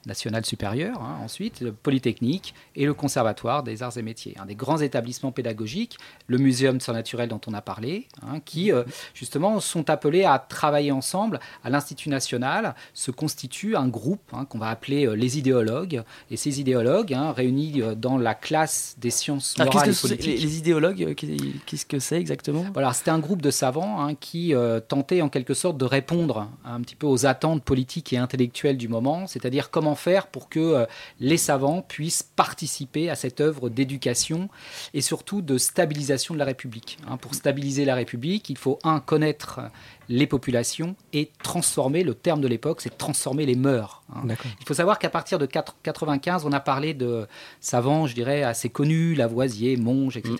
nationale 0.05 0.45
supérieure, 0.45 1.01
hein, 1.01 1.19
ensuite, 1.23 1.61
le 1.61 1.71
Polytechnique 1.71 2.53
et 2.75 2.85
le 2.85 2.93
Conservatoire 2.93 3.63
des 3.63 3.83
arts 3.83 3.97
et 3.97 4.01
métiers. 4.01 4.12
Hein, 4.39 4.45
des 4.45 4.55
grands 4.55 4.79
établissements 4.79 5.31
pédagogiques, 5.31 5.97
le 6.27 6.37
Muséum 6.37 6.77
de 6.77 6.93
naturelles 6.93 7.29
dont 7.29 7.41
on 7.47 7.53
a 7.53 7.61
parlé, 7.61 8.07
hein, 8.21 8.39
qui 8.43 8.71
euh, 8.71 8.83
justement 9.13 9.59
sont 9.59 9.89
appelés 9.89 10.23
à 10.25 10.37
travailler 10.39 10.91
ensemble. 10.91 11.39
À 11.63 11.69
l'Institut 11.69 12.09
national 12.09 12.75
se 12.93 13.11
constitue 13.11 13.75
un 13.75 13.87
groupe 13.87 14.21
hein, 14.33 14.45
qu'on 14.45 14.59
va 14.59 14.69
appeler 14.69 15.05
euh, 15.07 15.13
les 15.13 15.37
idéologues. 15.37 16.03
Et 16.29 16.37
ces 16.37 16.59
idéologues, 16.59 17.13
hein, 17.13 17.31
réunis 17.31 17.81
euh, 17.81 17.95
dans 17.95 18.17
la 18.17 18.35
classe 18.35 18.95
des 18.99 19.09
sciences 19.09 19.57
morales 19.57 19.89
et 19.89 19.93
politiques. 19.95 20.25
les, 20.25 20.37
les 20.37 20.57
idéologues, 20.57 21.15
qu'est- 21.15 21.37
qu'est-ce 21.65 21.85
que 21.85 21.99
c'est 21.99 22.19
exactement? 22.19 22.65
Voilà, 22.73 22.93
c'était 22.93 23.11
un 23.11 23.19
groupe 23.19 23.41
de 23.41 23.51
savants 23.51 24.13
qui 24.19 24.53
tentait 24.87 25.21
en 25.21 25.29
quelque 25.29 25.53
sorte 25.53 25.77
de 25.77 25.85
répondre 25.85 26.49
un 26.65 26.81
petit 26.81 26.95
peu 26.95 27.07
aux 27.07 27.25
attentes 27.25 27.63
politiques 27.63 28.13
et 28.13 28.17
intellectuelles 28.17 28.77
du 28.77 28.87
moment, 28.87 29.25
c'est-à-dire 29.27 29.71
comment 29.71 29.95
faire 29.95 30.27
pour 30.27 30.49
que 30.49 30.85
les 31.19 31.37
savants 31.37 31.81
puissent 31.81 32.23
participer 32.23 33.09
à 33.09 33.15
cette 33.15 33.41
œuvre 33.41 33.69
d'éducation 33.69 34.02
et 34.93 35.01
surtout 35.01 35.41
de 35.41 35.57
stabilisation 35.57 36.33
de 36.33 36.39
la 36.39 36.45
République. 36.45 36.97
hein. 37.07 37.17
Pour 37.17 37.35
stabiliser 37.35 37.85
la 37.85 37.95
République, 37.95 38.49
il 38.49 38.57
faut, 38.57 38.79
un, 38.83 38.99
connaître 38.99 39.61
les 40.09 40.27
populations 40.27 40.95
et 41.13 41.31
transformer, 41.43 42.03
le 42.03 42.13
terme 42.13 42.41
de 42.41 42.47
l'époque, 42.47 42.81
c'est 42.81 42.97
transformer 42.97 43.45
les 43.45 43.55
mœurs. 43.55 44.03
hein. 44.13 44.23
Il 44.59 44.65
faut 44.67 44.73
savoir 44.73 44.99
qu'à 44.99 45.09
partir 45.09 45.39
de 45.39 45.45
4 45.45 45.77
95, 45.81 46.45
on 46.45 46.51
a 46.51 46.59
parlé 46.59 46.93
de 46.93 47.27
savants, 47.61 48.05
je 48.05 48.13
dirais, 48.13 48.43
assez 48.43 48.69
connus, 48.69 49.15
Lavoisier, 49.15 49.77
Monge, 49.77 50.17
etc. 50.17 50.35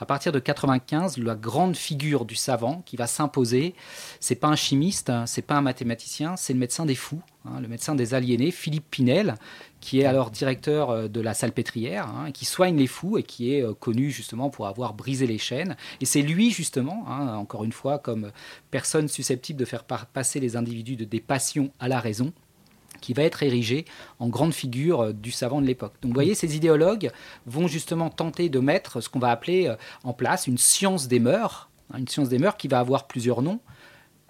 À 0.00 0.06
partir 0.06 0.32
de 0.32 0.38
95, 0.38 1.18
la 1.18 1.34
grande 1.34 1.76
figure 1.76 2.24
du 2.24 2.34
savant 2.34 2.82
qui 2.86 2.96
va 2.96 3.06
s'imposer, 3.06 3.74
c'est 4.20 4.34
pas 4.34 4.48
un 4.48 4.56
chimiste, 4.56 5.10
hein, 5.10 5.26
c'est 5.26 5.42
pas 5.42 5.56
un 5.56 5.62
mathématicien, 5.62 6.36
c'est 6.36 6.52
le 6.54 6.58
médecin 6.58 6.86
des 6.86 6.94
fous, 6.94 7.20
hein, 7.44 7.60
le 7.60 7.68
médecin 7.68 7.94
des 7.94 8.14
aliénés, 8.14 8.50
Philippe 8.50 8.90
Pinel, 8.90 9.34
qui 9.82 10.00
est 10.00 10.04
alors 10.04 10.30
directeur 10.30 10.90
euh, 10.90 11.08
de 11.08 11.20
la 11.20 11.34
Salpêtrière, 11.34 12.06
hein, 12.06 12.30
qui 12.30 12.46
soigne 12.46 12.78
les 12.78 12.86
fous 12.86 13.18
et 13.18 13.24
qui 13.24 13.52
est 13.52 13.62
euh, 13.62 13.74
connu 13.74 14.10
justement 14.10 14.48
pour 14.48 14.68
avoir 14.68 14.94
brisé 14.94 15.26
les 15.26 15.38
chaînes. 15.38 15.76
Et 16.00 16.06
c'est 16.06 16.22
lui 16.22 16.52
justement, 16.52 17.04
hein, 17.08 17.34
encore 17.34 17.64
une 17.64 17.72
fois, 17.72 17.98
comme 17.98 18.30
personne 18.70 19.08
susceptible 19.08 19.58
de 19.58 19.64
faire 19.64 19.84
passer 19.84 20.40
les 20.40 20.56
individus 20.56 20.96
de 20.96 21.04
des 21.04 21.20
passions 21.20 21.72
à 21.80 21.88
la 21.88 21.98
raison, 21.98 22.32
qui 23.00 23.12
va 23.12 23.24
être 23.24 23.42
érigé 23.42 23.84
en 24.20 24.28
grande 24.28 24.54
figure 24.54 25.00
euh, 25.00 25.12
du 25.12 25.32
savant 25.32 25.60
de 25.60 25.66
l'époque. 25.66 25.94
Donc 26.00 26.12
vous 26.12 26.14
voyez, 26.14 26.36
ces 26.36 26.56
idéologues 26.56 27.10
vont 27.46 27.66
justement 27.66 28.08
tenter 28.08 28.48
de 28.48 28.60
mettre 28.60 29.00
ce 29.00 29.08
qu'on 29.08 29.18
va 29.18 29.30
appeler 29.30 29.74
en 30.04 30.12
place 30.12 30.46
une 30.46 30.58
science 30.58 31.08
des 31.08 31.18
mœurs, 31.18 31.70
hein, 31.92 31.98
une 31.98 32.08
science 32.08 32.28
des 32.28 32.38
mœurs 32.38 32.56
qui 32.56 32.68
va 32.68 32.78
avoir 32.78 33.08
plusieurs 33.08 33.42
noms. 33.42 33.58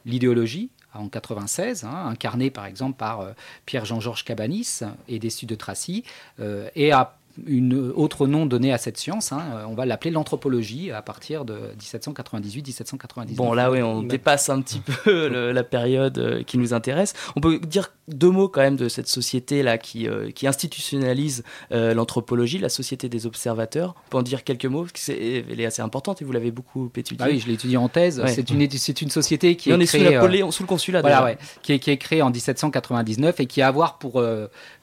L'idéologie, 0.06 0.70
en 0.94 1.08
96, 1.08 1.84
hein, 1.84 2.06
incarnée 2.08 2.50
par 2.50 2.66
exemple 2.66 2.96
par 2.96 3.20
euh, 3.20 3.32
Pierre-Jean-Georges 3.66 4.24
Cabanis 4.24 4.80
et 5.08 5.18
Dessus 5.18 5.46
de 5.46 5.54
Tracy, 5.54 6.04
euh, 6.40 6.68
et 6.74 6.92
à 6.92 7.16
une 7.46 7.90
autre 7.96 8.26
nom 8.26 8.44
donné 8.44 8.74
à 8.74 8.78
cette 8.78 8.98
science, 8.98 9.32
hein, 9.32 9.42
euh, 9.54 9.64
on 9.66 9.74
va 9.74 9.86
l'appeler 9.86 10.10
l'anthropologie 10.10 10.90
à 10.90 11.00
partir 11.00 11.46
de 11.46 11.58
1798-1799. 11.80 13.34
Bon, 13.36 13.52
là, 13.54 13.70
oui, 13.70 13.82
on 13.82 14.02
dépasse 14.02 14.50
un 14.50 14.60
petit 14.60 14.80
peu 14.80 15.28
le- 15.28 15.52
la 15.52 15.64
période 15.64 16.44
qui 16.46 16.58
nous 16.58 16.74
intéresse. 16.74 17.14
On 17.36 17.40
peut 17.40 17.58
dire 17.58 17.90
deux 18.14 18.30
mots 18.30 18.48
quand 18.48 18.60
même 18.60 18.76
de 18.76 18.88
cette 18.88 19.08
société-là 19.08 19.78
qui, 19.78 20.08
euh, 20.08 20.30
qui 20.30 20.46
institutionnalise 20.46 21.42
euh, 21.72 21.94
l'anthropologie, 21.94 22.58
la 22.58 22.68
société 22.68 23.08
des 23.08 23.26
observateurs. 23.26 23.94
On 24.06 24.10
peut 24.10 24.18
en 24.18 24.22
dire 24.22 24.44
quelques 24.44 24.66
mots, 24.66 24.82
parce 24.82 24.92
que 24.92 24.98
c'est, 25.00 25.44
elle 25.50 25.60
est 25.60 25.66
assez 25.66 25.82
importante 25.82 26.22
et 26.22 26.24
vous 26.24 26.32
l'avez 26.32 26.50
beaucoup 26.50 26.90
étudiée. 26.96 27.24
Ah 27.24 27.30
oui, 27.30 27.40
je 27.40 27.46
l'ai 27.46 27.54
étudié 27.54 27.76
en 27.76 27.88
thèse. 27.88 28.20
Ouais. 28.20 28.32
C'est 28.32 28.50
une, 28.50 28.60
étu- 28.62 28.78
c'est 28.78 29.02
une 29.02 29.10
société 29.10 29.56
qui 29.56 29.70
Et 29.70 29.72
est 29.72 29.76
on 29.76 29.80
est 29.80 29.86
sous, 29.86 29.98
créée, 29.98 30.16
euh, 30.16 30.50
sous 30.50 30.62
le 30.62 30.66
consulat 30.68 31.00
Voilà, 31.00 31.16
déjà. 31.16 31.24
ouais, 31.26 31.38
qui, 31.62 31.72
est, 31.72 31.78
qui 31.78 31.90
est 31.90 31.96
créé 31.98 32.22
en 32.22 32.30
1799 32.30 33.40
et 33.40 33.46
qui 33.46 33.60
a 33.60 33.66
à 33.66 33.68
avoir 33.68 33.98
pour, 33.98 34.22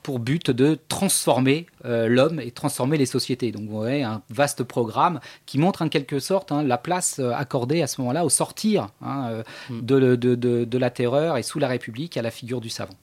pour 0.04 0.20
but 0.20 0.52
de 0.52 0.78
transformer 0.88 1.66
l'homme 1.84 2.40
et 2.40 2.52
transformer 2.52 2.98
les 2.98 3.06
sociétés. 3.06 3.52
Donc 3.52 3.64
vous 3.70 3.78
voyez, 3.78 4.04
un 4.04 4.22
vaste 4.30 4.64
programme 4.64 5.20
qui 5.46 5.58
montre 5.60 5.82
en 5.82 5.90
quelque 5.90 6.20
sorte 6.20 6.52
hein, 6.52 6.64
la 6.64 6.78
place 6.78 7.20
accordée 7.36 7.82
à 7.82 7.88
ce 7.88 8.00
moment-là 8.02 8.24
au 8.26 8.30
sortir 8.30 8.88
hein, 9.02 9.44
Mm. 9.70 9.82
de, 9.82 10.16
de- 10.16 10.36
de- 10.36 10.64
de 10.66 10.78
la 10.78 10.90
terreur 10.90 11.38
et 11.38 11.44
sous 11.44 11.60
la 11.60 11.68
République 11.68 12.16
à 12.18 12.22
la 12.22 12.32
figure 12.32 12.62
du 12.62 12.70
savant. 12.70 12.94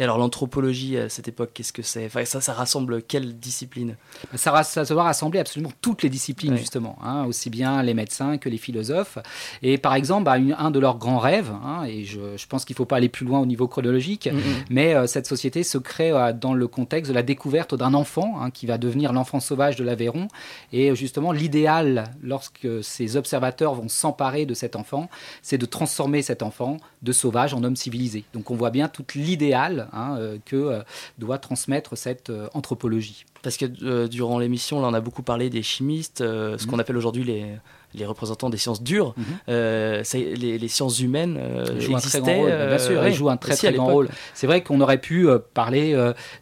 Et 0.00 0.02
alors 0.02 0.18
l'anthropologie 0.18 0.98
à 0.98 1.08
cette 1.08 1.28
époque, 1.28 1.50
qu'est-ce 1.54 1.72
que 1.72 1.82
c'est? 1.82 2.06
Enfin, 2.06 2.24
ça, 2.24 2.40
ça 2.40 2.52
rassemble 2.52 3.02
quelle 3.02 3.38
discipline? 3.38 3.96
Ça, 4.34 4.50
ra- 4.50 4.64
ça 4.64 4.84
doit 4.84 5.04
rassembler 5.04 5.38
absolument 5.38 5.70
toutes 5.80 6.02
les 6.02 6.08
disciplines, 6.08 6.56
justement, 6.56 6.98
hein, 7.02 7.24
aussi 7.26 7.48
bien 7.48 7.80
les 7.82 7.94
médecins 7.94 8.36
que 8.38 8.48
les 8.48 8.58
philosophes. 8.58 9.18
Et 9.62 9.78
par 9.78 9.94
exemple, 9.94 10.24
bah, 10.24 10.36
une- 10.36 10.56
un 10.58 10.72
de 10.72 10.80
leurs 10.80 10.98
grands 10.98 11.18
rêves, 11.18 11.52
hein, 11.64 11.84
et 11.84 12.04
je, 12.04 12.36
je 12.36 12.46
pense 12.46 12.64
qu'il 12.64 12.74
ne 12.74 12.78
faut 12.78 12.84
pas 12.86 12.96
aller 12.96 13.08
plus 13.08 13.24
loin 13.24 13.38
au 13.38 13.46
niveau 13.46 13.68
chronologique, 13.68 14.28
mais 14.68 14.94
euh, 14.94 15.06
cette 15.06 15.26
société 15.28 15.62
se 15.62 15.78
crée 15.78 16.10
euh, 16.10 16.32
dans 16.32 16.54
le 16.54 16.66
contexte 16.66 17.10
de 17.10 17.14
la 17.14 17.22
découverte 17.22 17.74
d'un 17.76 17.94
enfant 17.94 18.40
hein, 18.40 18.50
qui 18.50 18.66
va 18.66 18.78
devenir 18.78 19.12
l'enfant 19.12 19.38
sauvage 19.38 19.76
de 19.76 19.84
l'Aveyron. 19.84 20.26
Et 20.72 20.90
euh, 20.90 20.94
justement, 20.96 21.30
l'idéal, 21.30 22.04
lorsque 22.20 22.66
ces 22.82 23.16
observateurs 23.16 23.74
vont 23.74 23.88
s'emparer 23.88 24.44
de 24.44 24.54
cet 24.54 24.74
enfant, 24.74 25.08
c'est 25.42 25.58
de 25.58 25.66
transformer 25.66 26.22
cet 26.22 26.42
enfant 26.42 26.78
de 27.02 27.12
sauvage 27.12 27.54
en 27.54 27.62
homme 27.62 27.76
civilisé. 27.76 28.24
Donc 28.34 28.50
on 28.50 28.56
voit 28.56 28.70
bien 28.70 28.88
tout 28.88 29.04
l'idéal 29.14 29.83
hein, 29.92 30.16
euh, 30.18 30.38
que 30.44 30.56
euh, 30.56 30.82
doit 31.18 31.38
transmettre 31.38 31.96
cette 31.96 32.30
euh, 32.30 32.48
anthropologie. 32.54 33.24
Parce 33.42 33.56
que 33.56 34.06
durant 34.06 34.38
l'émission, 34.38 34.80
là, 34.80 34.88
on 34.88 34.94
a 34.94 35.00
beaucoup 35.00 35.22
parlé 35.22 35.50
des 35.50 35.62
chimistes, 35.62 36.20
ce 36.20 36.66
qu'on 36.66 36.78
appelle 36.78 36.96
aujourd'hui 36.96 37.24
les, 37.24 37.46
les 37.94 38.06
représentants 38.06 38.50
des 38.50 38.56
sciences 38.56 38.82
dures. 38.82 39.14
Mhm. 39.16 39.24
Euh, 39.48 40.04
ça- 40.04 40.18
les, 40.18 40.58
les 40.58 40.68
sciences 40.68 41.00
humaines 41.00 41.36
euh, 41.40 41.80
jouent 41.80 41.96
un 41.96 42.00
très 42.00 42.20
grand 42.20 42.34
rôle, 42.36 42.48
euh, 42.50 42.68
bien 42.68 42.78
sûr, 42.78 43.00
ouais, 43.00 43.10
ils 43.10 43.14
jouent 43.14 43.30
un 43.30 43.36
très 43.36 43.52
aussi 43.52 43.66
à 43.66 43.70
très 43.70 43.76
grand 43.76 43.86
l'époque. 43.88 43.94
rôle. 44.06 44.08
C'est 44.34 44.46
vrai 44.46 44.62
qu'on 44.62 44.80
aurait 44.80 44.98
pu 44.98 45.26
parler 45.54 45.94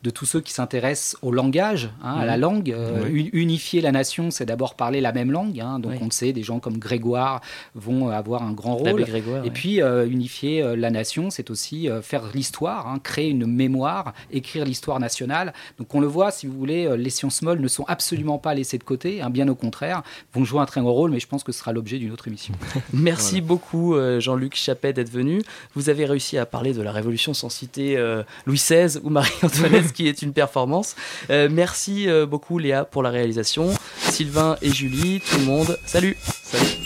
de 0.03 0.11
tous 0.11 0.25
ceux 0.27 0.41
qui 0.41 0.53
s'intéressent 0.53 1.17
au 1.23 1.31
langage, 1.33 1.91
hein, 2.03 2.15
à 2.21 2.25
la 2.27 2.37
Mhm. 2.37 2.41
langue. 2.41 2.77
Oui. 3.11 3.31
Unifier 3.33 3.81
la 3.81 3.93
nation, 3.93 4.31
c'est 4.31 4.45
d'abord 4.47 4.75
parler 4.75 5.01
la 5.01 5.13
même 5.13 5.31
langue. 5.31 5.61
hein. 5.61 5.79
donc 5.79 5.93
Oui. 5.93 5.99
on 6.01 6.07
le 6.07 6.11
sait, 6.11 6.33
des 6.33 6.43
gens 6.43 6.59
comme 6.61 6.79
Grégoire 6.79 7.41
vont 7.75 8.09
avoir 8.09 8.43
un 8.43 8.53
grand 8.53 8.77
rôle. 8.77 9.05
Grégoire. 9.05 9.45
Et 9.45 9.51
puis 9.51 9.81
unifier 10.09 10.77
la 10.77 10.91
nation, 10.91 11.31
c'est 11.31 11.51
aussi 11.51 11.89
faire 12.03 12.23
l'histoire, 12.35 12.87
hein, 12.89 12.99
créer 13.03 13.29
une 13.31 13.47
mémoire, 13.47 14.13
écrire 14.31 14.65
l'histoire 14.65 15.01
nationale. 15.01 15.53
Donc 15.79 15.95
on 15.95 16.01
le 16.01 16.07
voit, 16.07 16.31
si 16.31 16.47
vous 16.47 16.57
voulez, 16.59 16.89
les 16.97 17.11
sciences 17.11 17.43
molles 17.43 17.61
ne 17.61 17.69
sont 17.69 17.85
absolument 17.89 18.39
pas 18.39 18.55
laissées 18.55 18.79
de 18.79 18.85
côté, 18.85 19.21
hein, 19.23 19.31
bien 19.31 19.49
au 19.49 19.55
contraire, 19.55 20.03
vont 20.35 20.45
jouer 20.45 20.61
un 20.61 20.67
très 20.67 20.81
grand 20.81 20.93
rôle, 20.93 21.11
mais 21.11 21.21
je 21.21 21.27
pense 21.27 21.42
que 21.45 21.53
ce 21.53 21.61
sera 21.61 21.73
l'objet 21.73 21.99
d'une 21.99 22.13
autre 22.13 22.29
émission. 22.29 22.55
Merci 22.93 23.41
beaucoup 23.41 23.95
euh, 23.95 24.21
Jean-Luc 24.21 24.57
Chappet 24.57 24.93
d'être 24.93 25.11
venu. 25.11 25.43
Vous 25.75 25.89
avez 25.89 26.05
réussi 26.05 26.39
à 26.39 26.47
parler 26.47 26.73
de 26.73 26.83
la 26.83 26.93
Révolution 26.93 27.35
sans 27.35 27.49
citer 27.49 27.97
euh, 27.97 28.23
Louis 28.47 28.57
XVI 28.57 28.99
ou 29.03 29.11
Marie-Antoinette, 29.11 29.87
ce 29.89 29.93
qui 29.93 30.09
est 30.09 30.23
une 30.23 30.33
performance. 30.33 30.97
Euh, 31.31 31.49
merci 31.51 32.09
euh, 32.09 32.27
beaucoup 32.27 32.59
Léa 32.59 32.85
pour 32.85 33.03
la 33.03 33.11
réalisation. 33.11 33.73
Sylvain 33.99 34.57
et 34.63 34.71
Julie, 34.71 35.21
tout 35.21 35.39
le 35.39 35.45
monde, 35.45 35.79
salut 35.87 36.17
Salut. 36.21 36.82